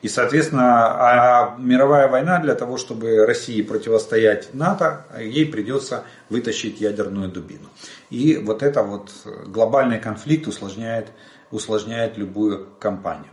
И, 0.02 0.08
соответственно, 0.08 0.86
а 0.86 1.56
мировая 1.58 2.08
война 2.08 2.38
для 2.40 2.56
того, 2.56 2.76
чтобы 2.76 3.24
России 3.24 3.62
противостоять 3.62 4.52
НАТО, 4.52 5.06
ей 5.18 5.46
придется 5.46 6.04
вытащить 6.28 6.80
ядерную 6.80 7.30
дубину. 7.30 7.68
И 8.10 8.36
вот 8.36 8.64
это 8.64 8.82
вот 8.82 9.12
глобальный 9.46 10.00
конфликт 10.00 10.48
усложняет, 10.48 11.08
усложняет 11.52 12.18
любую 12.18 12.66
кампанию. 12.80 13.30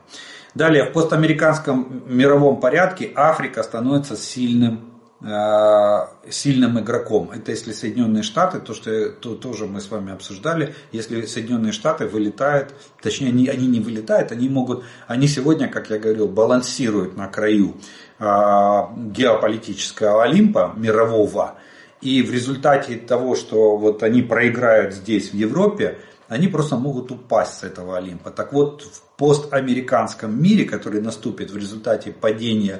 Далее, 0.54 0.86
в 0.86 0.94
постамериканском 0.94 2.04
мировом 2.08 2.60
порядке 2.60 3.12
Африка 3.16 3.64
становится 3.64 4.16
сильным 4.16 4.89
сильным 5.22 6.80
игроком. 6.80 7.32
Это 7.32 7.52
если 7.52 7.74
Соединенные 7.74 8.24
Штаты, 8.24 8.60
то 8.60 8.74
что 8.74 9.10
то, 9.10 9.36
тоже 9.36 9.66
мы 9.66 9.82
с 9.82 9.92
вами 9.92 10.14
обсуждали, 10.14 10.76
если 10.94 11.26
Соединенные 11.26 11.74
Штаты 11.74 12.08
вылетают, 12.08 12.74
точнее 13.02 13.28
они, 13.28 13.50
они 13.50 13.68
не 13.68 13.82
вылетают, 13.82 14.32
они 14.32 14.48
могут, 14.48 14.86
они 15.08 15.28
сегодня, 15.28 15.68
как 15.68 15.90
я 15.90 16.00
говорил, 16.00 16.30
балансируют 16.30 17.18
на 17.18 17.28
краю 17.28 17.76
геополитического 18.18 20.24
Олимпа 20.24 20.74
мирового, 20.78 21.56
и 22.02 22.22
в 22.22 22.32
результате 22.32 22.96
того, 22.96 23.36
что 23.36 23.76
вот 23.76 24.04
они 24.04 24.22
проиграют 24.22 24.94
здесь, 24.94 25.32
в 25.32 25.34
Европе, 25.34 25.98
они 26.30 26.48
просто 26.48 26.78
могут 26.78 27.12
упасть 27.12 27.60
с 27.60 27.64
этого 27.64 27.98
Олимпа. 27.98 28.30
Так 28.30 28.54
вот, 28.54 28.84
в 28.84 29.02
постамериканском 29.18 30.42
мире, 30.42 30.64
который 30.64 31.02
наступит 31.02 31.52
в 31.52 31.58
результате 31.58 32.12
падения 32.12 32.76
а, 32.76 32.80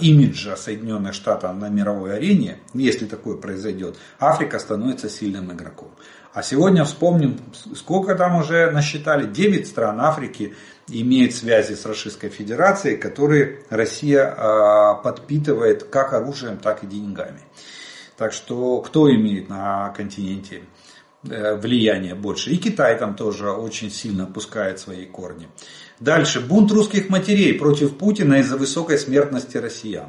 имиджа 0.00 0.56
Соединенных 0.56 1.14
Штатов 1.14 1.56
на 1.56 1.68
мировой 1.68 2.16
арене, 2.16 2.58
если 2.74 3.06
такое 3.06 3.36
произойдет, 3.36 3.96
Африка 4.20 4.58
становится 4.58 5.08
сильным 5.08 5.52
игроком. 5.52 5.90
А 6.34 6.42
сегодня 6.42 6.84
вспомним, 6.84 7.38
сколько 7.74 8.14
там 8.14 8.36
уже 8.36 8.70
насчитали, 8.70 9.26
9 9.26 9.66
стран 9.66 10.00
Африки 10.00 10.54
имеют 10.88 11.34
связи 11.34 11.74
с 11.74 11.84
Российской 11.84 12.30
Федерацией, 12.30 12.96
которые 12.96 13.64
Россия 13.68 14.34
а, 14.36 14.94
подпитывает 14.94 15.84
как 15.84 16.14
оружием, 16.14 16.56
так 16.56 16.84
и 16.84 16.86
деньгами. 16.86 17.40
Так 18.16 18.32
что 18.32 18.80
кто 18.80 19.12
имеет 19.14 19.48
на 19.48 19.90
континенте 19.90 20.62
э, 21.24 21.56
влияние 21.56 22.14
больше? 22.14 22.50
И 22.50 22.56
Китай 22.56 22.98
там 22.98 23.14
тоже 23.14 23.50
очень 23.50 23.90
сильно 23.90 24.26
пускает 24.26 24.78
свои 24.78 25.06
корни. 25.06 25.48
Дальше. 26.02 26.40
Бунт 26.40 26.72
русских 26.72 27.10
матерей 27.10 27.54
против 27.54 27.96
Путина 27.96 28.40
из-за 28.40 28.56
высокой 28.56 28.98
смертности 28.98 29.56
россиян. 29.56 30.08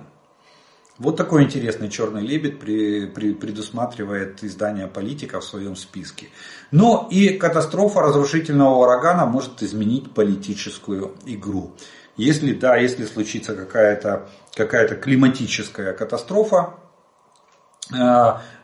Вот 0.97 1.17
такой 1.17 1.43
интересный 1.43 1.87
черный 1.87 2.25
лебедь 2.25 2.59
при, 2.59 3.05
при, 3.05 3.33
предусматривает 3.33 4.43
издание 4.43 4.87
политика 4.87 5.39
в 5.39 5.43
своем 5.43 5.75
списке. 5.75 6.29
Но 6.71 7.07
и 7.11 7.37
катастрофа 7.37 8.01
разрушительного 8.01 8.73
урагана 8.73 9.27
может 9.27 9.61
изменить 9.61 10.11
политическую 10.15 11.13
игру. 11.27 11.75
Если 12.17 12.53
да, 12.53 12.75
если 12.75 13.05
случится 13.05 13.55
какая-то 13.55 14.29
какая 14.55 14.87
климатическая 14.87 15.93
катастрофа, 15.93 16.73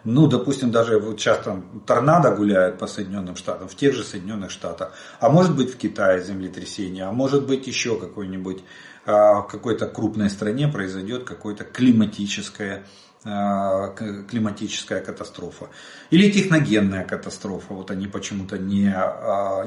ну, 0.06 0.28
допустим, 0.28 0.72
даже 0.72 0.98
вот 0.98 1.20
сейчас 1.20 1.40
там 1.40 1.82
торнадо 1.86 2.36
гуляют 2.36 2.78
по 2.78 2.88
Соединенным 2.88 3.36
Штатам, 3.36 3.68
в 3.68 3.76
тех 3.76 3.94
же 3.94 4.04
Соединенных 4.04 4.50
Штатах, 4.50 4.94
а 5.20 5.30
может 5.30 5.56
быть 5.56 5.74
в 5.74 5.78
Китае 5.78 6.24
землетрясение, 6.24 7.06
а 7.06 7.12
может 7.12 7.46
быть 7.46 7.68
еще 7.68 8.00
какой-нибудь, 8.00 8.64
а, 9.06 9.42
в 9.42 9.48
какой-то 9.48 9.88
крупной 9.88 10.30
стране 10.30 10.68
произойдет 10.68 11.26
какое-то 11.26 11.64
климатическое 11.64 12.86
а, 13.26 13.90
климатическая 13.90 15.02
катастрофа. 15.02 15.68
Или 16.10 16.32
техногенная 16.32 17.04
катастрофа, 17.04 17.74
вот 17.74 17.92
они 17.92 18.08
почему-то 18.08 18.58
не, 18.58 18.96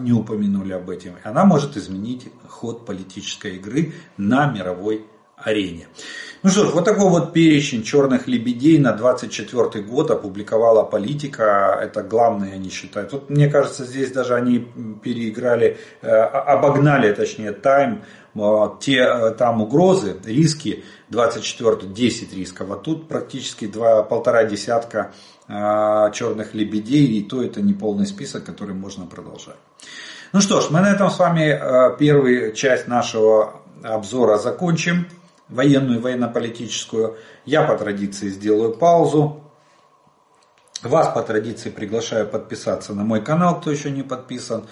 не 0.00 0.12
упомянули 0.12 0.72
об 0.72 0.88
этом. 0.88 1.16
Она 1.22 1.44
может 1.44 1.76
изменить 1.76 2.32
ход 2.48 2.86
политической 2.86 3.56
игры 3.56 3.92
на 4.16 4.50
мировой 4.50 5.06
арене. 5.44 5.88
Ну 6.42 6.50
что 6.50 6.66
ж, 6.66 6.72
вот 6.72 6.84
такой 6.84 7.08
вот 7.08 7.32
перечень 7.32 7.84
черных 7.84 8.26
лебедей 8.26 8.76
на 8.78 8.92
24 8.92 9.84
год 9.84 10.10
опубликовала 10.10 10.82
политика. 10.82 11.78
Это 11.80 12.02
главное, 12.02 12.54
они 12.54 12.68
считают. 12.68 13.12
Вот 13.12 13.30
мне 13.30 13.48
кажется, 13.48 13.84
здесь 13.84 14.10
даже 14.10 14.34
они 14.34 14.58
переиграли, 15.04 15.78
э, 16.00 16.08
обогнали, 16.08 17.12
точнее, 17.12 17.52
тайм. 17.52 18.02
Те 18.80 18.96
э, 18.96 19.30
там 19.38 19.62
угрозы, 19.62 20.16
риски, 20.24 20.82
24 21.10 21.92
10 21.92 22.34
рисков, 22.34 22.70
а 22.72 22.76
тут 22.76 23.06
практически 23.06 23.68
два, 23.68 24.02
полтора 24.02 24.42
десятка 24.42 25.12
э, 25.46 25.52
черных 26.12 26.54
лебедей, 26.54 27.06
и 27.18 27.22
то 27.22 27.40
это 27.40 27.62
не 27.62 27.72
полный 27.72 28.06
список, 28.06 28.42
который 28.44 28.74
можно 28.74 29.06
продолжать. 29.06 29.58
Ну 30.32 30.40
что 30.40 30.60
ж, 30.60 30.70
мы 30.70 30.80
на 30.80 30.90
этом 30.90 31.08
с 31.08 31.20
вами 31.20 31.96
первую 31.98 32.52
часть 32.52 32.88
нашего 32.88 33.60
обзора 33.84 34.38
закончим 34.38 35.06
военную 35.52 35.98
и 35.98 36.02
военно-политическую. 36.02 37.16
Я 37.44 37.62
по 37.62 37.76
традиции 37.76 38.28
сделаю 38.28 38.74
паузу. 38.74 39.40
Вас 40.82 41.08
по 41.14 41.22
традиции 41.22 41.70
приглашаю 41.70 42.26
подписаться 42.26 42.94
на 42.94 43.04
мой 43.04 43.22
канал, 43.22 43.60
кто 43.60 43.70
еще 43.70 43.90
не 43.90 44.02
подписан. 44.02 44.66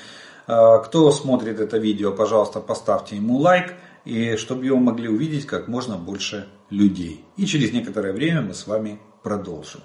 А, 0.46 0.78
кто 0.78 1.10
смотрит 1.12 1.60
это 1.60 1.78
видео, 1.78 2.12
пожалуйста, 2.12 2.60
поставьте 2.60 3.16
ему 3.16 3.38
лайк, 3.38 3.74
и 4.04 4.36
чтобы 4.36 4.64
его 4.64 4.78
могли 4.78 5.08
увидеть 5.08 5.46
как 5.46 5.68
можно 5.68 5.96
больше 5.96 6.48
людей. 6.70 7.24
И 7.36 7.46
через 7.46 7.72
некоторое 7.72 8.12
время 8.12 8.42
мы 8.42 8.54
с 8.54 8.66
вами 8.66 8.98
продолжим. 9.22 9.82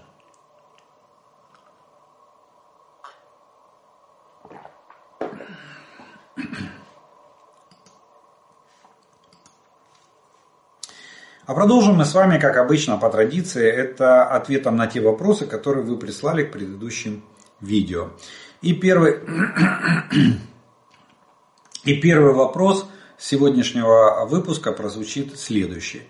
А 11.48 11.54
продолжим 11.54 11.98
мы 11.98 12.06
с 12.06 12.14
вами, 12.16 12.39
как 12.39 12.58
обычно, 12.58 12.98
по 12.98 13.08
традиции, 13.08 13.70
это 13.70 14.24
ответом 14.24 14.78
на 14.78 14.88
те 14.88 15.00
вопросы, 15.00 15.46
которые 15.46 15.86
вы 15.86 15.96
прислали 15.96 16.43
к 16.43 16.52
предыдущим 16.52 17.24
видео. 17.62 18.08
И 18.64 18.74
первый, 18.74 19.20
и 21.84 21.93
первый 22.02 22.34
вопрос 22.34 22.88
сегодняшнего 23.20 24.26
выпуска 24.28 24.72
прозвучит 24.72 25.39
следующий. 25.39 26.02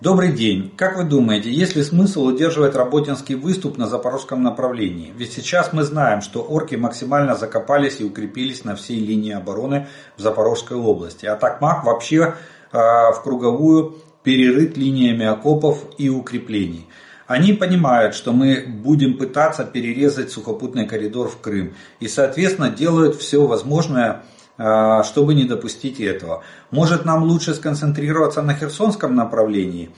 Добрый 0.00 0.32
день. 0.32 0.74
Как 0.76 0.96
вы 0.96 1.04
думаете, 1.04 1.52
есть 1.52 1.76
ли 1.76 1.84
смысл 1.84 2.24
удерживать 2.24 2.74
работинский 2.74 3.36
выступ 3.36 3.78
на 3.78 3.86
запорожском 3.86 4.42
направлении? 4.42 5.14
Ведь 5.16 5.32
сейчас 5.32 5.72
мы 5.72 5.84
знаем, 5.84 6.22
что 6.22 6.42
орки 6.42 6.74
максимально 6.74 7.36
закопались 7.36 8.00
и 8.00 8.04
укрепились 8.04 8.64
на 8.64 8.74
всей 8.74 8.98
линии 8.98 9.32
обороны 9.32 9.86
в 10.16 10.22
Запорожской 10.22 10.76
области. 10.76 11.24
А 11.24 11.36
Такмак 11.36 11.84
вообще 11.84 12.34
э, 12.72 12.72
в 12.72 13.20
круговую 13.22 14.02
перерыт 14.22 14.76
линиями 14.76 15.26
окопов 15.26 15.84
и 15.98 16.08
укреплений. 16.08 16.86
Они 17.26 17.52
понимают, 17.52 18.14
что 18.14 18.32
мы 18.32 18.64
будем 18.66 19.16
пытаться 19.16 19.64
перерезать 19.64 20.30
сухопутный 20.30 20.86
коридор 20.86 21.28
в 21.28 21.40
Крым 21.40 21.74
и, 22.00 22.08
соответственно, 22.08 22.68
делают 22.68 23.16
все 23.16 23.46
возможное, 23.46 24.24
а, 24.58 25.02
чтобы 25.02 25.34
не 25.34 25.44
допустить 25.44 25.98
этого. 25.98 26.42
Может, 26.70 27.04
нам 27.04 27.22
лучше 27.22 27.54
сконцентрироваться 27.54 28.42
на 28.42 28.54
Херсонском 28.54 29.14
направлении? 29.14 29.90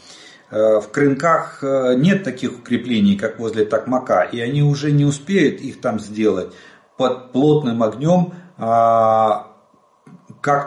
А, 0.51 0.81
в 0.81 0.91
Крынках 0.91 1.59
а, 1.63 1.95
нет 1.95 2.23
таких 2.23 2.53
укреплений, 2.53 3.17
как 3.17 3.41
возле 3.41 3.65
Токмака, 3.65 4.23
и 4.23 4.39
они 4.41 4.63
уже 4.63 4.93
не 4.93 5.05
успеют 5.05 5.61
их 5.61 5.81
там 5.81 5.99
сделать 5.99 6.53
под 6.97 7.33
плотным 7.33 7.83
огнем, 7.83 8.35
как 8.57 9.49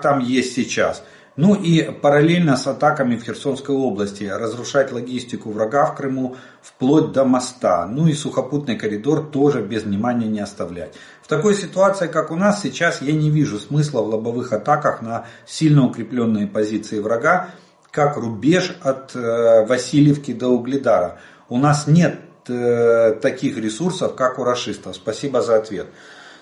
там 0.02 0.20
есть 0.20 0.54
сейчас. 0.54 1.02
Ну 1.38 1.54
и 1.54 1.84
параллельно 1.84 2.58
с 2.58 2.66
атаками 2.66 3.16
в 3.16 3.24
Херсонской 3.24 3.76
области 3.76 4.24
разрушать 4.24 4.92
логистику 4.92 5.52
врага 5.52 5.86
в 5.86 5.96
Крыму 5.96 6.36
вплоть 6.64 7.12
до 7.12 7.26
моста. 7.26 7.86
Ну 7.86 8.08
и 8.08 8.14
сухопутный 8.14 8.76
коридор 8.76 9.24
тоже 9.24 9.62
без 9.62 9.84
внимания 9.84 10.28
не 10.28 10.40
оставлять. 10.40 10.96
В 11.22 11.28
такой 11.28 11.54
ситуации, 11.54 12.08
как 12.08 12.32
у 12.32 12.36
нас 12.36 12.64
сейчас, 12.64 13.04
я 13.04 13.14
не 13.14 13.30
вижу 13.30 13.60
смысла 13.60 14.02
в 14.02 14.10
лобовых 14.10 14.52
атаках 14.52 15.04
на 15.04 15.26
сильно 15.46 15.86
укрепленные 15.86 16.48
позиции 16.48 17.00
врага, 17.00 17.50
как 17.92 18.18
рубеж 18.18 18.76
от 18.82 19.16
э, 19.16 19.66
Васильевки 19.68 20.34
до 20.34 20.50
Угледара. 20.50 21.20
У 21.50 21.60
нас 21.60 21.86
нет 21.86 22.20
э, 22.50 23.12
таких 23.22 23.58
ресурсов, 23.58 24.16
как 24.16 24.40
у 24.40 24.44
расистов. 24.44 24.96
Спасибо 24.96 25.44
за 25.44 25.58
ответ. 25.58 25.88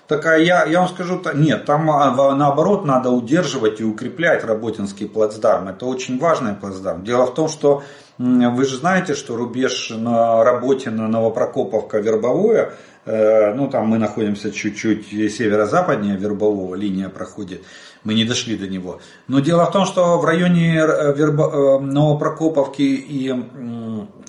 Такая, 0.08 0.40
я, 0.42 0.64
я 0.66 0.80
вам 0.80 0.88
скажу, 0.88 1.20
нет, 1.34 1.64
там 1.64 1.90
а, 1.90 2.34
наоборот 2.34 2.84
надо 2.84 3.10
удерживать 3.10 3.80
и 3.80 3.84
укреплять 3.84 4.44
Работинский 4.44 5.08
плацдарм. 5.08 5.68
Это 5.68 5.86
очень 5.86 6.18
важный 6.18 6.54
плацдарм. 6.54 7.02
Дело 7.02 7.26
в 7.26 7.34
том, 7.34 7.48
что 7.48 7.82
вы 8.18 8.64
же 8.64 8.76
знаете, 8.76 9.14
что 9.14 9.36
рубеж 9.36 9.90
на 9.90 10.44
работе 10.44 10.90
на 10.90 11.08
Новопрокоповка 11.08 11.98
Вербовое, 11.98 12.72
э, 13.04 13.52
ну 13.54 13.68
там 13.68 13.88
мы 13.88 13.98
находимся 13.98 14.52
чуть-чуть 14.52 15.08
северо-западнее 15.08 16.16
Вербового, 16.16 16.76
линия 16.76 17.08
проходит, 17.08 17.62
мы 18.04 18.14
не 18.14 18.24
дошли 18.24 18.56
до 18.56 18.68
него. 18.68 19.00
Но 19.26 19.40
дело 19.40 19.66
в 19.66 19.72
том, 19.72 19.84
что 19.84 20.18
в 20.18 20.24
районе 20.24 20.78
э, 20.78 21.14
Вербо, 21.14 21.44
э, 21.44 21.80
Новопрокоповки 21.80 22.82
и 22.82 23.34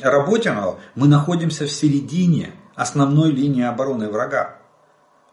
Работиного 0.02 0.80
мы 0.96 1.08
находимся 1.08 1.66
в 1.66 1.72
середине 1.72 2.52
основной 2.76 3.32
линии 3.32 3.64
обороны 3.64 4.10
врага 4.10 4.58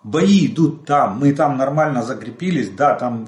бои 0.04 0.46
идут 0.46 0.84
там, 0.84 1.18
мы 1.18 1.32
там 1.32 1.56
нормально 1.56 2.02
закрепились, 2.02 2.70
да, 2.70 2.94
там 2.94 3.26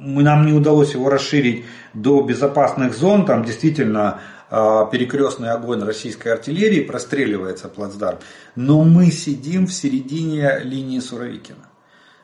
мы, 0.00 0.22
нам 0.22 0.46
не 0.46 0.52
удалось 0.52 0.94
его 0.94 1.08
расширить 1.08 1.64
до 1.94 2.22
безопасных 2.22 2.94
зон, 2.94 3.26
там 3.26 3.44
действительно 3.44 4.20
э, 4.50 4.84
перекрестный 4.92 5.50
огонь 5.50 5.82
российской 5.82 6.28
артиллерии 6.28 6.82
простреливается 6.82 7.68
плацдарм, 7.68 8.18
но 8.54 8.84
мы 8.84 9.10
сидим 9.10 9.66
в 9.66 9.72
середине 9.72 10.60
линии 10.62 11.00
Суровикина. 11.00 11.66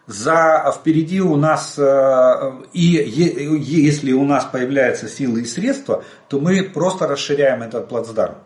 За, 0.07 0.73
впереди 0.73 1.21
у 1.21 1.35
нас, 1.35 1.75
э, 1.79 2.53
и 2.73 2.81
если 2.81 4.13
у 4.13 4.25
нас 4.25 4.45
появляются 4.45 5.09
силы 5.09 5.41
и 5.41 5.47
средства, 5.47 6.05
то 6.29 6.39
мы 6.39 6.63
просто 6.63 7.09
расширяем 7.09 7.63
этот 7.63 7.89
плацдарм. 7.89 8.37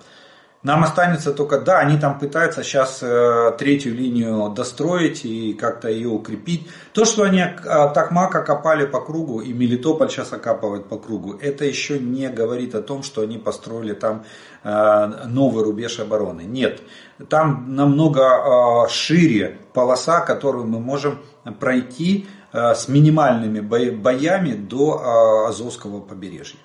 Нам 0.62 0.84
останется 0.84 1.32
только, 1.32 1.58
да, 1.58 1.78
они 1.78 1.98
там 1.98 2.18
пытаются 2.18 2.62
сейчас 2.62 2.98
э, 3.02 3.52
третью 3.58 3.94
линию 3.94 4.50
достроить 4.50 5.24
и 5.24 5.54
как-то 5.54 5.88
ее 5.88 6.08
укрепить. 6.08 6.68
То, 6.92 7.06
что 7.06 7.22
они 7.22 7.40
э, 7.40 7.54
Токмак 7.94 8.34
окопали 8.34 8.84
по 8.84 9.00
кругу 9.00 9.40
и 9.40 9.54
Мелитополь 9.54 10.10
сейчас 10.10 10.34
окапывают 10.34 10.86
по 10.86 10.98
кругу, 10.98 11.34
это 11.40 11.64
еще 11.64 11.98
не 11.98 12.28
говорит 12.28 12.74
о 12.74 12.82
том, 12.82 13.02
что 13.02 13.22
они 13.22 13.38
построили 13.38 13.94
там 13.94 14.26
э, 14.62 15.06
новый 15.28 15.64
рубеж 15.64 15.98
обороны. 15.98 16.42
Нет, 16.42 16.82
там 17.30 17.74
намного 17.74 18.86
шире 18.90 19.56
полоса, 19.72 20.20
которую 20.20 20.66
мы 20.66 20.78
можем 20.78 21.20
пройти 21.58 22.26
с 22.52 22.88
минимальными 22.88 23.60
боями 23.60 24.54
до 24.54 25.46
Азовского 25.46 26.00
побережья. 26.00 26.58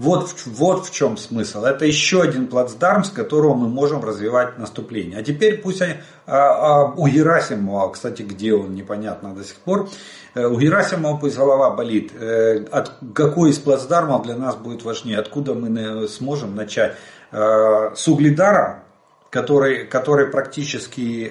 Вот, 0.00 0.34
вот 0.46 0.86
в 0.86 0.90
чем 0.92 1.18
смысл. 1.18 1.62
Это 1.62 1.84
еще 1.84 2.22
один 2.22 2.46
плацдарм, 2.46 3.04
с 3.04 3.10
которого 3.10 3.52
мы 3.52 3.68
можем 3.68 4.02
развивать 4.02 4.56
наступление. 4.56 5.18
А 5.18 5.22
теперь 5.22 5.58
пусть 5.58 5.82
они, 5.82 5.96
а, 6.26 6.36
а, 6.36 6.94
у 6.96 7.06
Герасимова, 7.06 7.92
кстати, 7.92 8.22
где 8.22 8.54
он, 8.54 8.74
непонятно 8.74 9.34
до 9.34 9.44
сих 9.44 9.56
пор, 9.56 9.90
э, 10.34 10.46
у 10.46 10.58
Герасимова 10.58 11.18
пусть 11.18 11.36
голова 11.36 11.68
болит. 11.72 12.12
Э, 12.18 12.64
от, 12.70 12.92
какой 13.14 13.50
из 13.50 13.58
плацдармов 13.58 14.22
для 14.22 14.36
нас 14.36 14.56
будет 14.56 14.84
важнее? 14.84 15.18
Откуда 15.18 15.52
мы 15.52 16.08
сможем 16.08 16.54
начать? 16.56 16.94
Э, 17.30 17.90
с 17.94 18.08
Угледара, 18.08 18.84
который, 19.28 19.84
который 19.84 20.28
практически 20.28 21.30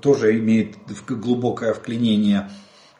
тоже 0.00 0.38
имеет 0.38 0.76
глубокое 1.06 1.74
вклинение 1.74 2.48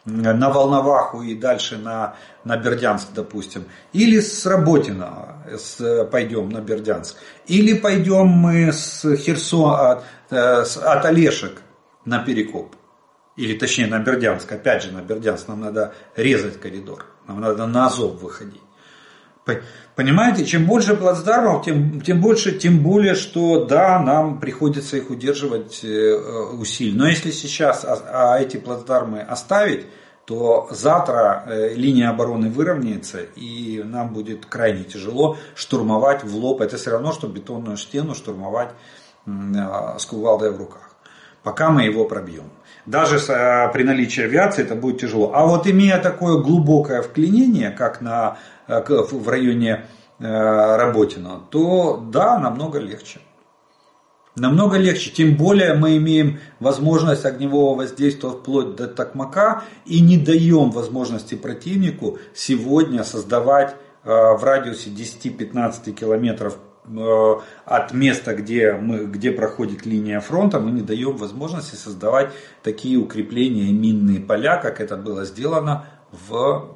на 0.07 0.51
Волноваху 0.51 1.23
и 1.23 1.35
дальше 1.35 1.77
на, 1.77 2.15
на 2.45 2.57
Бердянск, 2.57 3.09
допустим. 3.15 3.65
Или 3.93 4.21
с 4.21 4.47
Работина 4.47 5.43
с, 5.59 6.05
пойдем 6.07 6.49
на 6.49 6.61
Бердянск. 6.61 7.17
Или 7.47 7.75
пойдем 7.75 8.27
мы 8.27 8.73
с 8.73 9.03
Херсона, 9.17 9.91
от, 9.91 10.05
э, 10.31 10.63
от 10.63 11.05
Олешек 11.05 11.63
на 12.05 12.21
Перекоп. 12.21 12.77
Или 13.37 13.59
точнее 13.59 13.89
на 13.89 13.99
Бердянск, 13.99 14.51
опять 14.51 14.85
же 14.85 14.93
на 14.93 15.03
Бердянск. 15.03 15.49
Нам 15.49 15.61
надо 15.61 15.93
резать 16.15 16.61
коридор. 16.61 17.05
Нам 17.27 17.41
надо 17.41 17.67
на 17.67 17.87
Азов 17.87 18.23
выходить. 18.23 18.63
Понимаете, 19.95 20.45
чем 20.45 20.67
больше 20.67 20.95
плацдармов, 20.95 21.65
тем, 21.65 22.01
тем 22.01 22.21
больше, 22.21 22.59
тем 22.59 22.81
более, 22.81 23.15
что 23.15 23.65
да, 23.65 23.99
нам 24.01 24.41
приходится 24.41 24.99
их 24.99 25.09
удерживать 25.09 25.81
э, 25.85 25.89
э, 25.89 26.43
усилий. 26.59 26.93
Но 26.93 27.09
если 27.09 27.31
сейчас 27.31 27.85
а, 27.85 28.35
а 28.35 28.39
эти 28.39 28.59
плацдармы 28.59 29.21
оставить, 29.21 29.87
то 30.27 30.69
завтра 30.71 31.45
э, 31.47 31.75
линия 31.75 32.11
обороны 32.11 32.51
выровняется, 32.51 33.21
и 33.37 33.83
нам 33.85 34.13
будет 34.13 34.45
крайне 34.45 34.85
тяжело 34.85 35.39
штурмовать 35.55 36.25
в 36.25 36.37
лоб. 36.37 36.61
Это 36.61 36.77
все 36.77 36.91
равно, 36.91 37.13
что 37.13 37.29
бетонную 37.29 37.77
стену 37.77 38.15
штурмовать 38.15 38.71
с 39.25 40.07
кувалдой 40.07 40.53
в 40.53 40.59
руках. 40.59 40.91
Пока 41.43 41.71
мы 41.71 41.83
его 41.83 42.05
пробьем. 42.05 42.51
Даже 42.85 43.19
при 43.73 43.83
наличии 43.83 44.23
авиации 44.23 44.63
это 44.63 44.77
будет 44.77 45.01
тяжело. 45.01 45.33
А 45.35 45.45
вот 45.47 45.67
имея 45.67 45.99
такое 45.99 46.41
глубокое 46.41 47.03
вклинение, 47.03 47.73
как 47.73 48.01
на 48.01 48.39
Э, 48.39 48.56
в 48.69 49.29
районе 49.29 49.87
э, 50.19 50.77
Работина, 50.77 51.41
то 51.51 52.03
да, 52.11 52.39
намного 52.39 52.79
легче. 52.79 53.21
Намного 54.35 54.77
легче, 54.77 55.11
тем 55.11 55.37
более 55.37 55.73
мы 55.75 55.97
имеем 55.97 56.41
возможность 56.61 57.25
огневого 57.25 57.77
воздействия 57.77 58.31
вплоть 58.31 58.77
до 58.77 58.87
Токмака 58.87 59.65
и 59.87 60.01
не 60.01 60.19
даем 60.19 60.71
возможности 60.71 61.37
противнику 61.37 62.19
сегодня 62.35 63.03
создавать 63.03 63.77
э, 64.05 64.11
в 64.11 64.45
радиусе 64.45 64.91
10-15 64.91 65.93
километров 65.93 66.59
от 67.65 67.93
места, 67.93 68.33
где, 68.35 68.75
мы, 68.75 69.07
где 69.07 69.33
проходит 69.33 69.87
линия 69.87 70.21
фронта, 70.21 70.61
мы 70.61 70.71
не 70.71 70.83
даем 70.83 71.17
возможности 71.17 71.75
создавать 71.75 72.31
такие 72.63 72.97
укрепления 72.97 73.65
и 73.65 73.73
минные 73.73 74.21
поля, 74.21 74.57
как 74.57 74.81
это 74.81 74.97
было 74.97 75.25
сделано 75.25 75.87
в 76.13 76.37
Э, 76.39 76.76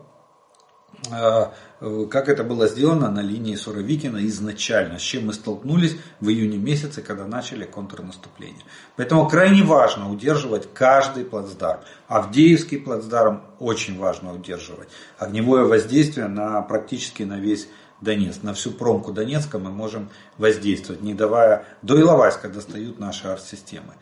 как 1.08 2.28
это 2.28 2.44
было 2.44 2.68
сделано 2.68 3.10
на 3.10 3.20
линии 3.20 3.54
Суровикина 3.54 4.26
изначально, 4.26 4.98
с 4.98 5.02
чем 5.02 5.26
мы 5.26 5.32
столкнулись 5.32 5.96
в 6.20 6.28
июне 6.28 6.58
месяце, 6.58 7.00
когда 7.00 7.26
начали 7.26 7.64
контрнаступление. 7.64 8.62
Поэтому 8.96 9.28
крайне 9.28 9.62
важно 9.62 10.10
удерживать 10.10 10.68
каждый 10.74 11.24
плацдарм. 11.24 11.80
Авдеевский 12.06 12.78
плацдарм 12.78 13.42
очень 13.58 13.98
важно 13.98 14.34
удерживать. 14.34 14.88
Огневое 15.18 15.64
воздействие 15.64 16.28
на 16.28 16.60
практически 16.62 17.22
на 17.22 17.38
весь 17.38 17.68
Донецк. 18.00 18.42
На 18.42 18.54
всю 18.54 18.72
промку 18.72 19.12
Донецка 19.12 19.58
мы 19.58 19.70
можем 19.70 20.10
воздействовать, 20.38 21.02
не 21.02 21.14
давая... 21.14 21.66
До 21.82 21.98
Иловайска 22.00 22.48
достают 22.48 22.98
наши 22.98 23.28
арт-системы 23.28 23.94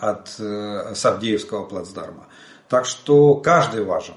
от 0.00 0.34
э, 0.38 0.94
Савдеевского 0.94 1.64
плацдарма. 1.64 2.26
Так 2.68 2.86
что 2.86 3.36
каждый 3.36 3.84
важен. 3.84 4.14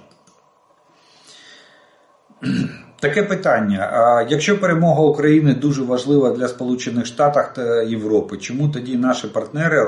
Таке 2.99 3.23
питання. 3.23 3.79
А 3.79 4.25
якщо 4.29 4.59
перемога 4.59 5.01
України 5.01 5.53
дуже 5.53 5.83
важлива 5.83 6.31
для 6.31 6.47
Сполучених 6.47 7.05
Штатів 7.05 7.43
та 7.55 7.81
Європи, 7.81 8.37
чому 8.37 8.69
тоді 8.69 8.95
наші 8.95 9.27
партнери 9.27 9.77
е, 9.79 9.87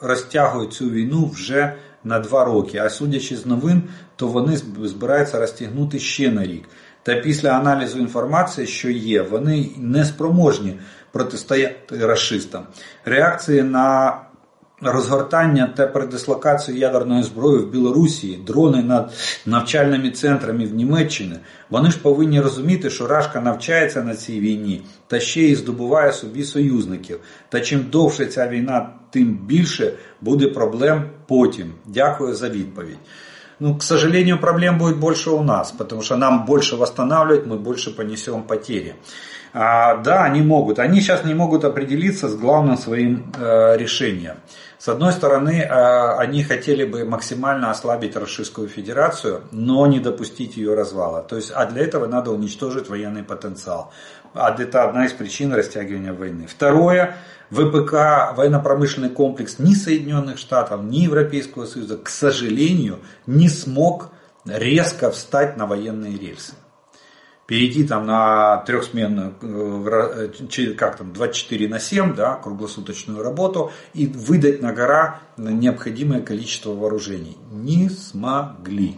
розтягують 0.00 0.72
цю 0.72 0.90
війну 0.90 1.30
вже 1.34 1.74
на 2.04 2.18
два 2.18 2.44
роки? 2.44 2.78
А 2.78 2.90
судячи 2.90 3.36
з 3.36 3.46
новин, 3.46 3.82
то 4.16 4.26
вони 4.26 4.56
збираються 4.82 5.40
розтягнути 5.40 5.98
ще 5.98 6.30
на 6.30 6.44
рік. 6.44 6.64
Та 7.02 7.14
після 7.14 7.50
аналізу 7.50 7.98
інформації, 7.98 8.66
що 8.66 8.90
є, 8.90 9.22
вони 9.22 9.68
не 9.78 10.04
спроможні 10.04 10.78
протистояти 11.12 12.06
расистам. 12.06 12.66
Реакції 13.04 13.62
на 13.62 14.18
розгортання 14.82 15.66
та 15.76 15.86
передислокацію 15.86 16.78
ядерної 16.78 17.22
зброї 17.22 17.58
в 17.58 17.70
Білорусі, 17.70 18.38
дрони 18.46 18.82
над 18.82 19.12
навчальними 19.46 20.10
центрами 20.10 20.66
в 20.66 20.74
Німеччині, 20.74 21.34
вони 21.70 21.90
ж 21.90 21.98
повинні 21.98 22.40
розуміти, 22.40 22.90
що 22.90 23.06
Рашка 23.06 23.40
навчається 23.40 24.02
на 24.02 24.14
цій 24.14 24.40
війні 24.40 24.82
та 25.06 25.20
ще 25.20 25.42
й 25.42 25.54
здобуває 25.54 26.12
собі 26.12 26.44
союзників. 26.44 27.20
Та 27.48 27.60
чим 27.60 27.86
довше 27.90 28.26
ця 28.26 28.48
війна, 28.48 28.90
тим 29.10 29.38
більше 29.46 29.92
буде 30.20 30.48
проблем 30.48 31.10
потім. 31.26 31.72
Дякую 31.86 32.34
за 32.34 32.48
відповідь. 32.48 32.98
Ну, 33.60 33.76
к 33.76 33.82
сожалению, 33.82 34.40
проблем 34.40 34.78
будет 34.78 34.98
больше 34.98 35.30
у 35.30 35.42
нас, 35.42 35.72
потому 35.72 36.02
что 36.02 36.16
нам 36.16 36.44
больше 36.44 36.76
восстанавливать, 36.76 37.46
мы 37.46 37.56
больше 37.56 37.90
понесем 37.90 38.42
потери. 38.42 38.94
А, 39.56 39.98
да, 39.98 40.24
они 40.24 40.42
могут. 40.42 40.80
Они 40.80 41.00
сейчас 41.00 41.24
не 41.24 41.32
могут 41.32 41.64
определиться 41.64 42.28
с 42.28 42.34
главным 42.34 42.76
своим 42.76 43.32
э, 43.38 43.76
решением. 43.76 44.38
С 44.78 44.88
одной 44.88 45.12
стороны, 45.12 45.60
э, 45.60 46.16
они 46.18 46.42
хотели 46.42 46.84
бы 46.84 47.04
максимально 47.04 47.70
ослабить 47.70 48.16
Российскую 48.16 48.66
Федерацию, 48.66 49.42
но 49.52 49.86
не 49.86 50.00
допустить 50.00 50.56
ее 50.56 50.74
развала. 50.74 51.22
То 51.22 51.36
есть, 51.36 51.52
а 51.54 51.66
для 51.66 51.82
этого 51.84 52.08
надо 52.08 52.32
уничтожить 52.32 52.88
военный 52.88 53.22
потенциал. 53.22 53.92
А 54.34 54.52
это 54.60 54.82
одна 54.82 55.06
из 55.06 55.12
причин 55.12 55.54
растягивания 55.54 56.12
войны. 56.12 56.48
Второе, 56.48 57.14
ВПК, 57.50 58.36
военно-промышленный 58.36 59.10
комплекс 59.10 59.60
ни 59.60 59.74
Соединенных 59.74 60.38
Штатов, 60.38 60.82
ни 60.82 61.02
Европейского 61.02 61.66
Союза, 61.66 61.96
к 61.96 62.08
сожалению, 62.08 62.98
не 63.28 63.48
смог 63.48 64.10
резко 64.44 65.12
встать 65.12 65.56
на 65.56 65.66
военные 65.66 66.18
рельсы 66.18 66.54
перейти 67.46 67.84
там 67.84 68.06
на 68.06 68.58
трехсменную, 68.58 69.34
э, 69.42 70.28
э, 70.56 70.72
как 70.72 70.96
там, 70.96 71.12
24 71.12 71.68
на 71.68 71.78
7, 71.78 72.14
да, 72.14 72.36
круглосуточную 72.36 73.22
работу 73.22 73.70
и 73.92 74.06
выдать 74.06 74.62
на 74.62 74.72
гора 74.72 75.20
необходимое 75.36 76.22
количество 76.22 76.70
вооружений. 76.70 77.36
Не 77.50 77.90
смогли. 77.90 78.96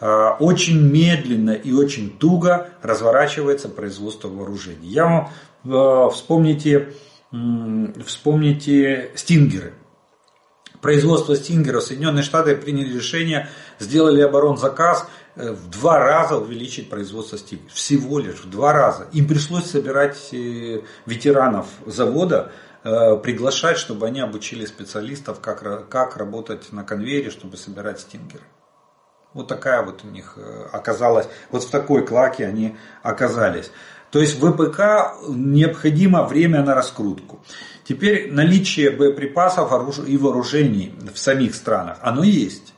А, 0.00 0.36
очень 0.40 0.80
медленно 0.80 1.52
и 1.52 1.72
очень 1.72 2.10
туго 2.10 2.70
разворачивается 2.82 3.68
производство 3.68 4.28
вооружений. 4.28 4.88
Я 4.88 5.04
вам 5.04 5.30
э, 5.64 6.10
вспомните, 6.12 6.94
вспомните 8.04 9.12
стингеры. 9.14 9.74
Производство 10.80 11.34
стингеров 11.34 11.84
Соединенные 11.84 12.22
Штаты 12.22 12.56
приняли 12.56 12.92
решение, 12.92 13.48
сделали 13.78 14.20
оборонзаказ– 14.20 15.06
Э, 15.23 15.23
в 15.36 15.68
два 15.70 15.98
раза 15.98 16.36
увеличить 16.36 16.88
производство 16.90 17.38
стилей. 17.38 17.64
Всего 17.72 18.18
лишь 18.18 18.44
в 18.44 18.50
два 18.50 18.72
раза. 18.72 19.06
Им 19.12 19.26
пришлось 19.26 19.66
собирать 19.66 20.28
э, 20.32 20.82
ветеранов 21.06 21.66
завода, 21.86 22.52
э, 22.84 23.16
приглашать, 23.16 23.78
чтобы 23.78 24.06
они 24.06 24.20
обучили 24.20 24.64
специалистов, 24.64 25.40
как, 25.40 25.88
как 25.88 26.16
работать 26.16 26.72
на 26.72 26.84
конвейере, 26.84 27.30
чтобы 27.30 27.56
собирать 27.56 28.00
стингеры. 28.00 28.44
Вот 29.32 29.48
такая 29.48 29.82
вот 29.82 30.04
у 30.04 30.06
них 30.06 30.38
оказалась, 30.70 31.26
вот 31.50 31.64
в 31.64 31.70
такой 31.70 32.06
клаке 32.06 32.46
они 32.46 32.76
оказались. 33.02 33.72
То 34.12 34.20
есть 34.20 34.38
ВПК 34.38 35.16
необходимо 35.28 36.22
время 36.22 36.62
на 36.62 36.76
раскрутку. 36.76 37.44
Теперь 37.82 38.32
наличие 38.32 38.92
боеприпасов 38.92 39.98
и 40.06 40.16
вооружений 40.16 40.94
в 41.12 41.18
самих 41.18 41.56
странах, 41.56 41.98
оно 42.00 42.22
есть. 42.22 42.74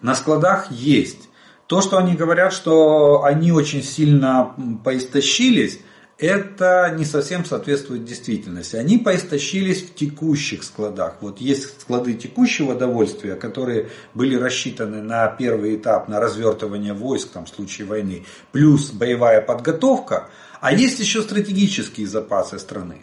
На 0.00 0.14
складах 0.14 0.70
есть. 0.70 1.27
То, 1.68 1.82
что 1.82 1.98
они 1.98 2.14
говорят, 2.14 2.54
что 2.54 3.24
они 3.24 3.52
очень 3.52 3.82
сильно 3.82 4.54
поистощились, 4.82 5.80
это 6.16 6.94
не 6.96 7.04
совсем 7.04 7.44
соответствует 7.44 8.06
действительности. 8.06 8.76
Они 8.76 8.96
поистощились 8.96 9.82
в 9.82 9.94
текущих 9.94 10.64
складах. 10.64 11.18
Вот 11.20 11.42
есть 11.42 11.82
склады 11.82 12.14
текущего 12.14 12.74
довольствия, 12.74 13.34
которые 13.34 13.90
были 14.14 14.34
рассчитаны 14.34 15.02
на 15.02 15.26
первый 15.26 15.76
этап, 15.76 16.08
на 16.08 16.18
развертывание 16.18 16.94
войск 16.94 17.32
там, 17.32 17.44
в 17.44 17.50
случае 17.50 17.86
войны, 17.86 18.24
плюс 18.50 18.90
боевая 18.90 19.42
подготовка, 19.42 20.28
а 20.62 20.72
есть 20.72 20.98
еще 20.98 21.20
стратегические 21.20 22.06
запасы 22.06 22.58
страны 22.58 23.02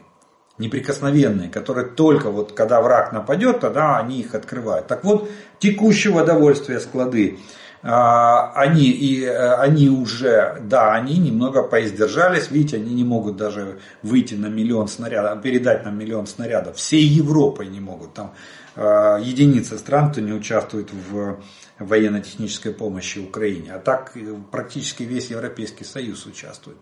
неприкосновенные, 0.57 1.49
которые 1.49 1.85
только 1.85 2.29
вот 2.31 2.53
когда 2.53 2.81
враг 2.81 3.11
нападет, 3.11 3.59
тогда 3.59 3.97
они 3.97 4.21
их 4.21 4.33
открывают. 4.35 4.87
Так 4.87 5.03
вот, 5.03 5.29
текущего 5.59 6.23
довольствия 6.23 6.79
склады 6.79 7.39
они, 8.55 8.89
и, 8.89 9.23
э, 9.23 9.53
они 9.55 9.89
уже, 9.89 10.59
да, 10.63 10.93
они 10.93 11.17
немного 11.17 11.61
поиздержались, 11.61 12.49
видите, 12.49 12.77
они 12.77 12.93
не 12.93 13.03
могут 13.03 13.37
даже 13.37 13.79
выйти 14.01 14.33
на 14.33 14.47
миллион 14.47 14.87
снарядов, 14.87 15.41
передать 15.41 15.85
нам 15.85 15.97
миллион 15.97 16.25
снарядов, 16.25 16.77
всей 16.77 17.03
Европой 17.05 17.67
не 17.67 17.79
могут, 17.79 18.13
там 18.13 18.33
а, 18.75 19.17
единицы 19.19 19.77
стран, 19.77 20.11
кто 20.11 20.21
не 20.21 20.33
участвует 20.33 20.89
в 20.91 21.39
военно-технической 21.79 22.73
помощи 22.73 23.19
Украине, 23.19 23.73
а 23.73 23.79
так 23.79 24.11
э, 24.15 24.35
практически 24.51 25.03
весь 25.03 25.29
Европейский 25.29 25.83
Союз 25.83 26.25
участвует. 26.25 26.77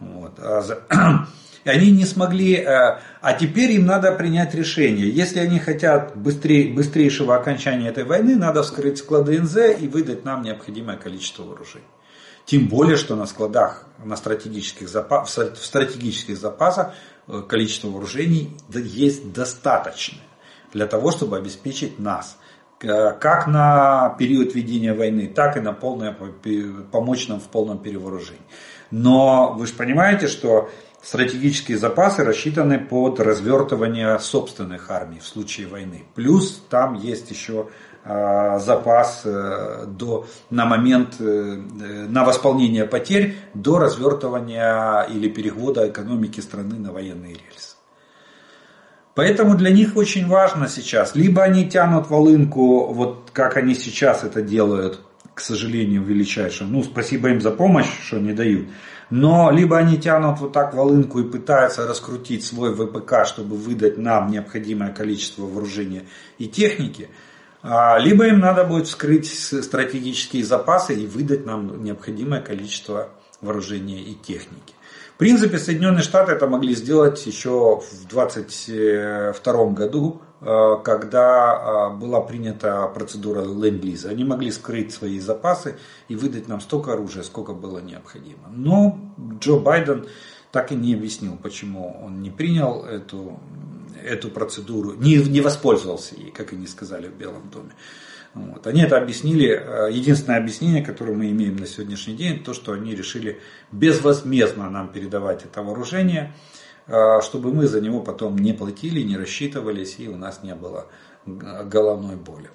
Вот. 0.00 0.38
А. 0.38 1.26
И 1.64 1.70
они 1.70 1.90
не 1.90 2.04
смогли, 2.04 2.56
э, 2.56 2.98
а 3.22 3.32
теперь 3.32 3.72
им 3.72 3.86
надо 3.86 4.12
принять 4.12 4.54
решение. 4.54 5.08
Если 5.08 5.38
они 5.38 5.58
хотят 5.58 6.14
быстрее, 6.14 6.74
быстрейшего 6.74 7.34
окончания 7.34 7.88
этой 7.88 8.04
войны, 8.04 8.36
надо 8.36 8.62
вскрыть 8.62 8.98
склады 8.98 9.40
НЗ 9.40 9.80
и 9.80 9.88
выдать 9.88 10.24
нам 10.24 10.42
необходимое 10.42 10.98
количество 10.98 11.42
вооружений. 11.44 11.86
Тем 12.44 12.68
более, 12.68 12.96
что 12.96 13.16
на 13.16 13.24
складах, 13.24 13.86
на 14.04 14.16
стратегических 14.16 14.88
запас, 14.88 15.38
в 15.38 15.64
стратегических 15.64 16.36
запасах 16.36 16.92
э, 17.28 17.42
количество 17.48 17.88
вооружений 17.88 18.54
есть 18.74 19.32
достаточное 19.32 20.20
для 20.74 20.86
того, 20.86 21.12
чтобы 21.12 21.38
обеспечить 21.38 21.98
нас 21.98 22.36
э, 22.82 23.12
как 23.12 23.46
на 23.46 24.14
период 24.18 24.54
ведения 24.54 24.92
войны, 24.92 25.28
так 25.28 25.56
и 25.56 25.60
на 25.60 25.72
полное, 25.72 26.14
помочь 26.92 27.26
нам 27.28 27.40
в 27.40 27.48
полном 27.48 27.78
перевооружении. 27.78 28.42
Но 28.96 29.52
вы 29.58 29.66
же 29.66 29.72
понимаете, 29.74 30.28
что 30.28 30.70
стратегические 31.02 31.78
запасы 31.78 32.22
рассчитаны 32.22 32.78
под 32.78 33.18
развертывание 33.18 34.20
собственных 34.20 34.88
армий 34.88 35.18
в 35.18 35.26
случае 35.26 35.66
войны. 35.66 36.04
Плюс 36.14 36.62
там 36.70 36.94
есть 36.94 37.28
еще 37.28 37.66
а, 38.04 38.60
запас 38.60 39.22
э, 39.24 39.86
до, 39.88 40.26
на 40.50 40.64
момент, 40.64 41.16
э, 41.18 41.24
на 41.24 42.22
восполнение 42.22 42.84
потерь 42.84 43.34
до 43.52 43.80
развертывания 43.80 45.02
или 45.02 45.28
перевода 45.28 45.88
экономики 45.88 46.38
страны 46.38 46.76
на 46.76 46.92
военные 46.92 47.32
рельсы. 47.32 47.74
Поэтому 49.16 49.56
для 49.56 49.70
них 49.70 49.96
очень 49.96 50.28
важно 50.28 50.68
сейчас, 50.68 51.16
либо 51.16 51.42
они 51.42 51.68
тянут 51.68 52.10
волынку, 52.10 52.92
вот 52.92 53.30
как 53.32 53.56
они 53.56 53.74
сейчас 53.74 54.22
это 54.22 54.40
делают, 54.40 55.00
к 55.34 55.40
сожалению, 55.40 56.02
величайшим, 56.02 56.72
ну 56.72 56.82
спасибо 56.82 57.28
им 57.28 57.40
за 57.40 57.50
помощь, 57.50 57.88
что 58.06 58.18
не 58.18 58.32
дают, 58.32 58.68
но 59.10 59.50
либо 59.50 59.76
они 59.78 59.98
тянут 59.98 60.40
вот 60.40 60.52
так 60.52 60.74
волынку 60.74 61.20
и 61.20 61.28
пытаются 61.28 61.86
раскрутить 61.86 62.44
свой 62.44 62.74
ВПК, 62.74 63.26
чтобы 63.26 63.56
выдать 63.56 63.98
нам 63.98 64.30
необходимое 64.30 64.92
количество 64.92 65.42
вооружения 65.42 66.04
и 66.38 66.46
техники, 66.46 67.08
а, 67.62 67.98
либо 67.98 68.26
им 68.26 68.40
надо 68.40 68.64
будет 68.64 68.86
вскрыть 68.86 69.26
стратегические 69.26 70.44
запасы 70.44 70.94
и 70.94 71.06
выдать 71.06 71.46
нам 71.46 71.82
необходимое 71.82 72.40
количество 72.40 73.10
вооружения 73.40 74.02
и 74.02 74.14
техники. 74.14 74.73
В 75.14 75.18
принципе, 75.18 75.58
Соединенные 75.58 76.02
Штаты 76.02 76.32
это 76.32 76.46
могли 76.46 76.74
сделать 76.74 77.24
еще 77.26 77.80
в 77.80 78.08
2022 78.08 79.66
году, 79.66 80.20
Э, 80.46 80.76
когда 80.84 81.90
э, 81.94 81.96
была 81.96 82.20
принята 82.20 82.86
процедура 82.88 83.42
ленд-лиза. 83.42 84.10
Они 84.10 84.24
могли 84.24 84.50
скрыть 84.50 84.92
свои 84.92 85.18
запасы 85.18 85.78
и 86.08 86.16
выдать 86.16 86.48
нам 86.48 86.60
столько 86.60 86.92
оружия, 86.92 87.22
сколько 87.22 87.54
было 87.54 87.78
необходимо. 87.78 88.48
Но 88.50 88.98
Джо 89.40 89.58
Байден 89.58 90.06
так 90.52 90.70
и 90.70 90.74
не 90.74 90.92
объяснил, 90.92 91.38
почему 91.42 91.98
он 92.04 92.20
не 92.20 92.30
принял 92.30 92.84
эту, 92.84 93.40
эту 94.04 94.28
процедуру, 94.28 94.92
не, 94.94 95.16
не 95.16 95.40
воспользовался 95.40 96.14
ей, 96.14 96.30
как 96.30 96.52
они 96.52 96.66
сказали 96.66 97.08
в 97.08 97.14
Белом 97.14 97.48
доме. 97.50 97.72
Вот. 98.34 98.66
Они 98.66 98.82
это 98.82 98.98
объяснили, 98.98 99.48
э, 99.48 99.90
единственное 99.92 100.38
объяснение, 100.38 100.84
которое 100.84 101.12
мы 101.12 101.30
имеем 101.30 101.56
на 101.56 101.66
сегодняшний 101.66 102.14
день, 102.14 102.42
то, 102.42 102.52
что 102.52 102.72
они 102.72 102.94
решили 102.94 103.40
безвозмездно 103.70 104.68
нам 104.70 104.88
передавать 104.88 105.44
это 105.44 105.62
вооружение, 105.62 106.32
а, 106.86 107.22
чтобы 107.22 107.52
мы 107.52 107.66
за 107.66 107.80
него 107.80 108.00
потом 108.00 108.36
не 108.36 108.52
платили, 108.52 109.00
не 109.02 109.16
рассчитывались 109.16 109.96
и 109.98 110.08
у 110.08 110.16
нас 110.16 110.42
не 110.42 110.54
было 110.54 110.86
головной 111.24 112.16
боли. 112.16 112.50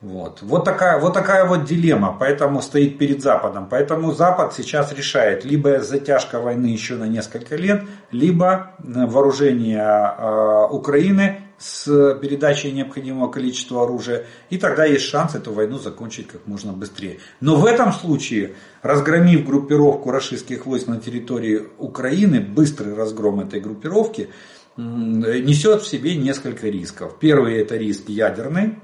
Вот. 0.00 0.38
Вот, 0.42 0.64
такая, 0.64 1.00
вот 1.00 1.12
такая 1.14 1.44
вот 1.44 1.64
дилемма, 1.64 2.16
поэтому 2.18 2.62
стоит 2.62 2.98
перед 2.98 3.20
Западом. 3.20 3.66
Поэтому 3.68 4.12
Запад 4.12 4.54
сейчас 4.54 4.92
решает 4.92 5.44
либо 5.44 5.80
затяжка 5.80 6.40
войны 6.40 6.66
еще 6.66 6.94
на 6.94 7.04
несколько 7.04 7.56
лет, 7.56 7.82
либо 8.12 8.74
вооружение 8.78 9.80
э, 9.80 10.66
Украины 10.70 11.47
с 11.58 12.14
передачей 12.20 12.70
необходимого 12.70 13.30
количества 13.30 13.82
оружия, 13.82 14.26
и 14.48 14.58
тогда 14.58 14.84
есть 14.84 15.04
шанс 15.04 15.34
эту 15.34 15.52
войну 15.52 15.78
закончить 15.78 16.28
как 16.28 16.46
можно 16.46 16.72
быстрее. 16.72 17.18
Но 17.40 17.56
в 17.56 17.66
этом 17.66 17.92
случае, 17.92 18.54
разгромив 18.82 19.44
группировку 19.44 20.10
российских 20.10 20.66
войск 20.66 20.86
на 20.86 21.00
территории 21.00 21.64
Украины, 21.78 22.40
быстрый 22.40 22.94
разгром 22.94 23.40
этой 23.40 23.60
группировки 23.60 24.30
несет 24.76 25.82
в 25.82 25.88
себе 25.88 26.14
несколько 26.16 26.68
рисков. 26.68 27.18
Первый 27.18 27.60
это 27.60 27.76
риск 27.76 28.08
ядерный, 28.08 28.78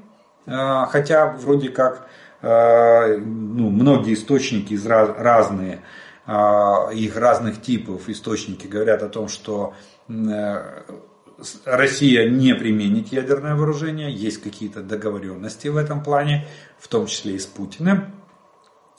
а, 0.46 0.86
хотя 0.86 1.30
вроде 1.30 1.68
как 1.68 2.08
а, 2.42 3.16
ну, 3.16 3.70
многие 3.70 4.14
источники 4.14 4.72
из 4.72 4.84
раз, 4.84 5.10
разные, 5.16 5.82
а, 6.26 6.90
их 6.92 7.16
разных 7.16 7.62
типов 7.62 8.08
источники 8.08 8.66
говорят 8.66 9.04
о 9.04 9.08
том, 9.08 9.28
что 9.28 9.74
Россия 11.64 12.28
не 12.28 12.54
применит 12.54 13.08
ядерное 13.12 13.54
вооружение, 13.54 14.12
есть 14.12 14.40
какие-то 14.40 14.82
договоренности 14.82 15.68
в 15.68 15.76
этом 15.76 16.02
плане, 16.02 16.46
в 16.78 16.88
том 16.88 17.06
числе 17.06 17.34
и 17.34 17.38
с 17.38 17.46
Путиным, 17.46 18.12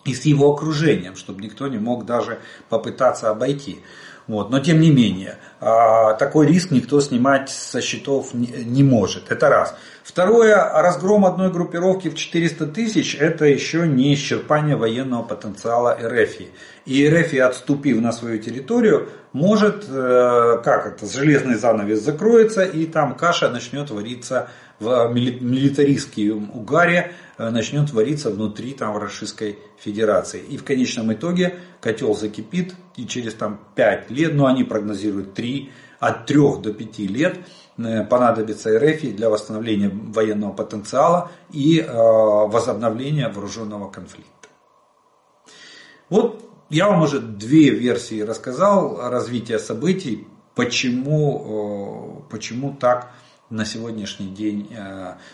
и 0.04 0.14
с 0.14 0.26
его 0.26 0.54
окружением, 0.54 1.16
чтобы 1.16 1.42
никто 1.42 1.68
не 1.68 1.78
мог 1.78 2.06
даже 2.06 2.40
попытаться 2.70 3.30
обойти. 3.30 3.80
Вот. 4.28 4.50
Но 4.50 4.60
тем 4.60 4.80
не 4.80 4.92
менее, 4.92 5.38
такой 5.60 6.48
риск 6.48 6.72
никто 6.72 7.00
снимать 7.00 7.50
со 7.50 7.82
счетов 7.82 8.34
не 8.34 8.84
может. 8.84 9.32
Это 9.32 9.50
раз. 9.50 9.76
Второе, 10.04 10.56
разгром 10.56 11.26
одной 11.26 11.52
группировки 11.52 12.10
в 12.10 12.16
400 12.16 12.68
тысяч, 12.68 13.16
это 13.16 13.46
еще 13.46 13.88
не 13.88 14.14
исчерпание 14.14 14.76
военного 14.76 15.24
потенциала 15.24 15.98
РФ. 16.00 16.42
И 16.86 17.10
РФ, 17.10 17.34
отступив 17.34 18.00
на 18.02 18.12
свою 18.12 18.38
территорию, 18.38 19.10
может, 19.34 19.86
э, 19.90 20.62
как 20.64 20.86
это, 20.86 21.08
железный 21.08 21.56
занавес 21.56 22.02
закроется, 22.02 22.64
и 22.64 22.86
там 22.86 23.16
каша 23.16 23.50
начнет 23.50 23.90
вариться 23.90 24.50
в 24.80 25.12
милитаристском 25.12 26.52
угаре, 26.54 27.14
начнет 27.38 27.92
вариться 27.92 28.30
внутри 28.30 28.74
там 28.74 28.98
Российской 28.98 29.60
Федерации. 29.78 30.42
И 30.42 30.58
в 30.58 30.64
конечном 30.64 31.14
итоге 31.14 31.60
котел 31.82 32.16
закипит, 32.16 32.76
и 32.96 33.06
через 33.06 33.34
там 33.34 33.60
5 33.76 34.12
лет, 34.12 34.34
ну 34.36 34.46
они 34.46 34.64
прогнозируют 34.64 35.34
3, 35.34 35.72
от 36.00 36.26
3 36.26 36.40
до 36.62 36.74
5 36.74 37.00
лет, 37.00 37.38
Э, 37.78 38.06
понадобится 38.06 38.78
РФ 38.80 39.02
для 39.02 39.30
восстановления 39.30 39.90
военного 39.90 40.54
потенциала 40.54 41.32
и 41.52 41.80
э, 41.80 41.92
возобновления 41.94 43.28
вооруженного 43.28 43.90
конфликта. 43.90 44.48
Вот 46.10 46.42
я 46.70 46.88
вам 46.88 47.02
уже 47.02 47.20
две 47.20 47.72
версии 47.72 48.22
рассказал 48.22 49.10
развития 49.10 49.60
событий, 49.60 50.26
почему, 50.56 52.24
э, 52.24 52.32
почему 52.32 52.74
так 52.80 53.12
на 53.50 53.66
сегодняшний 53.66 54.30
день. 54.30 54.76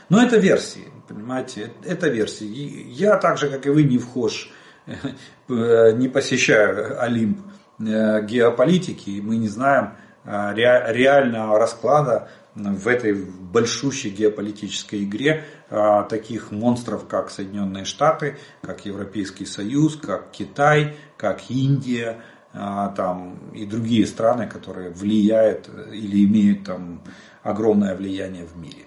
Но 0.09 0.21
это 0.21 0.37
версии, 0.37 0.87
понимаете, 1.07 1.71
это 1.83 2.09
версии. 2.09 2.85
Я 2.89 3.17
так 3.17 3.37
же, 3.37 3.49
как 3.49 3.65
и 3.65 3.69
вы, 3.69 3.83
не 3.83 3.97
вхож, 3.97 4.51
не 5.47 6.09
посещаю 6.09 7.01
Олимп 7.01 7.39
геополитики, 7.79 9.21
мы 9.23 9.37
не 9.37 9.47
знаем, 9.47 9.93
Э, 10.23 10.53
реального 10.53 11.57
расклада 11.57 12.29
в 12.53 12.87
этой 12.87 13.13
большущей 13.13 14.11
геополитической 14.11 15.03
игре 15.03 15.45
э, 15.69 16.03
таких 16.09 16.51
монстров, 16.51 17.07
как 17.07 17.31
Соединенные 17.31 17.85
Штаты, 17.85 18.37
как 18.61 18.85
Европейский 18.85 19.45
Союз, 19.45 19.95
как 19.95 20.29
Китай, 20.31 20.95
как 21.17 21.49
Индия 21.49 22.21
э, 22.53 22.59
там, 22.95 23.51
и 23.55 23.65
другие 23.65 24.05
страны, 24.05 24.47
которые 24.47 24.91
влияют 24.91 25.69
или 25.91 26.23
имеют 26.25 26.65
там 26.65 27.01
огромное 27.43 27.95
влияние 27.95 28.45
в 28.45 28.57
мире. 28.57 28.85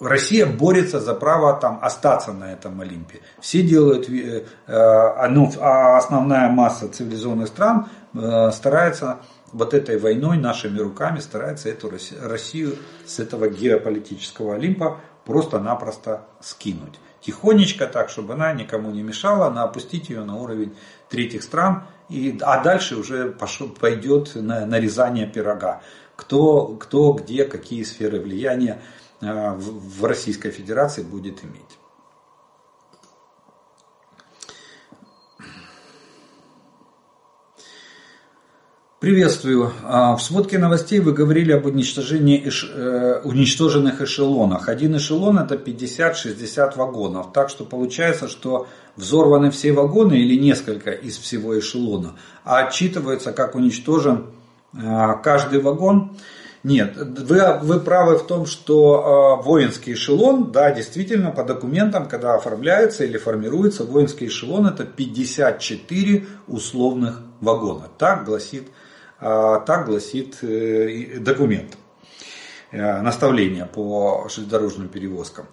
Россия 0.00 0.46
борется 0.46 1.00
за 1.00 1.14
право 1.14 1.52
там 1.60 1.78
остаться 1.80 2.32
на 2.32 2.52
этом 2.52 2.80
Олимпе. 2.80 3.20
Все 3.40 3.62
делают, 3.62 4.08
э, 4.08 4.46
э, 4.66 5.28
ну, 5.28 5.52
а 5.60 5.96
основная 5.96 6.50
масса 6.50 6.88
цивилизованных 6.88 7.48
стран 7.48 7.88
э, 8.14 8.50
старается 8.52 9.18
вот 9.52 9.74
этой 9.74 9.98
войной 9.98 10.38
нашими 10.38 10.78
руками 10.78 11.18
старается 11.20 11.68
эту 11.68 11.90
Россию 12.22 12.76
с 13.06 13.18
этого 13.18 13.48
геополитического 13.48 14.54
Олимпа 14.54 15.00
просто-напросто 15.24 16.26
скинуть. 16.40 16.98
Тихонечко 17.20 17.86
так, 17.86 18.08
чтобы 18.08 18.34
она 18.34 18.52
никому 18.52 18.90
не 18.90 19.02
мешала, 19.02 19.48
она 19.48 19.64
опустить 19.64 20.08
ее 20.08 20.24
на 20.24 20.36
уровень 20.36 20.74
третьих 21.10 21.42
стран, 21.42 21.84
и, 22.08 22.38
а 22.40 22.62
дальше 22.62 22.96
уже 22.96 23.30
пошел, 23.30 23.68
пойдет 23.68 24.34
на, 24.34 24.64
нарезание 24.64 25.26
пирога. 25.26 25.82
Кто, 26.20 26.66
кто, 26.66 27.14
где, 27.14 27.44
какие 27.44 27.82
сферы 27.82 28.20
влияния 28.20 28.82
э, 29.22 29.54
в, 29.54 30.04
Российской 30.04 30.50
Федерации 30.50 31.02
будет 31.02 31.42
иметь. 31.42 31.78
Приветствую. 38.98 39.72
А, 39.82 40.14
в 40.14 40.22
сводке 40.22 40.58
новостей 40.58 41.00
вы 41.00 41.14
говорили 41.14 41.52
об 41.52 41.64
уничтожении 41.64 42.46
эш... 42.46 42.70
Э, 42.70 43.22
уничтоженных 43.24 44.02
эшелонах. 44.02 44.68
Один 44.68 44.98
эшелон 44.98 45.38
это 45.38 45.54
50-60 45.54 46.76
вагонов. 46.76 47.32
Так 47.32 47.48
что 47.48 47.64
получается, 47.64 48.28
что 48.28 48.68
взорваны 48.96 49.50
все 49.50 49.72
вагоны 49.72 50.18
или 50.18 50.38
несколько 50.38 50.90
из 50.90 51.16
всего 51.16 51.58
эшелона, 51.58 52.16
а 52.44 52.58
отчитывается 52.58 53.32
как 53.32 53.54
уничтожен 53.54 54.26
каждый 54.72 55.60
вагон. 55.60 56.16
Нет, 56.62 56.94
вы, 56.96 57.58
вы 57.62 57.80
правы 57.80 58.18
в 58.18 58.26
том, 58.26 58.44
что 58.44 59.38
э, 59.40 59.44
воинский 59.44 59.94
эшелон, 59.94 60.52
да, 60.52 60.70
действительно, 60.70 61.30
по 61.30 61.42
документам, 61.42 62.06
когда 62.06 62.34
оформляется 62.34 63.04
или 63.04 63.16
формируется, 63.16 63.84
воинский 63.84 64.26
эшелон 64.26 64.66
это 64.66 64.84
54 64.84 66.26
условных 66.48 67.22
вагона. 67.40 67.88
Так 67.96 68.26
гласит 68.26 68.68
а, 69.20 69.60
так 69.60 69.84
гласит 69.84 70.38
э, 70.42 71.18
документ, 71.18 71.76
э, 72.70 73.02
наставление 73.02 73.66
по 73.66 74.26
железнодорожным 74.30 74.88
перевозкам. 74.88 75.46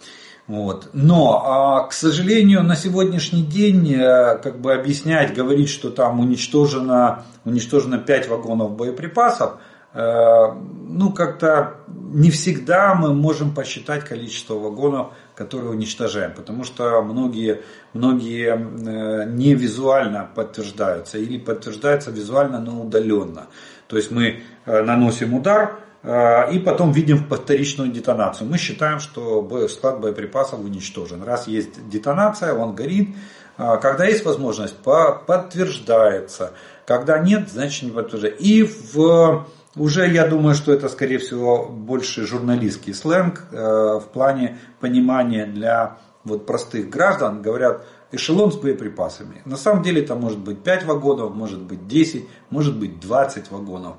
Вот. 0.47 0.89
Но, 0.93 1.43
а, 1.45 1.87
к 1.87 1.93
сожалению, 1.93 2.63
на 2.63 2.75
сегодняшний 2.75 3.43
день 3.43 3.93
э, 3.93 4.37
как 4.37 4.59
бы 4.59 4.73
объяснять, 4.73 5.33
говорить, 5.33 5.69
что 5.69 5.89
там 5.89 6.19
уничтожено, 6.19 7.25
уничтожено 7.43 7.97
5 7.97 8.29
вагонов 8.29 8.71
боеприпасов, 8.71 9.57
ну 9.93 11.11
как-то 11.11 11.77
не 11.87 12.29
всегда 12.29 12.93
мы 12.93 13.13
можем 13.13 13.53
посчитать 13.53 14.03
количество 14.03 14.53
вагонов, 14.53 15.07
которые 15.35 15.71
уничтожаем, 15.71 16.33
потому 16.33 16.63
что 16.63 17.01
многие, 17.01 17.61
многие 17.93 18.53
э, 18.53 19.29
не 19.29 19.53
визуально 19.53 20.27
подтверждаются 20.33 21.17
или 21.17 21.37
подтверждаются 21.37 22.11
визуально, 22.11 22.59
но 22.59 22.81
удаленно. 22.81 23.47
То 23.87 23.97
есть 23.97 24.11
мы 24.11 24.41
э, 24.65 24.81
наносим 24.83 25.33
удар, 25.33 25.75
э, 25.75 25.86
и 26.07 26.59
потом 26.59 26.93
видим 26.93 27.17
вторичную 27.29 27.91
детонацию. 27.91 28.49
Мы 28.49 28.57
считаем, 28.57 28.99
что 28.99 29.67
склад 29.67 29.99
боеприпасов 29.99 30.59
уничтожен. 30.61 31.21
Раз 31.21 31.47
есть 31.47 31.89
детонация, 31.89 32.53
он 32.53 32.75
горит. 32.75 33.09
Когда 33.57 34.05
есть 34.05 34.23
возможность, 34.23 34.75
подтверждается. 34.77 36.53
Когда 36.85 37.19
нет, 37.19 37.49
значит 37.49 37.83
не 37.83 37.91
подтверждается. 37.91 38.41
И 38.41 38.63
в 38.63 39.45
уже 39.77 40.07
я 40.07 40.27
думаю, 40.27 40.55
что 40.55 40.73
это, 40.73 40.89
скорее 40.89 41.19
всего, 41.19 41.65
больше 41.67 42.25
журналистский 42.25 42.95
сленг 42.95 43.43
э, 43.51 43.55
в 43.55 44.05
плане 44.11 44.57
понимания 44.79 45.45
для 45.45 45.99
вот 46.23 46.47
простых 46.47 46.89
граждан. 46.89 47.43
Говорят, 47.43 47.85
эшелон 48.11 48.51
с 48.51 48.55
боеприпасами. 48.55 49.41
На 49.45 49.55
самом 49.55 49.83
деле 49.83 50.01
это 50.01 50.15
может 50.15 50.39
быть 50.39 50.63
5 50.63 50.85
вагонов, 50.85 51.35
может 51.35 51.61
быть 51.61 51.87
10, 51.87 52.27
может 52.49 52.77
быть 52.79 52.99
20 52.99 53.51
вагонов. 53.51 53.97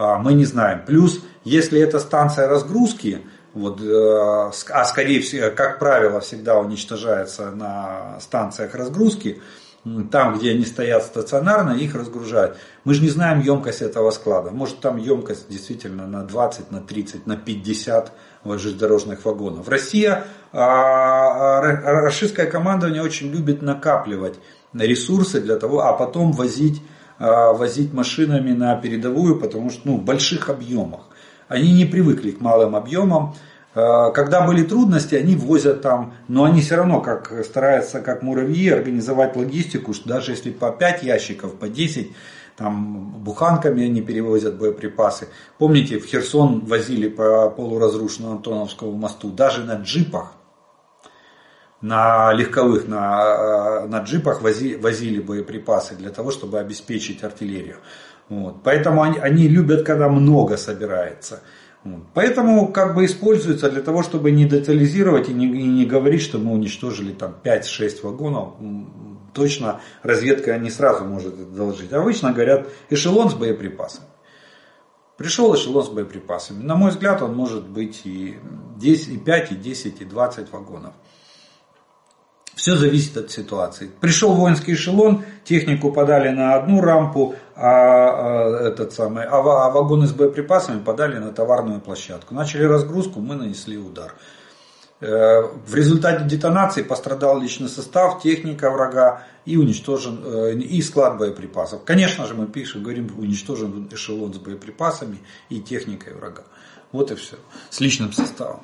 А, 0.00 0.18
мы 0.18 0.32
не 0.32 0.46
знаем. 0.46 0.82
Плюс, 0.86 1.20
если 1.44 1.78
это 1.78 1.98
станция 1.98 2.48
разгрузки, 2.48 3.20
вот, 3.52 3.82
э, 3.82 4.50
а 4.70 4.84
скорее 4.84 5.20
всего, 5.20 5.50
как 5.54 5.78
правило, 5.78 6.20
всегда 6.20 6.58
уничтожается 6.58 7.50
на 7.50 8.18
станциях 8.20 8.74
разгрузки, 8.74 9.42
там, 10.10 10.38
где 10.38 10.52
они 10.52 10.64
стоят 10.64 11.04
стационарно, 11.04 11.72
их 11.72 11.94
разгружают. 11.94 12.56
Мы 12.84 12.94
же 12.94 13.02
не 13.02 13.08
знаем 13.08 13.40
емкость 13.40 13.82
этого 13.82 14.10
склада. 14.10 14.50
Может 14.50 14.80
там 14.80 14.96
емкость 14.96 15.48
действительно 15.50 16.06
на 16.06 16.22
20, 16.22 16.70
на 16.70 16.80
30, 16.80 17.26
на 17.26 17.36
50 17.36 18.12
железнодорожных 18.44 19.24
вагонов. 19.24 19.68
Россия, 19.68 20.24
а, 20.52 21.58
а, 21.58 21.60
российское 22.02 22.46
командование 22.46 23.02
очень 23.02 23.30
любит 23.30 23.60
накапливать 23.62 24.38
ресурсы 24.74 25.40
для 25.40 25.56
того, 25.56 25.80
а 25.80 25.92
потом 25.92 26.32
возить, 26.32 26.82
возить 27.20 27.92
машинами 27.92 28.52
на 28.52 28.74
передовую, 28.76 29.38
потому 29.38 29.70
что 29.70 29.82
ну, 29.84 29.96
в 29.98 30.04
больших 30.04 30.48
объемах. 30.48 31.10
Они 31.48 31.72
не 31.72 31.84
привыкли 31.84 32.30
к 32.30 32.40
малым 32.40 32.76
объемам. 32.76 33.34
Э, 33.74 34.10
когда 34.14 34.46
были 34.46 34.62
трудности, 34.62 35.16
они 35.16 35.34
возят 35.34 35.82
там, 35.82 36.14
но 36.28 36.44
они 36.44 36.60
все 36.60 36.76
равно 36.76 37.00
как 37.00 37.32
стараются, 37.44 38.00
как 38.00 38.22
муравьи, 38.22 38.68
организовать 38.68 39.36
логистику, 39.36 39.92
что 39.92 40.08
даже 40.08 40.30
если 40.30 40.50
по 40.50 40.70
5 40.70 41.02
ящиков, 41.02 41.56
по 41.56 41.68
10, 41.68 42.12
там 42.56 43.14
буханками 43.18 43.84
они 43.84 44.00
перевозят 44.00 44.58
боеприпасы. 44.58 45.28
Помните, 45.58 45.98
в 45.98 46.06
Херсон 46.06 46.60
возили 46.60 47.08
по 47.08 47.50
полуразрушенному 47.50 48.36
Антоновскому 48.36 48.92
мосту, 48.92 49.30
даже 49.30 49.64
на 49.64 49.74
джипах, 49.74 50.34
на 51.80 52.32
легковых, 52.32 52.86
на, 52.86 53.86
на 53.86 54.00
джипах 54.00 54.42
возили, 54.42 54.76
возили 54.76 55.20
боеприпасы 55.20 55.94
для 55.94 56.10
того, 56.10 56.30
чтобы 56.30 56.58
обеспечить 56.58 57.24
артиллерию. 57.24 57.76
Вот. 58.28 58.62
Поэтому 58.62 59.02
они, 59.02 59.18
они 59.18 59.48
любят, 59.48 59.84
когда 59.84 60.08
много 60.08 60.56
собирается. 60.56 61.40
Поэтому 62.12 62.70
как 62.70 62.94
бы 62.94 63.06
используется 63.06 63.70
для 63.70 63.80
того, 63.80 64.02
чтобы 64.02 64.30
не 64.30 64.44
детализировать 64.44 65.30
и 65.30 65.32
не, 65.32 65.46
и 65.46 65.66
не 65.66 65.86
говорить, 65.86 66.20
что 66.20 66.38
мы 66.38 66.52
уничтожили 66.52 67.12
там 67.12 67.34
5-6 67.42 68.02
вагонов. 68.02 68.54
Точно 69.32 69.80
разведка 70.02 70.58
не 70.58 70.68
сразу 70.70 71.04
может 71.04 71.34
это 71.34 71.50
доложить. 71.50 71.92
Обычно 71.92 72.32
говорят 72.32 72.68
эшелон 72.90 73.30
с 73.30 73.34
боеприпасами. 73.34 74.06
Пришел 75.16 75.54
эшелон 75.54 75.84
с 75.84 75.88
боеприпасами. 75.88 76.62
На 76.62 76.74
мой 76.74 76.90
взгляд, 76.90 77.22
он 77.22 77.34
может 77.34 77.66
быть 77.66 78.02
и 78.04 78.38
10, 78.76 79.08
и 79.08 79.18
5, 79.18 79.52
и 79.52 79.54
10, 79.54 80.00
и 80.02 80.04
20 80.04 80.52
вагонов. 80.52 80.94
Все 82.60 82.76
зависит 82.76 83.16
от 83.16 83.30
ситуации. 83.30 83.90
Пришел 84.00 84.34
воинский 84.34 84.74
эшелон, 84.74 85.24
технику 85.44 85.90
подали 85.92 86.28
на 86.28 86.56
одну 86.56 86.82
рампу, 86.82 87.34
а, 87.56 87.70
а, 87.70 88.68
этот 88.68 88.92
самый, 88.92 89.24
а, 89.24 89.38
а 89.38 89.70
вагоны 89.70 90.06
с 90.06 90.12
боеприпасами 90.12 90.84
подали 90.84 91.16
на 91.16 91.32
товарную 91.32 91.80
площадку. 91.80 92.34
Начали 92.34 92.64
разгрузку, 92.64 93.20
мы 93.20 93.34
нанесли 93.34 93.78
удар. 93.78 94.14
Э, 95.00 95.40
в 95.40 95.74
результате 95.74 96.26
детонации 96.26 96.82
пострадал 96.82 97.40
личный 97.40 97.70
состав, 97.70 98.22
техника 98.22 98.70
врага 98.70 99.22
и 99.46 99.56
уничтожен 99.56 100.20
э, 100.22 100.52
и 100.56 100.82
склад 100.82 101.16
боеприпасов. 101.16 101.84
Конечно 101.84 102.26
же, 102.26 102.34
мы 102.34 102.46
пишем, 102.46 102.82
говорим, 102.82 103.10
уничтожен 103.16 103.88
эшелон 103.90 104.34
с 104.34 104.38
боеприпасами 104.38 105.20
и 105.48 105.62
техникой 105.62 106.12
врага. 106.12 106.42
Вот 106.92 107.10
и 107.10 107.14
все. 107.14 107.36
С 107.70 107.80
личным 107.80 108.12
составом. 108.12 108.60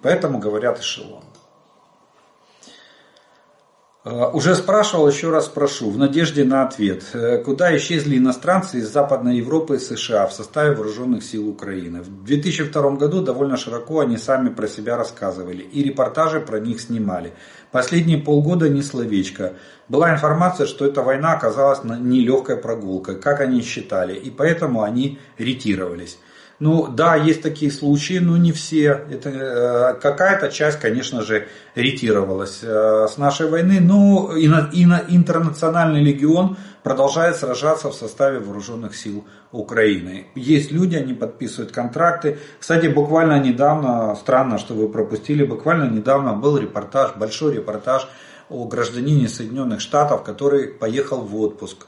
Поэтому 0.00 0.38
говорят 0.38 0.80
эшелон. 0.80 1.24
Э, 4.08 4.30
уже 4.32 4.54
спрашивал, 4.54 5.06
еще 5.08 5.30
раз 5.30 5.46
спрошу, 5.46 5.90
в 5.90 5.98
надежде 5.98 6.44
на 6.44 6.62
ответ. 6.62 7.04
Э, 7.12 7.38
куда 7.38 7.76
исчезли 7.76 8.16
иностранцы 8.16 8.78
из 8.78 8.90
Западной 8.90 9.36
Европы 9.36 9.76
и 9.76 9.78
США 9.78 10.26
в 10.26 10.32
составе 10.32 10.74
вооруженных 10.74 11.22
сил 11.22 11.48
Украины? 11.48 12.00
В 12.00 12.24
2002 12.24 12.92
году 12.92 13.20
довольно 13.20 13.58
широко 13.58 14.00
они 14.00 14.16
сами 14.16 14.48
про 14.48 14.66
себя 14.66 14.96
рассказывали 14.96 15.62
и 15.62 15.82
репортажи 15.82 16.40
про 16.40 16.58
них 16.58 16.80
снимали. 16.80 17.34
Последние 17.70 18.18
полгода 18.18 18.70
не 18.70 18.82
словечко. 18.82 19.54
Была 19.88 20.14
информация, 20.14 20.66
что 20.66 20.86
эта 20.86 21.02
война 21.02 21.32
оказалась 21.32 21.84
нелегкой 21.84 22.56
прогулкой, 22.56 23.16
как 23.16 23.40
они 23.40 23.60
считали, 23.60 24.14
и 24.14 24.30
поэтому 24.30 24.82
они 24.82 25.18
ретировались. 25.36 26.18
Ну 26.60 26.88
да, 26.88 27.14
есть 27.14 27.40
такие 27.40 27.70
случаи, 27.70 28.18
но 28.18 28.36
не 28.36 28.50
все. 28.50 29.04
Это, 29.10 29.30
э, 29.30 29.94
какая-то 30.00 30.48
часть, 30.50 30.80
конечно 30.80 31.22
же, 31.22 31.46
ретировалась 31.76 32.60
э, 32.62 33.06
с 33.08 33.16
нашей 33.16 33.48
войны, 33.48 33.78
но 33.80 34.32
на, 34.32 34.68
и 34.72 34.84
на 34.84 35.00
интернациональный 35.08 36.02
легион 36.02 36.56
продолжает 36.82 37.36
сражаться 37.36 37.90
в 37.90 37.94
составе 37.94 38.40
вооруженных 38.40 38.96
сил 38.96 39.24
Украины. 39.52 40.26
Есть 40.34 40.72
люди, 40.72 40.96
они 40.96 41.14
подписывают 41.14 41.70
контракты. 41.70 42.38
Кстати, 42.58 42.88
буквально 42.88 43.38
недавно, 43.38 44.16
странно, 44.16 44.58
что 44.58 44.74
вы 44.74 44.88
пропустили, 44.88 45.44
буквально 45.44 45.88
недавно 45.88 46.32
был 46.32 46.58
репортаж, 46.58 47.12
большой 47.14 47.54
репортаж 47.54 48.08
о 48.48 48.64
гражданине 48.64 49.28
Соединенных 49.28 49.80
Штатов, 49.80 50.24
который 50.24 50.66
поехал 50.66 51.20
в 51.20 51.36
отпуск 51.36 51.86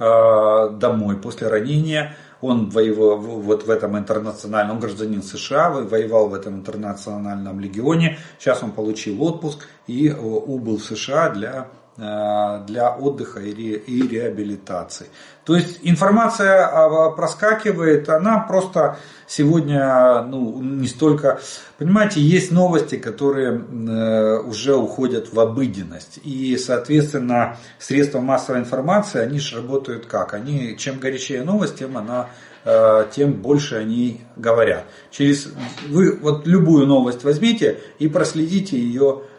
э, 0.00 0.70
домой 0.72 1.16
после 1.16 1.46
ранения 1.46 2.16
Он 2.40 2.70
воевал 2.70 3.18
вот 3.18 3.66
в 3.66 3.70
этом 3.70 3.98
интернациональном, 3.98 4.76
он 4.76 4.80
гражданин 4.80 5.22
США, 5.22 5.70
воевал 5.70 6.28
в 6.28 6.34
этом 6.34 6.56
интернациональном 6.56 7.60
легионе. 7.60 8.18
Сейчас 8.38 8.62
он 8.62 8.72
получил 8.72 9.22
отпуск 9.22 9.66
и 9.86 10.10
убыл 10.10 10.78
в 10.78 10.84
США 10.84 11.30
для 11.30 11.68
Э, 11.68 11.79
для 11.96 12.96
отдыха 12.98 13.40
и, 13.40 13.52
ре, 13.52 13.76
и 13.76 14.08
реабилитации. 14.08 15.06
То 15.44 15.56
есть 15.56 15.80
информация 15.82 16.64
а, 16.64 17.10
проскакивает, 17.10 18.08
она 18.08 18.38
просто 18.38 18.98
сегодня 19.26 20.22
ну, 20.22 20.62
не 20.62 20.86
столько... 20.86 21.40
Понимаете, 21.78 22.20
есть 22.20 22.50
новости, 22.50 22.96
которые 22.96 23.52
э, 23.52 24.38
уже 24.40 24.76
уходят 24.76 25.32
в 25.32 25.40
обыденность. 25.40 26.20
И, 26.22 26.56
соответственно, 26.56 27.56
средства 27.78 28.20
массовой 28.20 28.60
информации, 28.60 29.20
они 29.20 29.40
же 29.40 29.56
работают 29.56 30.06
как? 30.06 30.34
Они, 30.34 30.76
чем 30.76 30.98
горячее 30.98 31.42
новость, 31.42 31.78
тем 31.78 31.96
она 31.96 32.28
э, 32.64 33.06
тем 33.12 33.32
больше 33.32 33.76
они 33.76 34.20
говорят. 34.36 34.84
Через 35.10 35.48
вы 35.88 36.16
вот 36.16 36.46
любую 36.46 36.86
новость 36.86 37.24
возьмите 37.24 37.78
и 37.98 38.08
проследите 38.08 38.78
ее 38.78 39.22
Э, 39.22 39.29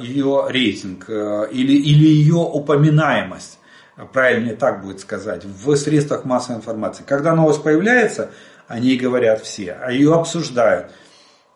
ее 0.00 0.46
рейтинг 0.48 1.08
э, 1.08 1.48
или, 1.50 1.72
или 1.72 2.06
ее 2.06 2.36
упоминаемость, 2.36 3.58
правильнее 4.12 4.54
так 4.54 4.82
будет 4.82 5.00
сказать, 5.00 5.44
в 5.44 5.74
средствах 5.76 6.24
массовой 6.24 6.58
информации. 6.58 7.04
Когда 7.06 7.34
новость 7.34 7.62
появляется, 7.62 8.30
о 8.68 8.78
ней 8.78 8.98
говорят 8.98 9.42
все, 9.42 9.72
а 9.72 9.90
ее 9.92 10.14
обсуждают. 10.14 10.92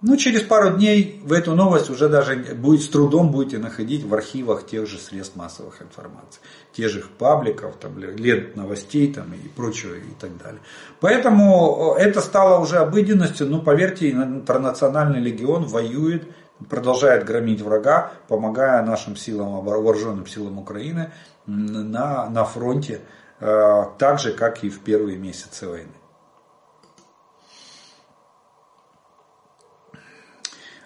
Ну, 0.03 0.16
через 0.16 0.40
пару 0.40 0.70
дней 0.70 1.20
в 1.22 1.30
эту 1.30 1.55
новость 1.55 1.90
уже 1.90 2.09
даже 2.09 2.34
будет, 2.55 2.82
с 2.82 2.88
трудом 2.88 3.30
будете 3.30 3.59
находить 3.59 4.03
в 4.03 4.14
архивах 4.14 4.66
тех 4.66 4.88
же 4.88 4.96
средств 4.96 5.36
массовых 5.36 5.82
информации, 5.82 6.40
тех 6.72 6.88
же 6.88 7.05
пабликов, 7.18 7.76
там, 7.76 7.98
лент 7.98 8.57
новостей 8.57 9.12
там, 9.12 9.26
и 9.34 9.48
прочего 9.48 9.92
и 9.92 10.14
так 10.18 10.38
далее. 10.38 10.61
Поэтому 11.01 11.96
э, 11.98 12.01
это 12.01 12.22
стало 12.22 12.62
уже 12.62 12.78
обыденностью, 12.78 13.46
ну, 13.46 13.61
поверьте, 13.61 14.11
интернациональный 14.11 15.20
легион 15.20 15.64
воюет 15.64 16.22
продолжает 16.68 17.24
громить 17.24 17.61
врага, 17.61 18.12
помогая 18.28 18.82
нашим 18.82 19.16
силам, 19.16 19.64
вооруженным 19.64 20.26
силам 20.26 20.58
Украины 20.58 21.12
на, 21.46 22.28
на 22.28 22.44
фронте, 22.44 23.00
э, 23.40 23.84
так 23.98 24.18
же, 24.18 24.32
как 24.32 24.62
и 24.64 24.68
в 24.68 24.80
первые 24.80 25.16
месяцы 25.16 25.68
войны. 25.68 25.92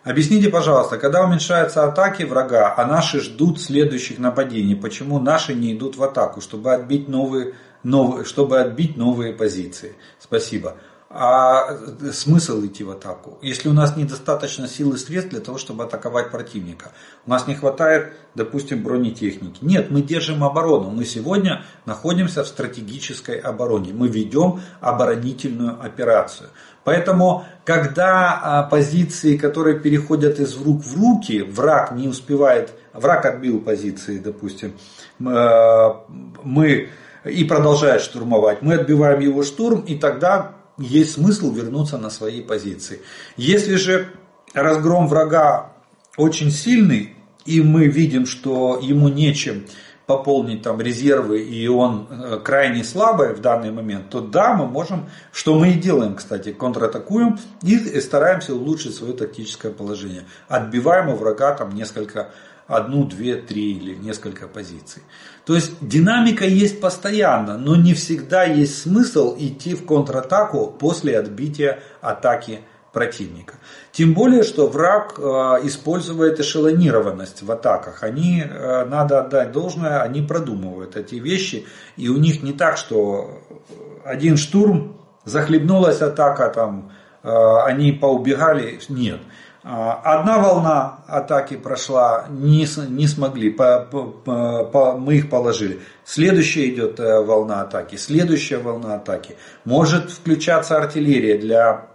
Объясните, 0.05 0.51
пожалуйста, 0.51 0.99
когда 0.99 1.25
уменьшаются 1.25 1.85
атаки 1.85 2.25
врага, 2.25 2.75
а 2.77 2.85
наши 2.85 3.21
ждут 3.21 3.59
следующих 3.59 4.19
нападений, 4.19 4.75
почему 4.75 5.19
наши 5.19 5.55
не 5.55 5.75
идут 5.75 5.97
в 5.97 6.03
атаку, 6.03 6.43
чтобы 6.43 6.75
отбить 6.75 7.09
новые, 7.09 7.55
новые, 7.83 8.27
чтобы 8.27 8.61
отбить 8.61 8.99
новые 8.99 9.33
позиции? 9.33 9.97
Спасибо 10.19 10.77
а 11.17 11.77
смысл 12.13 12.67
идти 12.67 12.83
в 12.83 12.91
атаку? 12.91 13.39
Если 13.41 13.69
у 13.69 13.73
нас 13.73 13.97
недостаточно 13.97 14.67
сил 14.67 14.95
и 14.95 14.97
средств 14.97 15.31
для 15.31 15.39
того, 15.39 15.59
чтобы 15.59 15.85
атаковать 15.85 16.33
противника. 16.33 16.91
У 17.25 17.31
нас 17.31 17.47
не 17.47 17.55
хватает, 17.55 18.15
допустим, 18.35 18.83
бронетехники. 18.83 19.59
Нет, 19.65 19.93
мы 19.93 20.03
держим 20.03 20.43
оборону. 20.43 20.91
Мы 20.91 21.05
сегодня 21.05 21.63
находимся 21.87 22.43
в 22.43 22.49
стратегической 22.49 23.39
обороне. 23.39 23.93
Мы 23.93 24.09
ведем 24.09 24.61
оборонительную 24.81 25.81
операцию. 25.81 26.51
Поэтому, 26.83 27.45
когда 27.65 28.41
а, 28.43 28.63
позиции, 28.65 29.37
которые 29.37 29.79
переходят 29.79 30.41
из 30.41 30.57
рук 30.61 30.83
в 30.83 31.01
руки, 31.01 31.43
враг 31.43 31.93
не 31.93 32.09
успевает, 32.09 32.73
враг 32.93 33.25
отбил 33.25 33.61
позиции, 33.61 34.19
допустим, 34.19 34.75
а, 35.25 36.05
мы 36.43 36.89
и 37.25 37.45
продолжает 37.45 38.03
штурмовать, 38.03 38.63
мы 38.63 38.75
отбиваем 38.75 39.21
его 39.21 39.43
штурм, 39.43 39.81
и 39.81 39.95
тогда 39.95 40.54
есть 40.79 41.13
смысл 41.13 41.53
вернуться 41.53 41.99
на 41.99 42.11
свои 42.11 42.43
позиции. 42.43 43.01
Если 43.37 43.77
же 43.77 44.09
разгром 44.53 45.09
врага 45.09 45.73
очень 46.17 46.51
сильный, 46.51 47.17
и 47.45 47.61
мы 47.61 47.87
видим, 47.87 48.27
что 48.27 48.79
ему 48.81 49.09
нечем 49.09 49.67
пополнить 50.07 50.63
там 50.63 50.81
резервы, 50.81 51.41
и 51.43 51.67
он 51.67 52.07
э, 52.11 52.39
крайне 52.43 52.85
слабый 52.85 53.35
в 53.35 53.41
данный 53.41 53.71
момент, 53.71 54.11
то 54.11 54.21
да, 54.21 54.55
мы 54.55 54.67
можем, 54.67 55.09
что 55.33 55.59
мы 55.59 55.71
и 55.71 55.75
делаем, 55.75 56.15
кстати, 56.15 56.53
контратакуем 56.53 57.39
и 57.63 58.01
стараемся 58.01 58.55
улучшить 58.55 58.95
свое 58.95 59.15
тактическое 59.15 59.73
положение. 59.73 60.25
Отбиваем 60.49 61.09
у 61.09 61.17
врага 61.17 61.55
там 61.55 61.75
несколько 61.75 62.33
одну, 62.67 63.05
две, 63.05 63.37
три 63.37 63.73
или 63.73 63.95
несколько 63.95 64.47
позиций. 64.47 65.03
То 65.45 65.55
есть 65.55 65.73
динамика 65.81 66.47
есть 66.47 66.81
постоянно, 66.81 67.59
но 67.59 67.77
не 67.77 67.93
всегда 67.93 68.45
есть 68.45 68.83
смысл 68.83 69.37
идти 69.39 69.75
в 69.75 69.85
контратаку 69.85 70.69
после 70.69 71.19
отбития 71.19 71.81
атаки 72.01 72.61
противника. 72.93 73.57
Тем 73.93 74.15
более, 74.15 74.43
что 74.43 74.69
враг 74.69 75.19
э, 75.19 75.23
использует 75.65 76.41
эшелонированность 76.41 77.43
в 77.43 77.53
атаках. 77.53 78.03
Они, 78.03 78.43
э, 78.43 78.85
надо 78.87 79.21
отдать 79.21 79.53
должное, 79.53 80.01
они 80.01 80.23
продумывают 80.23 80.97
эти 80.97 81.17
вещи. 81.17 81.67
И 81.97 82.09
у 82.09 82.17
них 82.17 82.43
не 82.43 82.53
так, 82.53 82.79
что 82.79 83.43
один 84.05 84.37
штурм, 84.39 84.97
захлебнулась 85.25 86.01
атака, 86.01 86.49
там, 86.49 86.93
э, 87.23 87.29
они 87.67 87.93
поубегали. 87.93 88.79
Нет. 88.89 89.21
А, 89.21 89.25
одна 89.65 90.39
волна 90.39 90.99
атаки 91.07 91.57
прошла, 91.57 92.27
не, 92.29 92.69
не 92.89 93.07
смогли, 93.07 93.49
по, 93.51 93.81
по, 93.91 94.05
по, 94.65 94.93
мы 94.99 95.17
их 95.17 95.31
положили. 95.31 95.81
Следующая 96.05 96.69
идет 96.69 97.01
э, 97.01 97.21
волна 97.21 97.63
атаки, 97.63 97.97
следующая 97.97 98.59
волна 98.59 98.97
атаки. 98.97 99.37
Может 99.65 100.11
включаться 100.11 100.77
артиллерия 100.77 101.39
для, 101.39 101.87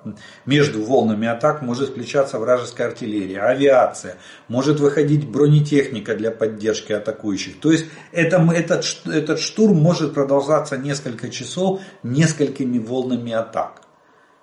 между 0.47 0.83
волнами 0.83 1.27
атак, 1.27 1.61
может 1.61 1.89
включаться 1.89 2.39
вражеская 2.39 2.87
артиллерия, 2.87 3.41
авиация, 3.41 4.15
может 4.47 4.79
выходить 4.79 5.27
бронетехника 5.27 6.15
для 6.15 6.31
поддержки 6.31 6.91
атакующих. 6.91 7.59
То 7.59 7.71
есть 7.71 7.85
это, 8.11 8.37
этот, 8.51 8.83
этот 9.05 9.39
штурм 9.39 9.77
может 9.77 10.15
продолжаться 10.15 10.75
несколько 10.75 11.29
часов 11.29 11.81
несколькими 12.01 12.79
волнами 12.79 13.31
атак. 13.31 13.81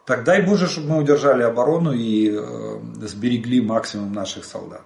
Так 0.06 0.22
дай 0.22 0.40
Боже, 0.42 0.68
чтобы 0.68 0.88
мы 0.88 0.98
удержали 0.98 1.42
оборону 1.42 1.92
и 1.92 2.30
э, 2.32 2.78
сберегли 3.02 3.60
максимум 3.60 4.12
наших 4.12 4.44
солдат. 4.44 4.82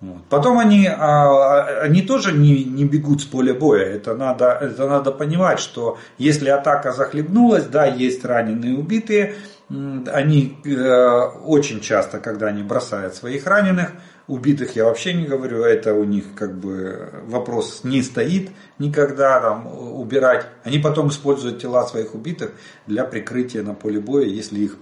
Вот. 0.00 0.24
Потом 0.28 0.58
они, 0.58 0.88
а, 0.88 1.80
они 1.82 2.02
тоже 2.02 2.32
не, 2.32 2.64
не 2.64 2.84
бегут 2.84 3.22
с 3.22 3.24
поля 3.24 3.54
боя. 3.54 3.84
Это 3.84 4.16
надо, 4.16 4.58
это 4.60 4.88
надо 4.88 5.12
понимать, 5.12 5.60
что 5.60 5.96
если 6.18 6.48
атака 6.48 6.90
захлебнулась, 6.90 7.66
да, 7.66 7.86
есть 7.86 8.24
раненые 8.24 8.76
убитые, 8.76 9.36
они 9.68 10.58
э, 10.64 11.20
очень 11.44 11.80
часто, 11.80 12.18
когда 12.18 12.48
они 12.48 12.64
бросают 12.64 13.14
своих 13.14 13.46
раненых, 13.46 13.92
Убитых 14.28 14.76
я 14.76 14.84
вообще 14.84 15.14
не 15.14 15.24
говорю, 15.24 15.62
это 15.62 15.94
у 15.94 16.04
них 16.04 16.24
как 16.36 16.56
бы 16.58 17.10
вопрос 17.26 17.80
не 17.82 18.02
стоит 18.02 18.50
никогда 18.78 19.40
там 19.40 19.66
убирать. 19.66 20.46
Они 20.64 20.78
потом 20.78 21.08
используют 21.08 21.60
тела 21.60 21.86
своих 21.86 22.14
убитых 22.14 22.52
для 22.86 23.04
прикрытия 23.04 23.62
на 23.62 23.74
поле 23.74 24.00
боя, 24.00 24.24
если, 24.24 24.60
их, 24.60 24.76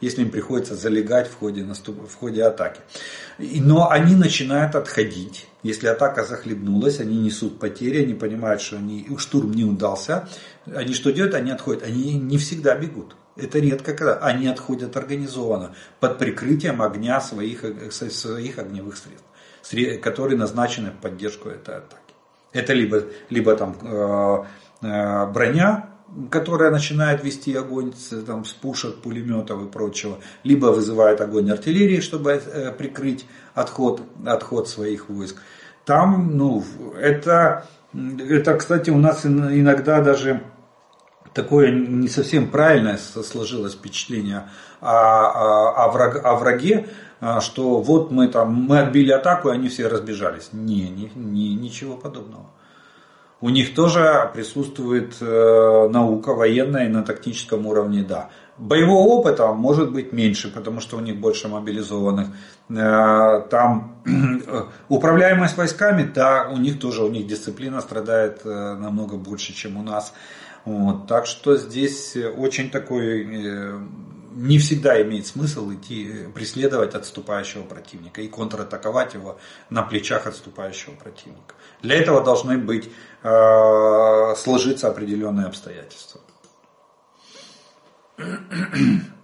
если 0.00 0.22
им 0.22 0.30
приходится 0.30 0.74
залегать 0.74 1.28
в 1.28 1.36
ходе, 1.38 1.64
наступ, 1.64 2.08
в 2.08 2.14
ходе 2.16 2.42
атаки. 2.44 2.80
Но 3.38 3.90
они 3.90 4.14
начинают 4.14 4.74
отходить. 4.74 5.46
Если 5.62 5.86
атака 5.86 6.24
захлебнулась, 6.24 7.00
они 7.00 7.16
несут 7.18 7.58
потери, 7.58 8.04
они 8.04 8.14
понимают, 8.14 8.60
что 8.60 8.76
они, 8.76 9.06
штурм 9.18 9.52
не 9.52 9.64
удался. 9.64 10.28
Они 10.66 10.94
что 10.94 11.12
делают? 11.12 11.34
Они 11.34 11.50
отходят. 11.50 11.82
Они 11.82 12.14
не 12.14 12.38
всегда 12.38 12.76
бегут. 12.76 13.16
Это 13.36 13.58
редко, 13.58 13.92
когда 13.92 14.18
они 14.18 14.48
отходят 14.48 14.96
организованно, 14.96 15.74
под 16.00 16.18
прикрытием 16.18 16.80
огня 16.80 17.20
своих, 17.20 17.64
своих 17.92 18.58
огневых 18.58 18.96
средств, 18.96 20.00
которые 20.02 20.38
назначены 20.38 20.90
в 20.90 20.96
поддержку 20.96 21.48
этой 21.50 21.76
атаки. 21.76 22.00
Это 22.52 22.72
либо, 22.72 23.02
либо 23.28 23.54
там, 23.54 23.76
э, 23.82 24.44
э, 24.82 25.26
броня, 25.26 25.90
которая 26.30 26.70
начинает 26.70 27.22
вести 27.22 27.54
огонь 27.54 27.92
там, 28.26 28.44
с 28.44 28.52
пушек, 28.52 28.96
пулеметов 29.02 29.62
и 29.62 29.66
прочего, 29.66 30.18
либо 30.44 30.66
вызывает 30.66 31.20
огонь 31.20 31.50
артиллерии, 31.50 32.00
чтобы 32.00 32.30
э, 32.30 32.72
прикрыть 32.72 33.26
отход, 33.54 34.00
отход 34.24 34.68
своих 34.68 35.10
войск. 35.10 35.36
Там, 35.84 36.36
ну, 36.36 36.64
это, 36.98 37.66
это, 37.94 38.54
кстати, 38.54 38.90
у 38.90 38.98
нас 38.98 39.26
иногда 39.26 40.00
даже 40.00 40.42
такое 41.36 41.70
не 41.70 42.08
совсем 42.08 42.50
правильное 42.50 42.96
сложилось 42.96 43.74
впечатление 43.74 44.48
о, 44.80 44.90
о, 44.90 45.84
о, 45.84 45.90
враг, 45.90 46.24
о 46.24 46.34
враге, 46.36 46.88
а, 47.20 47.40
что 47.40 47.80
вот 47.80 48.10
мы 48.10 48.28
там 48.28 48.54
мы 48.54 48.80
отбили 48.80 49.12
атаку, 49.12 49.50
и 49.50 49.52
они 49.52 49.68
все 49.68 49.86
разбежались. 49.86 50.48
Не, 50.52 50.88
не, 50.88 51.10
не 51.14 51.54
ничего 51.54 51.96
подобного. 51.96 52.46
У 53.42 53.50
них 53.50 53.74
тоже 53.74 54.30
присутствует 54.32 55.16
э, 55.20 55.88
наука 55.90 56.32
военная 56.32 56.86
и 56.86 56.88
на 56.88 57.02
тактическом 57.02 57.66
уровне, 57.66 58.02
да. 58.02 58.30
Боевого 58.56 59.06
опыта 59.08 59.52
может 59.52 59.92
быть 59.92 60.12
меньше, 60.12 60.50
потому 60.50 60.80
что 60.80 60.96
у 60.96 61.00
них 61.00 61.20
больше 61.20 61.46
мобилизованных. 61.48 62.28
Э, 62.70 63.42
там 63.50 64.00
управляемость 64.88 65.58
войсками, 65.58 66.10
да, 66.14 66.48
у 66.50 66.56
них 66.56 66.80
тоже, 66.80 67.04
у 67.04 67.10
них 67.10 67.26
дисциплина 67.26 67.82
страдает 67.82 68.40
э, 68.44 68.48
намного 68.48 69.16
больше, 69.16 69.52
чем 69.52 69.76
у 69.76 69.82
нас. 69.82 70.14
Вот, 70.66 71.06
так 71.06 71.26
что 71.26 71.56
здесь 71.56 72.14
очень 72.16 72.70
такой, 72.70 73.24
э, 73.24 73.80
не 74.34 74.58
всегда 74.58 75.00
имеет 75.00 75.26
смысл 75.26 75.72
идти 75.72 76.26
преследовать 76.34 76.94
отступающего 76.94 77.62
противника 77.62 78.20
и 78.20 78.28
контратаковать 78.28 79.14
его 79.14 79.38
на 79.70 79.82
плечах 79.82 80.26
отступающего 80.26 80.92
противника. 80.96 81.54
Для 81.80 81.96
этого 81.96 82.22
должны 82.22 82.58
быть, 82.58 82.90
сложиться 83.22 84.88
определенные 84.88 85.46
обстоятельства. 85.46 86.20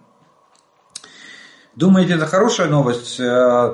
Думаете, 1.75 2.13
это 2.13 2.27
хорошая 2.27 2.67
новость, 2.69 3.19
э, 3.19 3.23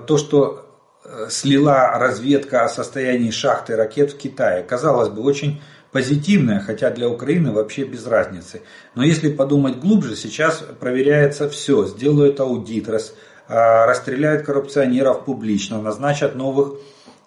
то, 0.07 0.17
что 0.17 0.65
э, 1.03 1.27
слила 1.29 1.91
разведка 1.99 2.63
о 2.63 2.69
состоянии 2.69 3.29
шахты 3.29 3.75
ракет 3.75 4.13
в 4.13 4.17
Китае? 4.17 4.63
Казалось 4.63 5.09
бы, 5.09 5.21
очень 5.21 5.61
позитивная, 5.91 6.59
хотя 6.59 6.91
для 6.91 7.09
Украины 7.09 7.51
вообще 7.51 7.83
без 7.83 8.05
разницы. 8.05 8.61
Но 8.95 9.03
если 9.03 9.31
подумать 9.31 9.79
глубже, 9.79 10.15
сейчас 10.15 10.63
проверяется 10.79 11.49
все. 11.49 11.85
Сделают 11.87 12.39
аудит, 12.39 12.87
рас, 12.89 13.13
э, 13.47 13.85
расстреляют 13.85 14.45
коррупционеров 14.45 15.25
публично, 15.25 15.81
назначат 15.81 16.35
новых 16.35 16.75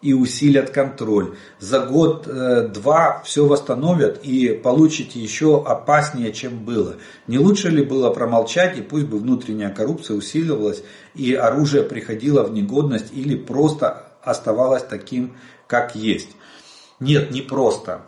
и 0.02 0.12
усилят 0.12 0.70
контроль. 0.70 1.36
За 1.60 1.80
год-два 1.80 3.20
э, 3.20 3.24
все 3.24 3.46
восстановят 3.46 4.20
и 4.24 4.48
получите 4.48 5.20
еще 5.20 5.62
опаснее, 5.64 6.32
чем 6.32 6.64
было. 6.64 6.96
Не 7.28 7.38
лучше 7.38 7.70
ли 7.70 7.84
было 7.84 8.10
промолчать 8.10 8.76
и 8.76 8.82
пусть 8.82 9.06
бы 9.06 9.18
внутренняя 9.18 9.70
коррупция 9.70 10.16
усиливалась 10.16 10.82
и 11.14 11.34
оружие 11.34 11.84
приходило 11.84 12.42
в 12.42 12.52
негодность 12.52 13.12
или 13.12 13.36
просто 13.36 14.08
оставалось 14.22 14.82
таким, 14.82 15.34
как 15.68 15.94
есть? 15.94 16.30
Нет, 16.98 17.30
не 17.30 17.40
просто. 17.40 18.02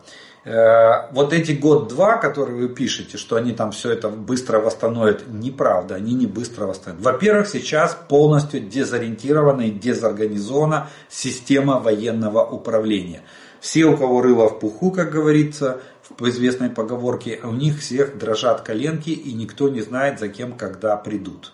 Э, 0.45 1.07
вот 1.11 1.33
эти 1.33 1.53
год-два, 1.53 2.17
которые 2.17 2.67
вы 2.67 2.69
пишете, 2.69 3.17
что 3.17 3.35
они 3.35 3.51
там 3.51 3.71
все 3.71 3.91
это 3.91 4.09
быстро 4.09 4.59
восстановят, 4.59 5.27
неправда, 5.27 5.95
они 5.95 6.13
не 6.13 6.27
быстро 6.27 6.67
восстановят. 6.67 7.03
Во-первых, 7.03 7.47
сейчас 7.47 7.97
полностью 8.07 8.59
дезориентирована 8.59 9.61
и 9.61 9.71
дезорганизована 9.71 10.89
система 11.09 11.79
военного 11.79 12.45
управления. 12.45 13.21
Все, 13.59 13.85
у 13.85 13.97
кого 13.97 14.21
рыло 14.21 14.47
в 14.47 14.59
пуху, 14.59 14.91
как 14.91 15.09
говорится, 15.09 15.81
в 16.19 16.29
известной 16.29 16.69
поговорке, 16.69 17.39
у 17.43 17.51
них 17.51 17.79
всех 17.79 18.19
дрожат 18.19 18.61
коленки 18.61 19.09
и 19.09 19.33
никто 19.33 19.69
не 19.69 19.81
знает, 19.81 20.19
за 20.19 20.29
кем 20.29 20.53
когда 20.53 20.95
придут. 20.95 21.53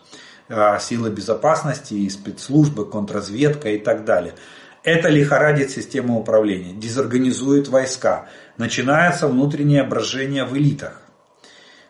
Э, 0.50 0.78
силы 0.82 1.12
безопасности, 1.12 2.10
спецслужбы, 2.10 2.86
контрразведка 2.86 3.70
и 3.70 3.78
так 3.78 4.04
далее. 4.04 4.34
Это 4.84 5.10
лихорадит 5.10 5.70
систему 5.70 6.20
управления, 6.20 6.74
дезорганизует 6.74 7.68
войска. 7.68 8.28
Начинается 8.58 9.28
внутреннее 9.28 9.84
брожение 9.84 10.44
в 10.44 10.58
элитах. 10.58 11.02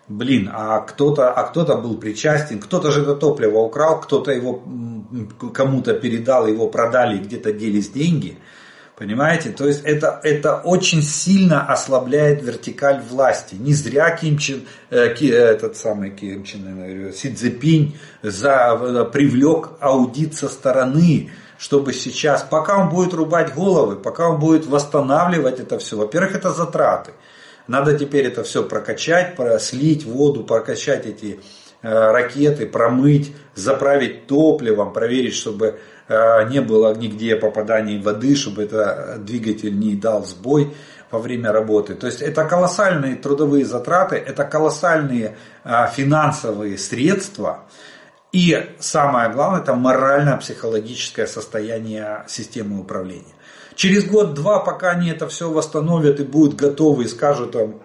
Блин, 0.09 0.49
а 0.51 0.80
кто-то 0.80 1.31
а 1.31 1.43
кто 1.43 1.63
был 1.77 1.97
причастен, 1.97 2.59
кто-то 2.59 2.91
же 2.91 3.03
это 3.03 3.15
топливо 3.15 3.59
украл, 3.59 4.01
кто-то 4.01 4.31
его 4.31 4.61
кому-то 5.53 5.93
передал, 5.93 6.47
его 6.47 6.68
продали, 6.68 7.18
где-то 7.18 7.53
делись 7.53 7.89
деньги. 7.89 8.38
Понимаете? 8.97 9.49
То 9.49 9.68
есть 9.68 9.81
это, 9.84 10.19
это 10.22 10.57
очень 10.57 11.01
сильно 11.01 11.65
ослабляет 11.65 12.43
вертикаль 12.43 13.01
власти. 13.09 13.55
Не 13.55 13.73
зря 13.73 14.15
Ким 14.15 14.38
Чен, 14.38 14.63
э, 14.89 15.15
Ки, 15.15 15.26
этот 15.26 15.76
самый 15.77 16.11
Ким 16.11 16.43
Чен, 16.43 17.07
э, 17.07 17.11
Си 17.13 17.34
Цзепинь 17.34 17.95
за, 18.22 18.77
э, 18.80 19.05
привлек 19.11 19.69
аудит 19.80 20.35
со 20.35 20.49
стороны 20.49 21.31
чтобы 21.62 21.94
сейчас, 21.94 22.42
пока 22.42 22.80
он 22.80 22.90
будет 22.90 23.14
рубать 23.14 23.54
головы, 23.54 23.96
пока 23.96 24.30
он 24.30 24.40
будет 24.40 24.66
восстанавливать 24.66 25.60
это 25.60 25.78
все, 25.78 25.96
во-первых, 25.96 26.36
это 26.36 26.50
затраты. 26.50 27.12
Надо 27.68 27.96
теперь 27.96 28.26
это 28.26 28.44
все 28.44 28.64
прокачать, 28.64 29.38
слить 29.60 30.04
воду, 30.04 30.44
прокачать 30.44 31.06
эти 31.06 31.40
э, 31.84 32.12
ракеты, 32.12 32.66
промыть, 32.66 33.36
заправить 33.54 34.26
топливом, 34.26 34.92
проверить, 34.92 35.36
чтобы 35.36 35.78
э, 36.08 36.50
не 36.50 36.62
было 36.62 36.96
нигде 36.96 37.36
попаданий 37.36 38.02
воды, 38.02 38.36
чтобы 38.36 38.64
это 38.64 39.18
двигатель 39.20 39.78
не 39.78 39.94
дал 39.94 40.26
сбой 40.26 40.74
во 41.12 41.20
время 41.20 41.52
работы. 41.52 41.94
То 41.94 42.08
есть 42.08 42.24
это 42.24 42.44
колоссальные 42.46 43.18
трудовые 43.18 43.66
затраты, 43.66 44.16
это 44.16 44.46
колоссальные 44.46 45.38
э, 45.64 45.88
финансовые 45.94 46.80
средства, 46.80 47.66
и 48.32 48.76
самое 48.80 49.30
главное, 49.30 49.62
это 49.62 49.76
морально-психологическое 49.76 51.28
состояние 51.28 52.24
системы 52.28 52.80
управления. 52.80 53.34
Через 53.76 54.06
год-два, 54.06 54.60
пока 54.60 54.91
они 54.91 55.10
это 55.10 55.28
все 55.28 55.49
восстановят 55.49 56.20
и 56.20 56.24
будут 56.24 56.56
готовы 56.56 57.03
и 57.03 57.08
скажут 57.08 57.52
там, 57.52 57.82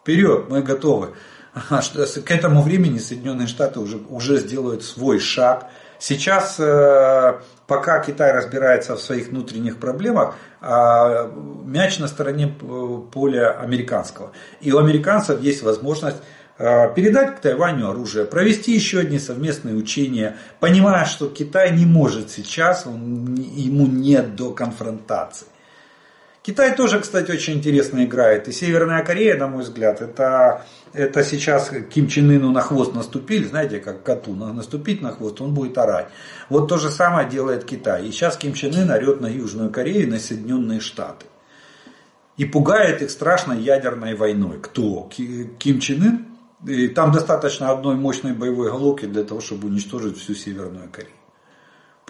вперед, 0.00 0.46
мы 0.48 0.62
готовы. 0.62 1.14
К 1.52 2.30
этому 2.30 2.62
времени 2.62 2.98
Соединенные 2.98 3.48
Штаты 3.48 3.80
уже, 3.80 3.98
уже 4.08 4.38
сделают 4.38 4.84
свой 4.84 5.18
шаг. 5.18 5.66
Сейчас, 5.98 6.58
э, 6.58 7.40
пока 7.66 7.98
Китай 8.00 8.32
разбирается 8.32 8.96
в 8.96 9.00
своих 9.00 9.28
внутренних 9.28 9.78
проблемах, 9.78 10.34
а, 10.62 11.30
мяч 11.64 11.98
на 11.98 12.08
стороне 12.08 12.56
э, 12.58 12.98
поля 13.12 13.58
американского. 13.60 14.32
И 14.60 14.72
у 14.72 14.78
американцев 14.78 15.42
есть 15.42 15.62
возможность 15.62 16.18
передать 16.60 17.36
к 17.36 17.40
Тайваню 17.40 17.88
оружие, 17.88 18.26
провести 18.26 18.74
еще 18.74 18.98
одни 18.98 19.18
совместные 19.18 19.74
учения, 19.74 20.36
понимая, 20.58 21.06
что 21.06 21.28
Китай 21.28 21.74
не 21.74 21.86
может 21.86 22.30
сейчас, 22.30 22.86
он, 22.86 23.34
ему 23.34 23.86
нет 23.86 24.36
до 24.36 24.52
конфронтации. 24.52 25.46
Китай 26.42 26.74
тоже, 26.74 27.00
кстати, 27.00 27.30
очень 27.30 27.54
интересно 27.54 28.04
играет. 28.04 28.48
И 28.48 28.52
Северная 28.52 29.02
Корея, 29.04 29.38
на 29.38 29.46
мой 29.46 29.62
взгляд, 29.62 30.02
это, 30.02 30.64
это 30.92 31.22
сейчас 31.22 31.70
Ким 31.90 32.08
Чен 32.08 32.30
Ыну 32.30 32.50
на 32.50 32.60
хвост 32.60 32.94
наступили, 32.94 33.44
знаете, 33.44 33.78
как 33.78 34.02
коту, 34.02 34.34
наступить 34.34 35.00
на 35.00 35.12
хвост, 35.12 35.40
он 35.40 35.54
будет 35.54 35.78
орать. 35.78 36.08
Вот 36.48 36.68
то 36.68 36.76
же 36.76 36.90
самое 36.90 37.28
делает 37.28 37.64
Китай. 37.64 38.06
И 38.06 38.10
сейчас 38.10 38.36
Ким 38.36 38.54
Чен 38.54 38.74
Ын 38.74 38.90
орет 38.90 39.20
на 39.20 39.28
Южную 39.28 39.70
Корею 39.70 40.02
и 40.02 40.10
на 40.10 40.18
Соединенные 40.18 40.80
Штаты. 40.80 41.26
И 42.36 42.46
пугает 42.46 43.02
их 43.02 43.10
страшной 43.10 43.60
ядерной 43.60 44.14
войной. 44.14 44.60
Кто? 44.62 45.10
Ким 45.58 45.78
Чен 45.80 46.02
Ын? 46.02 46.29
И 46.66 46.88
там 46.88 47.12
достаточно 47.12 47.70
одной 47.70 47.96
мощной 47.96 48.32
боевой 48.32 48.70
головки 48.70 49.06
для 49.06 49.24
того, 49.24 49.40
чтобы 49.40 49.68
уничтожить 49.68 50.18
всю 50.18 50.34
Северную 50.34 50.90
Корею 50.90 51.14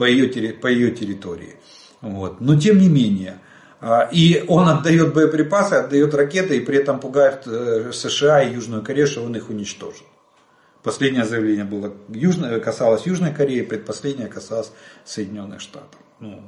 по 0.00 0.04
ее, 0.04 0.54
по 0.54 0.66
ее 0.66 0.92
территории. 0.92 1.56
Вот. 2.00 2.40
Но 2.40 2.58
тем 2.58 2.78
не 2.78 2.88
менее, 2.88 3.38
а, 3.80 4.08
и 4.10 4.42
он 4.48 4.66
отдает 4.66 5.12
боеприпасы, 5.12 5.74
отдает 5.74 6.14
ракеты 6.14 6.56
и 6.56 6.60
при 6.60 6.78
этом 6.78 6.98
пугает 7.00 7.46
э, 7.46 7.92
США 7.92 8.42
и 8.42 8.54
Южную 8.54 8.82
Корею, 8.82 9.06
что 9.06 9.22
он 9.22 9.36
их 9.36 9.50
уничтожит. 9.50 10.04
Последнее 10.82 11.26
заявление 11.26 11.64
было 11.64 11.92
касалось 12.60 13.04
Южной 13.04 13.34
Кореи, 13.34 13.60
предпоследнее 13.60 14.28
касалось 14.28 14.72
Соединенных 15.04 15.60
Штатов. 15.60 16.00
Ну, 16.18 16.42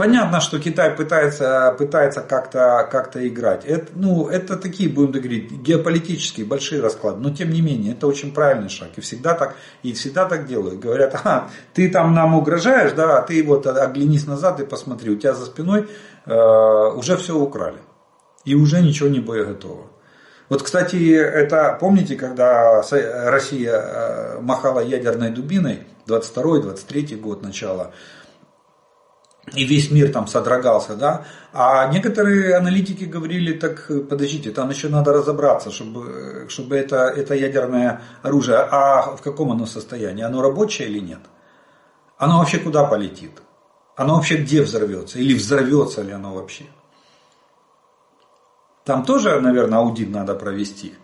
Понятно, 0.00 0.40
что 0.40 0.58
Китай 0.58 0.92
пытается, 0.92 1.74
пытается 1.76 2.22
как-то 2.22 2.88
как 2.90 3.14
играть. 3.18 3.66
Это, 3.66 3.92
ну, 3.94 4.28
это 4.28 4.56
такие, 4.56 4.88
будем 4.88 5.12
говорить, 5.12 5.52
геополитические 5.52 6.46
большие 6.46 6.80
расклады. 6.80 7.20
Но 7.20 7.34
тем 7.34 7.50
не 7.50 7.60
менее, 7.60 7.92
это 7.92 8.06
очень 8.06 8.32
правильный 8.32 8.70
шаг. 8.70 8.88
И 8.96 9.02
всегда 9.02 9.34
так, 9.34 9.56
и 9.82 9.92
всегда 9.92 10.24
так 10.24 10.46
делают. 10.46 10.80
Говорят, 10.80 11.20
а, 11.22 11.50
ты 11.74 11.90
там 11.90 12.14
нам 12.14 12.34
угрожаешь, 12.34 12.92
да, 12.92 13.18
а 13.18 13.22
ты 13.22 13.44
вот 13.44 13.66
оглянись 13.66 14.26
назад 14.26 14.58
и 14.60 14.64
посмотри, 14.64 15.10
у 15.10 15.16
тебя 15.16 15.34
за 15.34 15.44
спиной 15.44 15.86
э, 16.24 16.32
уже 16.94 17.18
все 17.18 17.36
украли. 17.36 17.80
И 18.46 18.54
уже 18.54 18.80
ничего 18.80 19.10
не 19.10 19.20
боеготово. 19.20 19.88
Вот, 20.48 20.62
кстати, 20.62 21.12
это 21.12 21.76
помните, 21.78 22.16
когда 22.16 22.82
Россия 23.30 23.74
э, 23.74 24.40
махала 24.40 24.80
ядерной 24.80 25.28
дубиной, 25.28 25.80
22-23 26.06 27.16
год 27.16 27.42
начала, 27.42 27.92
и 29.54 29.64
весь 29.64 29.90
мир 29.90 30.12
там 30.12 30.26
содрогался, 30.26 30.94
да. 30.94 31.24
А 31.52 31.86
некоторые 31.88 32.56
аналитики 32.56 33.04
говорили, 33.04 33.52
так 33.58 33.90
подождите, 34.08 34.50
там 34.50 34.70
еще 34.70 34.88
надо 34.88 35.12
разобраться, 35.12 35.70
чтобы, 35.70 36.46
чтобы 36.48 36.76
это, 36.76 37.06
это 37.08 37.34
ядерное 37.34 38.02
оружие, 38.22 38.58
а 38.58 39.16
в 39.16 39.22
каком 39.22 39.50
оно 39.50 39.66
состоянии, 39.66 40.22
оно 40.22 40.42
рабочее 40.42 40.88
или 40.88 41.00
нет? 41.00 41.20
Оно 42.18 42.38
вообще 42.38 42.58
куда 42.58 42.84
полетит? 42.84 43.32
Оно 43.96 44.16
вообще 44.16 44.36
где 44.36 44.62
взорвется? 44.62 45.18
Или 45.18 45.34
взорвется 45.34 46.02
ли 46.02 46.12
оно 46.12 46.34
вообще? 46.34 46.64
Там 48.84 49.04
тоже, 49.04 49.40
наверное, 49.40 49.78
аудит 49.78 50.10
надо 50.10 50.34
провести. 50.34 50.94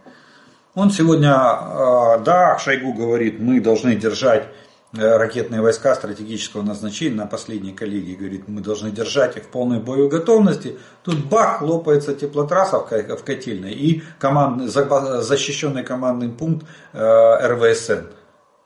Он 0.75 0.91
сегодня, 0.91 1.35
а, 1.35 2.19
да, 2.19 2.59
Шойгу 2.59 2.93
говорит, 2.93 3.41
мы 3.41 3.61
должны 3.61 3.97
держать 3.97 4.45
э, 4.45 4.66
ракетные 4.99 5.61
войска 5.61 5.95
стратегического 5.95 6.63
назначения 6.63 7.17
на 7.17 7.27
последней 7.27 7.73
коллегии. 7.73 8.15
Говорит, 8.15 8.49
мы 8.49 8.61
должны 8.61 8.91
держать 8.91 9.37
их 9.37 9.45
в 9.45 9.49
полной 9.49 9.81
боеготовности. 9.81 10.79
Тут 11.03 11.27
бах, 11.27 11.63
лопается 11.63 12.15
теплотрасса 12.15 12.79
в 12.79 13.25
котельной 13.25 13.73
и 13.73 14.03
командный, 14.19 14.69
защищенный 14.69 15.85
командный 15.85 16.29
пункт 16.29 16.67
э, 16.93 17.47
РВСН 17.49 18.07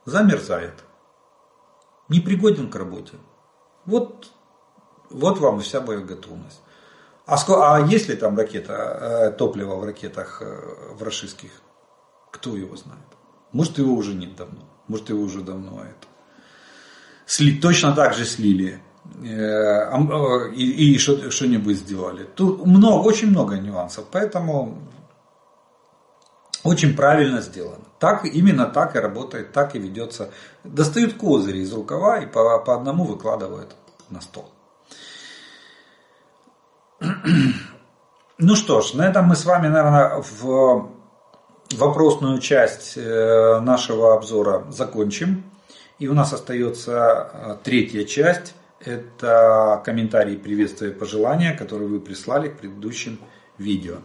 замерзает. 0.04 0.74
Непригоден 2.08 2.70
к 2.70 2.76
работе. 2.76 3.14
Вот, 3.86 4.28
вот 5.10 5.38
вам 5.38 5.60
и 5.60 5.62
вся 5.62 5.80
боеготовность. 5.80 6.60
А, 7.26 7.36
а 7.46 7.80
есть 7.86 8.08
ли 8.08 8.16
там 8.16 8.36
ракета, 8.36 8.72
э, 8.72 9.30
топливо 9.30 9.76
в 9.76 9.84
ракетах 9.84 10.42
в 10.92 11.02
российских? 11.02 11.50
Кто 12.30 12.56
его 12.56 12.76
знает? 12.76 13.00
Может 13.52 13.78
его 13.78 13.94
уже 13.94 14.14
нет 14.14 14.36
давно. 14.36 14.70
Может, 14.90 15.08
его 15.10 15.22
уже 15.22 15.40
давно 15.42 15.84
это. 15.84 16.09
Сли, 17.30 17.60
точно 17.60 17.92
так 17.92 18.14
же 18.14 18.26
слили. 18.26 18.80
Э, 19.22 19.28
э, 19.28 20.52
и, 20.52 20.94
и 20.94 20.98
что-нибудь 20.98 21.76
сделали. 21.76 22.24
Тут 22.24 22.66
много, 22.66 23.06
очень 23.06 23.30
много 23.30 23.56
нюансов. 23.56 24.06
Поэтому 24.10 24.78
очень 26.64 26.96
правильно 26.96 27.40
сделано. 27.40 27.84
Так, 28.00 28.24
именно 28.24 28.66
так 28.66 28.96
и 28.96 28.98
работает, 28.98 29.52
так 29.52 29.76
и 29.76 29.78
ведется. 29.78 30.32
Достают 30.64 31.12
козыри 31.14 31.60
из 31.60 31.72
рукава 31.72 32.18
и 32.18 32.26
по, 32.26 32.58
по 32.58 32.74
одному 32.74 33.04
выкладывают 33.04 33.76
на 34.08 34.20
стол. 34.20 34.50
Ну 38.38 38.56
что 38.56 38.80
ж, 38.80 38.94
на 38.94 39.06
этом 39.06 39.26
мы 39.26 39.36
с 39.36 39.44
вами, 39.44 39.68
наверное, 39.68 40.20
в 40.20 40.90
вопросную 41.76 42.40
часть 42.40 42.94
э, 42.96 43.60
нашего 43.60 44.14
обзора 44.14 44.66
закончим. 44.70 45.44
И 45.99 46.07
у 46.07 46.13
нас 46.13 46.33
остается 46.33 47.29
э, 47.33 47.55
третья 47.63 48.03
часть. 48.03 48.53
Это 48.79 49.81
комментарии, 49.85 50.35
приветствия 50.35 50.89
и 50.89 50.93
пожелания, 50.93 51.53
которые 51.53 51.87
вы 51.87 51.99
прислали 51.99 52.49
к 52.49 52.57
предыдущим 52.57 53.19
видео. 53.57 53.95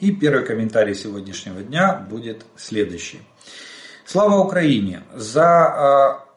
И 0.00 0.12
первый 0.12 0.44
комментарий 0.44 0.94
сегодняшнего 0.94 1.62
дня 1.62 2.06
будет 2.10 2.44
следующий. 2.56 3.20
Слава 4.04 4.36
Україні! 4.36 4.98
За 5.16 5.42
э, 5.42 6.28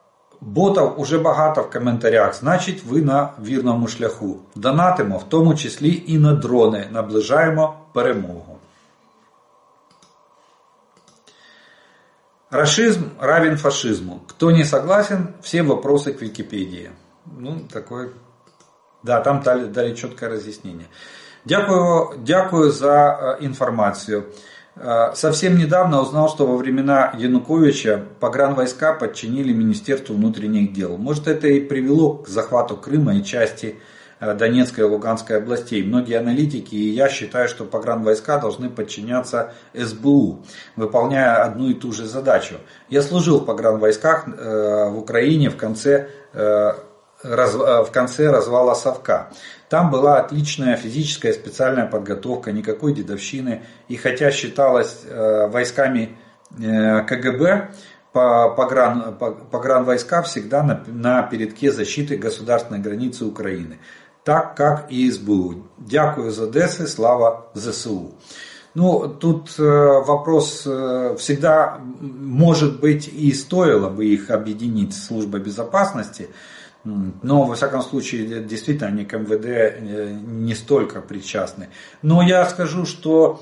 ботов 0.42 1.00
уже 1.00 1.20
багато 1.20 1.62
в 1.62 1.70
коментарях, 1.70 2.36
значить 2.36 2.84
ви 2.84 3.02
на 3.02 3.30
вірному 3.46 3.88
шляху. 3.88 4.40
Донатимо, 4.56 5.18
в 5.18 5.30
тому 5.30 5.56
числі 5.56 6.04
і 6.08 6.18
на 6.18 6.34
дрони. 6.34 6.88
Наближаємо 6.92 7.74
перемогу. 7.94 8.55
Рашизм 12.51 13.11
равен 13.19 13.57
фашизму. 13.57 14.23
Кто 14.29 14.51
не 14.51 14.65
согласен, 14.65 15.35
все 15.43 15.63
вопросы 15.63 16.13
к 16.13 16.23
Википедии. 16.23 16.91
Ну, 17.27 17.61
такой... 17.73 18.13
Да, 19.03 19.21
там 19.21 19.43
дали, 19.43 19.67
дали 19.67 19.95
четкое 19.95 20.31
разъяснение. 20.31 20.87
Дякую, 21.45 22.19
дякую 22.19 22.71
за 22.73 23.37
информацию. 23.41 24.33
Совсем 25.15 25.57
недавно 25.57 26.03
узнал, 26.03 26.29
что 26.29 26.47
во 26.47 26.57
времена 26.57 27.13
Януковича 27.17 28.05
погранвойска 28.21 28.93
подчинили 28.95 29.53
Министерству 29.53 30.15
внутренних 30.15 30.73
дел. 30.73 30.97
Может 30.99 31.29
это 31.29 31.49
и 31.49 31.61
привело 31.61 32.15
к 32.15 32.29
захвату 32.29 32.77
Крыма 32.77 33.17
и 33.17 33.25
части 33.25 33.77
Э, 33.77 33.96
Донецкой 34.21 34.85
и 34.85 34.87
Луганской 34.87 35.37
областей. 35.37 35.83
Многие 35.83 36.19
аналитики 36.19 36.75
и 36.75 36.91
я 36.91 37.09
считаю, 37.09 37.49
что 37.49 37.65
погранвойска 37.65 38.39
должны 38.39 38.71
подчиняться 38.71 39.53
СБУ, 39.75 40.43
выполняя 40.75 41.45
одну 41.45 41.69
и 41.69 41.75
ту 41.75 41.93
же 41.93 42.07
задачу. 42.07 42.57
Я 42.89 43.03
служил 43.03 43.41
в 43.41 43.45
погранвойсках 43.45 44.27
э, 44.27 44.89
в 44.89 44.99
Украине 44.99 45.51
в 45.51 45.57
конце, 45.57 46.09
э, 46.33 46.73
в 47.23 47.89
конце 47.93 48.31
развала 48.31 48.75
Совка. 48.75 49.31
Там 49.69 49.91
была 49.91 50.19
отличная 50.19 50.77
физическая 50.77 51.33
специальная 51.33 51.87
подготовка, 51.87 52.53
никакой 52.53 52.95
дедовщины. 52.95 53.65
И 53.89 53.97
хотя 53.97 54.31
считалось 54.31 55.03
войсками 55.05 56.17
КГБ, 56.57 57.71
погран, 58.13 59.17
погранвойска 59.19 60.23
всегда 60.23 60.63
на, 60.63 60.85
на 60.87 61.23
передке 61.23 61.73
защиты 61.73 62.17
государственной 62.17 62.81
границы 62.81 63.25
Украины 63.25 63.79
так 64.27 64.55
как 64.55 64.87
і 64.91 65.11
СБУ. 65.11 65.55
Дякую 65.79 66.31
з 66.31 66.39
Одеси, 66.39 66.87
слава 66.87 67.43
ЗСУ. 67.55 68.03
Ну, 68.75 69.09
тут 69.21 69.59
э, 69.59 70.05
вопрос 70.07 70.67
э, 70.67 71.15
всегда, 71.17 71.79
может 72.21 72.81
быть, 72.81 73.09
и 73.09 73.33
стоило 73.33 73.89
бы 73.89 74.05
их 74.05 74.31
объединить 74.31 74.93
с 74.93 75.07
службой 75.07 75.41
безопасности, 75.41 76.29
но, 77.23 77.45
во 77.45 77.55
всяком 77.55 77.83
случае, 77.83 78.41
действительно, 78.41 78.89
они 78.89 79.05
к 79.05 79.19
МВД 79.19 79.47
э, 79.47 80.19
не 80.27 80.55
столько 80.55 81.01
причастны. 81.01 81.69
Но 82.03 82.23
я 82.23 82.45
скажу, 82.47 82.85
что 82.85 83.41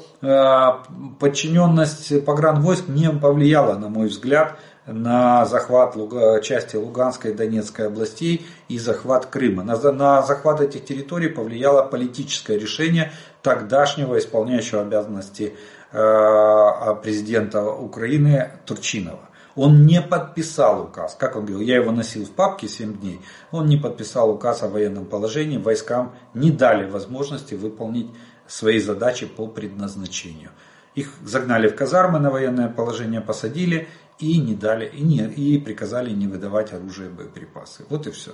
подчиненность 1.19 2.25
погранвойск 2.25 2.89
не 2.89 3.11
повлияла, 3.11 3.79
на 3.79 3.89
мой 3.89 4.07
взгляд, 4.07 4.57
на 4.87 5.47
захват 5.47 5.97
части 6.43 6.77
Луганской 6.77 7.31
и 7.31 7.35
Донецкой 7.35 7.87
областей 7.87 8.47
и 8.69 8.79
захват 8.79 9.27
Крыма. 9.27 9.63
На, 9.63 10.23
захват 10.23 10.61
этих 10.61 10.85
территорий 10.85 11.29
повлияло 11.29 11.83
политическое 11.83 12.59
решение 12.59 13.13
тогдашнего 13.43 14.19
исполняющего 14.19 14.83
обязанности 14.83 15.55
э, 15.93 16.97
президента 17.03 17.65
Украины 17.65 18.51
Турчинова. 18.67 19.29
Он 19.57 19.87
не 19.87 20.03
подписал 20.03 20.83
указ. 20.83 21.17
Как 21.19 21.37
он 21.37 21.47
говорил, 21.47 21.61
я 21.61 21.77
его 21.77 21.93
носил 21.93 22.25
в 22.25 22.31
папке 22.31 22.67
7 22.67 22.99
дней. 22.99 23.21
Он 23.53 23.67
не 23.67 23.77
подписал 23.77 24.31
указ 24.31 24.63
о 24.63 24.69
военном 24.69 25.05
положении. 25.05 25.59
Войскам 25.59 26.13
не 26.35 26.51
дали 26.51 26.91
возможности 26.91 27.55
выполнить 27.55 28.11
свои 28.49 28.81
задачи 28.81 29.27
по 29.27 29.47
предназначению. 29.47 30.51
Их 30.95 31.13
загнали 31.25 31.69
в 31.69 31.75
казармы 31.75 32.21
на 32.21 32.31
военное 32.31 32.69
положение, 32.69 33.21
посадили 33.21 33.89
и 34.19 34.39
не 34.39 34.55
дали, 34.55 34.87
и, 34.87 35.03
не, 35.03 35.27
и 35.27 35.59
приказали 35.59 36.11
не 36.11 36.27
выдавать 36.27 36.73
оружие 36.73 37.09
и 37.09 37.13
боеприпасы. 37.13 37.85
Вот 37.89 38.07
и 38.07 38.11
все. 38.11 38.33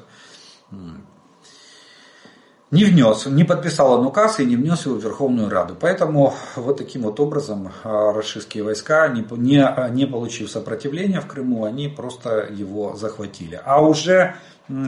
Не 2.71 2.85
внес, 2.85 3.27
не 3.27 3.43
подписал 3.43 3.99
он 3.99 4.07
указ 4.07 4.39
и 4.39 4.45
не 4.45 4.55
внес 4.55 4.87
его 4.87 4.95
в 4.95 5.03
Верховную 5.03 5.51
Раду. 5.51 5.75
Поэтому 5.79 6.35
вот 6.55 6.79
таким 6.79 7.03
вот 7.03 7.19
образом 7.19 7.73
а, 7.83 8.13
российские 8.13 8.63
войска, 8.63 9.09
не, 9.09 9.27
не, 9.39 9.91
не 9.91 10.07
получив 10.07 10.49
сопротивления 10.49 11.21
в 11.21 11.27
Крыму, 11.27 11.65
они 11.65 11.89
просто 11.89 12.47
его 12.49 12.95
захватили. 12.95 13.61
А 13.65 13.83
уже 13.83 14.37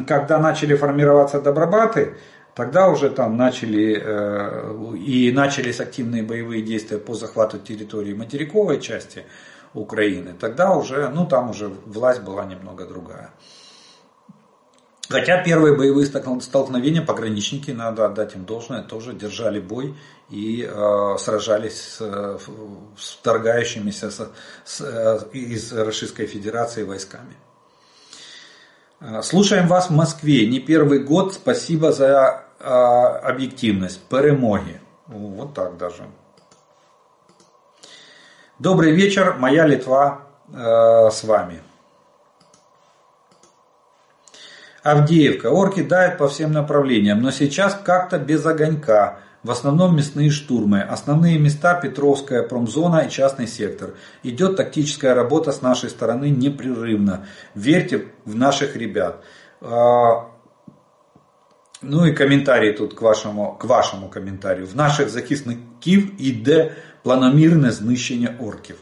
когда 0.07 0.39
начали 0.39 0.77
формироваться 0.77 1.41
добробаты, 1.41 2.15
тогда 2.55 2.89
уже 2.89 3.11
там 3.11 3.37
начали 3.37 4.01
э, 4.01 4.95
и 5.05 5.33
начались 5.33 5.81
активные 5.81 6.23
боевые 6.23 6.63
действия 6.63 6.99
по 6.99 7.15
захвату 7.15 7.59
территории 7.59 8.15
материковой 8.15 8.81
части– 8.81 9.25
Украины, 9.75 10.35
тогда 10.39 10.75
уже, 10.75 11.09
ну 11.09 11.27
там 11.27 11.51
уже 11.51 11.69
власть 11.69 12.23
была 12.23 12.45
немного 12.45 12.87
другая. 12.87 13.31
Хотя 15.09 15.43
первые 15.43 15.77
боевые 15.77 16.07
столкновения 16.07 17.03
пограничники, 17.03 17.71
надо 17.71 18.07
отдать 18.07 18.35
им 18.35 18.45
должное, 18.45 18.83
тоже 18.83 19.13
держали 19.13 19.61
бой 19.61 19.95
и 20.31 20.67
э, 20.67 21.17
сражались 21.19 21.81
с, 21.81 22.39
с 22.97 23.11
вторгающимися 23.21 24.11
с, 24.11 24.31
с, 24.65 24.81
э, 24.81 25.37
из 25.37 25.73
Российской 25.73 26.27
Федерации 26.27 26.85
войсками. 26.85 27.37
Э, 29.01 29.21
слушаем 29.23 29.69
вас 29.69 29.91
в 29.91 29.93
Москве. 29.93 30.47
Не 30.47 30.61
первый 30.61 31.01
год. 31.01 31.35
Спасибо 31.35 31.93
за 31.93 32.45
э, 32.59 32.65
объективность. 32.65 34.01
Перемоги. 34.09 34.81
Вот 35.09 35.53
так 35.53 35.77
даже. 35.77 36.05
Добрый 38.63 38.93
вечер, 38.93 39.39
моя 39.41 39.67
Литва 39.67 40.23
э, 40.55 41.11
с 41.11 41.25
вами. 41.25 41.63
Авдеевка. 44.85 45.49
Орки 45.51 45.83
дают 45.83 46.17
по 46.17 46.29
всем 46.29 46.53
направлениям, 46.53 47.21
но 47.21 47.33
сейчас 47.33 47.75
как-то 47.75 48.21
без 48.21 48.47
огонька. 48.47 49.19
В 49.43 49.51
основном 49.51 49.97
мясные 49.97 50.31
штурмы. 50.31 50.81
Основные 50.81 51.41
места 51.41 51.75
Петровская 51.75 52.45
промзона 52.45 53.01
и 53.01 53.11
частный 53.11 53.49
сектор. 53.49 53.95
Идет 54.23 54.59
тактическая 54.59 55.13
работа 55.13 55.51
с 55.51 55.61
нашей 55.61 55.91
стороны 55.91 56.31
непрерывно. 56.31 57.27
Верьте 57.57 58.13
в 58.25 58.37
наших 58.37 58.77
ребят. 58.77 59.25
А, 59.61 60.29
ну 61.81 62.05
и 62.05 62.13
комментарий 62.13 62.73
тут 62.75 62.95
к 62.95 63.03
вашему, 63.03 63.57
к 63.57 63.65
вашему 63.65 64.09
комментарию. 64.09 64.69
В 64.69 64.77
наших 64.77 65.11
захисників 65.11 66.13
іде 66.19 66.77
планомірне 67.03 67.73
знищення 67.73 68.35
орків. 68.41 68.77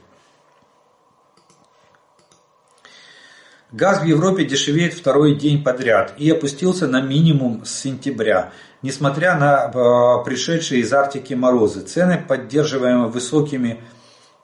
Газ 3.72 4.02
в 4.02 4.04
Европе 4.04 4.44
дешевеет 4.44 4.94
второй 4.94 5.36
день 5.36 5.62
подряд 5.62 6.14
и 6.18 6.28
опустился 6.30 6.88
на 6.88 7.00
минимум 7.00 7.64
с 7.64 7.70
сентября. 7.70 8.50
Несмотря 8.82 9.36
на 9.36 9.70
э, 9.70 10.24
пришедшие 10.24 10.80
из 10.80 10.92
Арктики 10.92 11.34
морозы, 11.34 11.82
цены, 11.82 12.24
поддерживаемые 12.26 13.08
высокими 13.08 13.80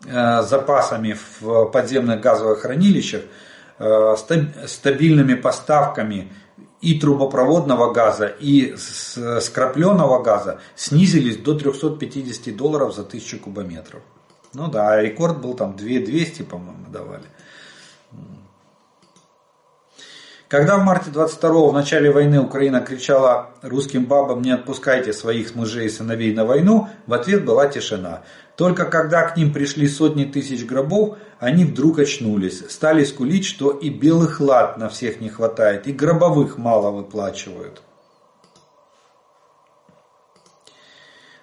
э, 0.04 0.42
запасами 0.42 1.16
в 1.40 1.64
подземных 1.72 2.20
газовых 2.20 2.60
хранилищах, 2.60 3.22
э, 3.80 4.14
стабильными 4.66 5.34
поставками 5.34 6.32
и 6.80 6.98
трубопроводного 6.98 7.92
газа, 7.92 8.26
и 8.26 8.74
скрапленного 8.76 10.22
газа 10.22 10.60
снизились 10.74 11.38
до 11.38 11.54
350 11.54 12.56
долларов 12.56 12.94
за 12.94 13.02
1000 13.02 13.38
кубометров. 13.38 14.02
Ну 14.52 14.68
да, 14.68 15.00
рекорд 15.00 15.40
был 15.40 15.54
там 15.54 15.76
2200, 15.76 16.42
по-моему, 16.42 16.86
давали. 16.90 17.24
Когда 20.48 20.76
в 20.78 20.84
марте 20.84 21.10
22 21.10 21.68
в 21.70 21.72
начале 21.72 22.12
войны 22.12 22.40
Украина 22.40 22.80
кричала 22.80 23.50
русским 23.62 24.04
бабам 24.04 24.42
«не 24.42 24.52
отпускайте 24.52 25.12
своих 25.12 25.56
мужей 25.56 25.86
и 25.86 25.90
сыновей 25.90 26.32
на 26.32 26.44
войну», 26.44 26.88
в 27.08 27.12
ответ 27.14 27.44
была 27.44 27.66
тишина. 27.66 28.22
Только 28.56 28.86
когда 28.86 29.28
к 29.28 29.36
ним 29.36 29.52
пришли 29.52 29.86
сотни 29.86 30.24
тысяч 30.24 30.64
гробов, 30.64 31.18
они 31.38 31.64
вдруг 31.64 31.98
очнулись, 31.98 32.64
стали 32.70 33.04
скулить, 33.04 33.44
что 33.44 33.70
и 33.70 33.90
белых 33.90 34.40
лад 34.40 34.78
на 34.78 34.88
всех 34.88 35.20
не 35.20 35.28
хватает, 35.28 35.86
и 35.86 35.92
гробовых 35.92 36.56
мало 36.56 36.90
выплачивают. 36.90 37.82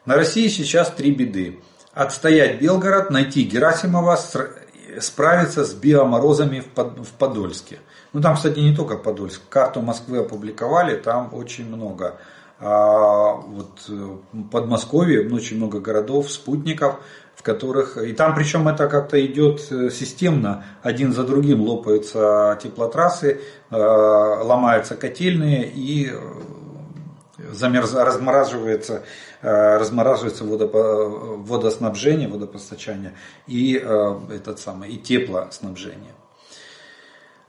На 0.06 0.16
России 0.16 0.48
сейчас 0.48 0.90
три 0.90 1.12
беды. 1.12 1.62
Отстоять 1.94 2.60
Белгород, 2.60 3.12
найти 3.12 3.44
Герасимова, 3.44 4.18
справиться 5.00 5.64
с 5.64 5.74
биоморозами 5.74 6.64
в 6.76 7.12
Подольске– 7.18 7.80
ну 8.14 8.22
там, 8.22 8.36
кстати, 8.36 8.60
не 8.60 8.76
только 8.76 8.96
Подольск. 8.96 9.42
Карту 9.50 9.82
Москвы 9.82 10.20
опубликовали, 10.20 10.96
там 10.96 11.34
очень 11.34 11.66
много. 11.66 12.18
А, 12.60 13.34
вот 13.34 13.86
э, 13.90 14.18
Подмосковье, 14.52 15.28
очень 15.34 15.58
много 15.58 15.80
городов, 15.80 16.32
спутников, 16.32 17.00
в 17.36 17.44
которых... 17.44 17.98
И 17.98 18.14
там 18.14 18.36
причем 18.36 18.68
это 18.68 18.88
как-то 18.88 19.24
идет 19.26 19.70
э, 19.72 19.90
системно, 19.90 20.64
один 20.82 21.14
за 21.14 21.24
другим 21.24 21.62
лопаются 21.62 22.58
теплотрассы, 22.62 23.42
э, 23.70 23.76
ломаются 23.76 24.96
котельные 24.96 25.70
и 25.70 26.14
замерз... 27.52 27.94
размораживается, 27.94 29.04
размораживается 29.42 30.46
водоснабжение, 30.46 32.30
водопостачание 32.30 33.14
и 33.46 33.74
этот 33.74 34.60
самый 34.60 34.92
и 34.92 34.98
теплоснабжение. 34.98 36.14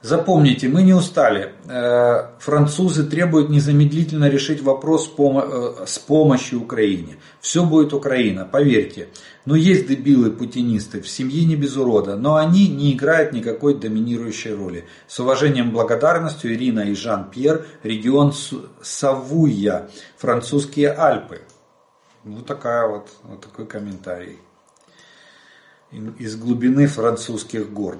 Запомните, 0.05 0.67
мы 0.67 0.83
не 0.83 0.93
устали. 0.93 1.55
Э, 1.67 2.27
французы 2.37 3.09
требуют 3.09 3.49
незамедлительно 3.49 4.29
решить 4.29 4.61
вопрос 4.61 5.11
э, 5.17 5.85
с 5.87 5.97
помощью 5.97 6.61
Украине. 6.61 7.17
Все 7.41 7.65
будет 7.65 7.91
Украина, 7.91 8.45
поверьте. 8.45 9.07
Но 9.45 9.55
есть 9.55 9.87
дебилы-путинисты, 9.87 11.01
в 11.01 11.07
семье 11.07 11.43
не 11.45 11.55
без 11.55 11.75
урода, 11.75 12.17
но 12.17 12.35
они 12.35 12.67
не 12.67 12.93
играют 12.93 13.33
никакой 13.33 13.79
доминирующей 13.79 14.53
роли. 14.53 14.85
С 15.07 15.19
уважением 15.19 15.71
благодарностью 15.71 16.53
Ирина 16.53 16.81
и 16.81 16.93
Жан-Пьер, 16.93 17.65
регион 17.81 18.31
Савуя, 18.83 19.89
французские 20.17 20.91
Альпы. 20.91 21.41
Вот, 22.23 22.45
такая 22.45 22.87
вот, 22.87 23.09
вот 23.23 23.41
такой 23.41 23.65
комментарий 23.65 24.37
из 26.19 26.35
глубины 26.35 26.85
французских 26.85 27.71
гор. 27.71 27.97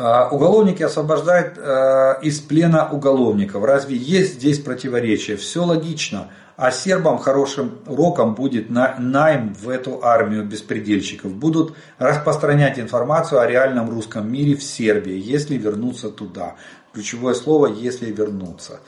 А, 0.00 0.28
уголовники 0.30 0.80
освобождают 0.84 1.58
э, 1.58 2.20
из 2.22 2.38
плена 2.38 2.88
уголовников. 2.88 3.64
Разве 3.64 3.96
есть 3.96 4.34
здесь 4.34 4.60
противоречие? 4.60 5.36
Все 5.36 5.64
логично. 5.64 6.28
А 6.56 6.70
сербам 6.70 7.18
хорошим 7.18 7.78
уроком 7.84 8.36
будет 8.36 8.70
найм 8.70 9.54
в 9.54 9.68
эту 9.68 10.04
армию 10.04 10.44
беспредельщиков. 10.44 11.32
Будут 11.32 11.74
распространять 11.98 12.78
информацию 12.78 13.40
о 13.40 13.46
реальном 13.48 13.90
русском 13.90 14.30
мире 14.30 14.54
в 14.54 14.62
Сербии, 14.62 15.18
если 15.18 15.56
вернуться 15.56 16.10
туда. 16.10 16.54
Ключевое 16.92 17.34
слово 17.34 17.66
«если 17.66 18.12
вернуться». 18.12 18.78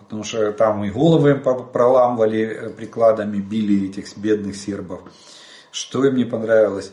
Потому 0.00 0.24
что 0.24 0.50
там 0.50 0.82
и 0.82 0.90
головы 0.90 1.30
им 1.30 1.42
проламывали 1.42 2.42
э, 2.42 2.70
прикладами, 2.70 3.36
били 3.36 3.88
этих 3.88 4.16
бедных 4.18 4.56
сербов. 4.56 5.02
Что 5.70 6.04
им 6.04 6.16
не 6.16 6.24
понравилось? 6.24 6.90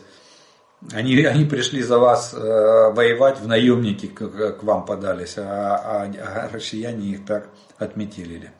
Они, 0.92 1.16
они 1.24 1.44
пришли 1.44 1.82
за 1.82 1.98
вас 1.98 2.34
э, 2.34 2.38
воевать, 2.38 3.40
в 3.40 3.48
наемники 3.48 4.06
к, 4.06 4.52
к 4.52 4.62
вам 4.62 4.84
подались, 4.84 5.34
а, 5.38 5.76
а, 5.76 6.02
а 6.04 6.48
россияне 6.52 7.06
их 7.08 7.24
так 7.24 7.48
отметили. 7.78 8.52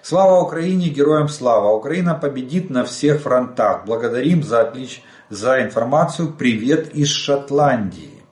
Слава 0.00 0.40
Украине, 0.40 0.88
героям 0.88 1.28
слава! 1.28 1.72
Украина 1.72 2.14
победит 2.14 2.70
на 2.70 2.84
всех 2.84 3.22
фронтах. 3.22 3.84
Благодарим 3.84 4.42
за, 4.42 4.62
отлич... 4.62 5.02
за 5.28 5.62
информацию. 5.62 6.32
Привет 6.32 6.94
из 6.94 7.08
Шотландии. 7.08 8.22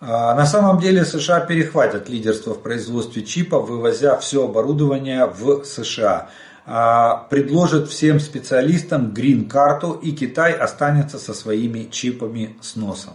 А, 0.00 0.34
на 0.34 0.46
самом 0.46 0.80
деле 0.80 1.04
США 1.04 1.40
перехватят 1.40 2.08
лидерство 2.08 2.54
в 2.54 2.62
производстве 2.62 3.22
чипов, 3.22 3.68
вывозя 3.68 4.18
все 4.18 4.44
оборудование 4.44 5.26
в 5.26 5.64
США. 5.64 6.30
А, 6.74 7.26
предложит 7.28 7.90
всем 7.90 8.18
специалистам 8.18 9.12
грин-карту 9.12 9.92
и 9.92 10.12
Китай 10.12 10.54
останется 10.54 11.18
со 11.18 11.34
своими 11.34 11.84
чипами 11.90 12.56
с 12.62 12.76
носом. 12.76 13.12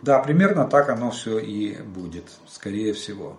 Да, 0.00 0.20
примерно 0.20 0.64
так 0.68 0.88
оно 0.88 1.10
все 1.10 1.40
и 1.40 1.82
будет, 1.82 2.26
скорее 2.48 2.92
всего. 2.92 3.36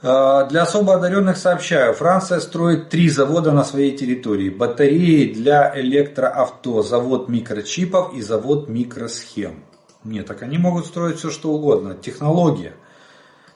А, 0.00 0.44
для 0.44 0.62
особо 0.62 0.94
одаренных 0.94 1.38
сообщаю, 1.38 1.92
Франция 1.92 2.38
строит 2.38 2.88
три 2.88 3.08
завода 3.08 3.50
на 3.50 3.64
своей 3.64 3.96
территории. 3.96 4.48
Батареи 4.48 5.34
для 5.34 5.72
электроавто, 5.74 6.82
завод 6.82 7.28
микрочипов 7.28 8.14
и 8.14 8.22
завод 8.22 8.68
микросхем. 8.68 9.64
Нет, 10.04 10.28
так 10.28 10.42
они 10.42 10.56
могут 10.56 10.86
строить 10.86 11.18
все 11.18 11.32
что 11.32 11.50
угодно. 11.50 11.96
Технология– 12.00 12.74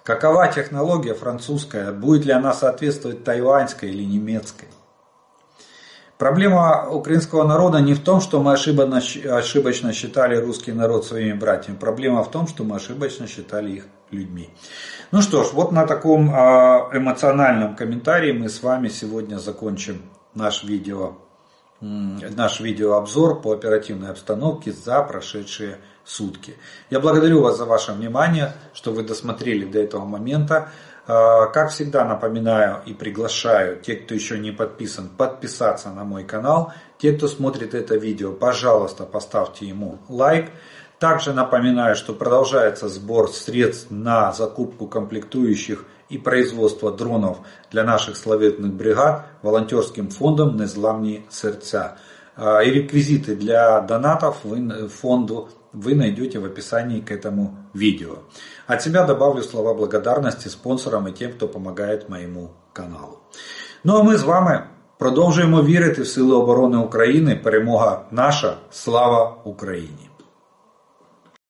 Какова 0.05 0.49
технология 0.49 1.15
французская? 1.15 1.93
Будет 1.93 2.25
ли 2.25 2.33
она 2.33 2.53
соответствовать 2.53 3.25
тайваньской 3.25 3.91
или 3.91 4.05
немецкой? 4.05 4.69
Проблема 6.21 6.87
украинского 6.91 7.45
народа 7.45 7.79
не 7.81 7.95
в 7.95 8.01
том, 8.01 8.21
что 8.21 8.43
мы 8.43 8.53
ошибочно 8.53 9.93
считали 9.95 10.37
русский 10.37 10.73
народ 10.73 11.07
своими 11.07 11.33
братьями. 11.33 11.79
Проблема 11.79 12.23
в 12.23 12.31
том, 12.31 12.47
что 12.47 12.63
мы 12.63 12.77
ошибочно 12.77 13.27
считали 13.27 13.71
их 13.71 13.87
людьми. 14.11 14.51
Ну 15.13 15.23
что 15.23 15.45
ж, 15.45 15.53
вот 15.55 15.73
на 15.73 15.87
таком 15.87 16.31
а, 16.31 16.91
эмоциональном 16.93 17.75
комментарии 17.75 18.33
мы 18.33 18.51
с 18.51 18.63
вами 18.63 18.89
сегодня 18.89 19.39
закончим 19.39 20.03
наш 20.35 20.63
видео, 20.63 21.15
наш 21.81 22.61
видеообзор 22.61 23.41
по 23.41 23.53
оперативной 23.53 24.11
обстановке 24.11 24.73
за 24.73 25.03
прошедшие 25.03 25.79
сутки. 26.11 26.57
Я 26.91 27.01
благодарю 27.01 27.41
вас 27.41 27.57
за 27.57 27.65
ваше 27.65 27.93
внимание, 27.93 28.53
что 28.75 28.93
вы 28.93 29.03
досмотрели 29.03 29.65
до 29.65 29.79
этого 29.79 30.05
момента. 30.05 30.71
А, 31.07 31.47
как 31.47 31.71
всегда 31.71 32.05
напоминаю 32.05 32.83
и 32.85 32.93
приглашаю 32.93 33.81
те, 33.81 33.95
кто 33.95 34.15
еще 34.15 34.39
не 34.39 34.51
подписан, 34.51 35.09
подписаться 35.09 35.91
на 35.91 36.05
мой 36.05 36.25
канал. 36.25 36.73
Те, 36.99 37.13
кто 37.13 37.29
смотрит 37.29 37.75
это 37.75 37.97
видео, 37.97 38.33
пожалуйста, 38.33 39.05
поставьте 39.05 39.67
ему 39.67 39.99
лайк. 40.09 40.51
Также 40.99 41.33
напоминаю, 41.33 41.97
что 41.97 42.13
продолжается 42.13 42.89
сбор 42.89 43.31
средств 43.31 43.91
на 43.91 44.33
закупку 44.33 44.87
комплектующих 44.87 45.87
и 46.11 46.19
производство 46.19 46.93
дронов 46.93 47.39
для 47.71 47.85
наших 47.85 48.17
славетных 48.17 48.73
бригад 48.75 49.27
волонтерским 49.43 50.11
фондом 50.11 50.57
«Незламні 50.57 51.23
сердца». 51.31 51.97
А, 52.37 52.63
и 52.63 52.71
реквизиты 52.71 53.35
для 53.35 53.81
донатов 53.81 54.45
фонду 54.89 55.49
вы 55.74 55.96
найдете 55.96 56.40
в 56.40 56.46
описании 56.46 57.02
к 57.02 57.12
этому 57.12 57.56
видео. 57.74 58.18
От 58.68 58.82
себя 58.82 59.06
добавлю 59.06 59.42
слова 59.42 59.74
благодарности 59.74 60.50
спонсорам 60.50 61.08
і 61.08 61.12
тим, 61.12 61.32
хто 61.32 61.46
допомагає 61.46 62.02
моєму 62.10 62.50
каналу. 62.74 63.18
Ну 63.84 63.96
а 63.96 64.04
ми 64.04 64.18
з 64.18 64.24
вами 64.24 64.64
продовжуємо 64.98 65.64
вірити 65.64 66.02
в 66.02 66.08
Сили 66.08 66.36
оборони 66.36 66.78
України. 66.78 67.36
Перемога 67.44 68.06
наша! 68.12 68.58
Слава 68.72 69.38
Україні! 69.44 70.09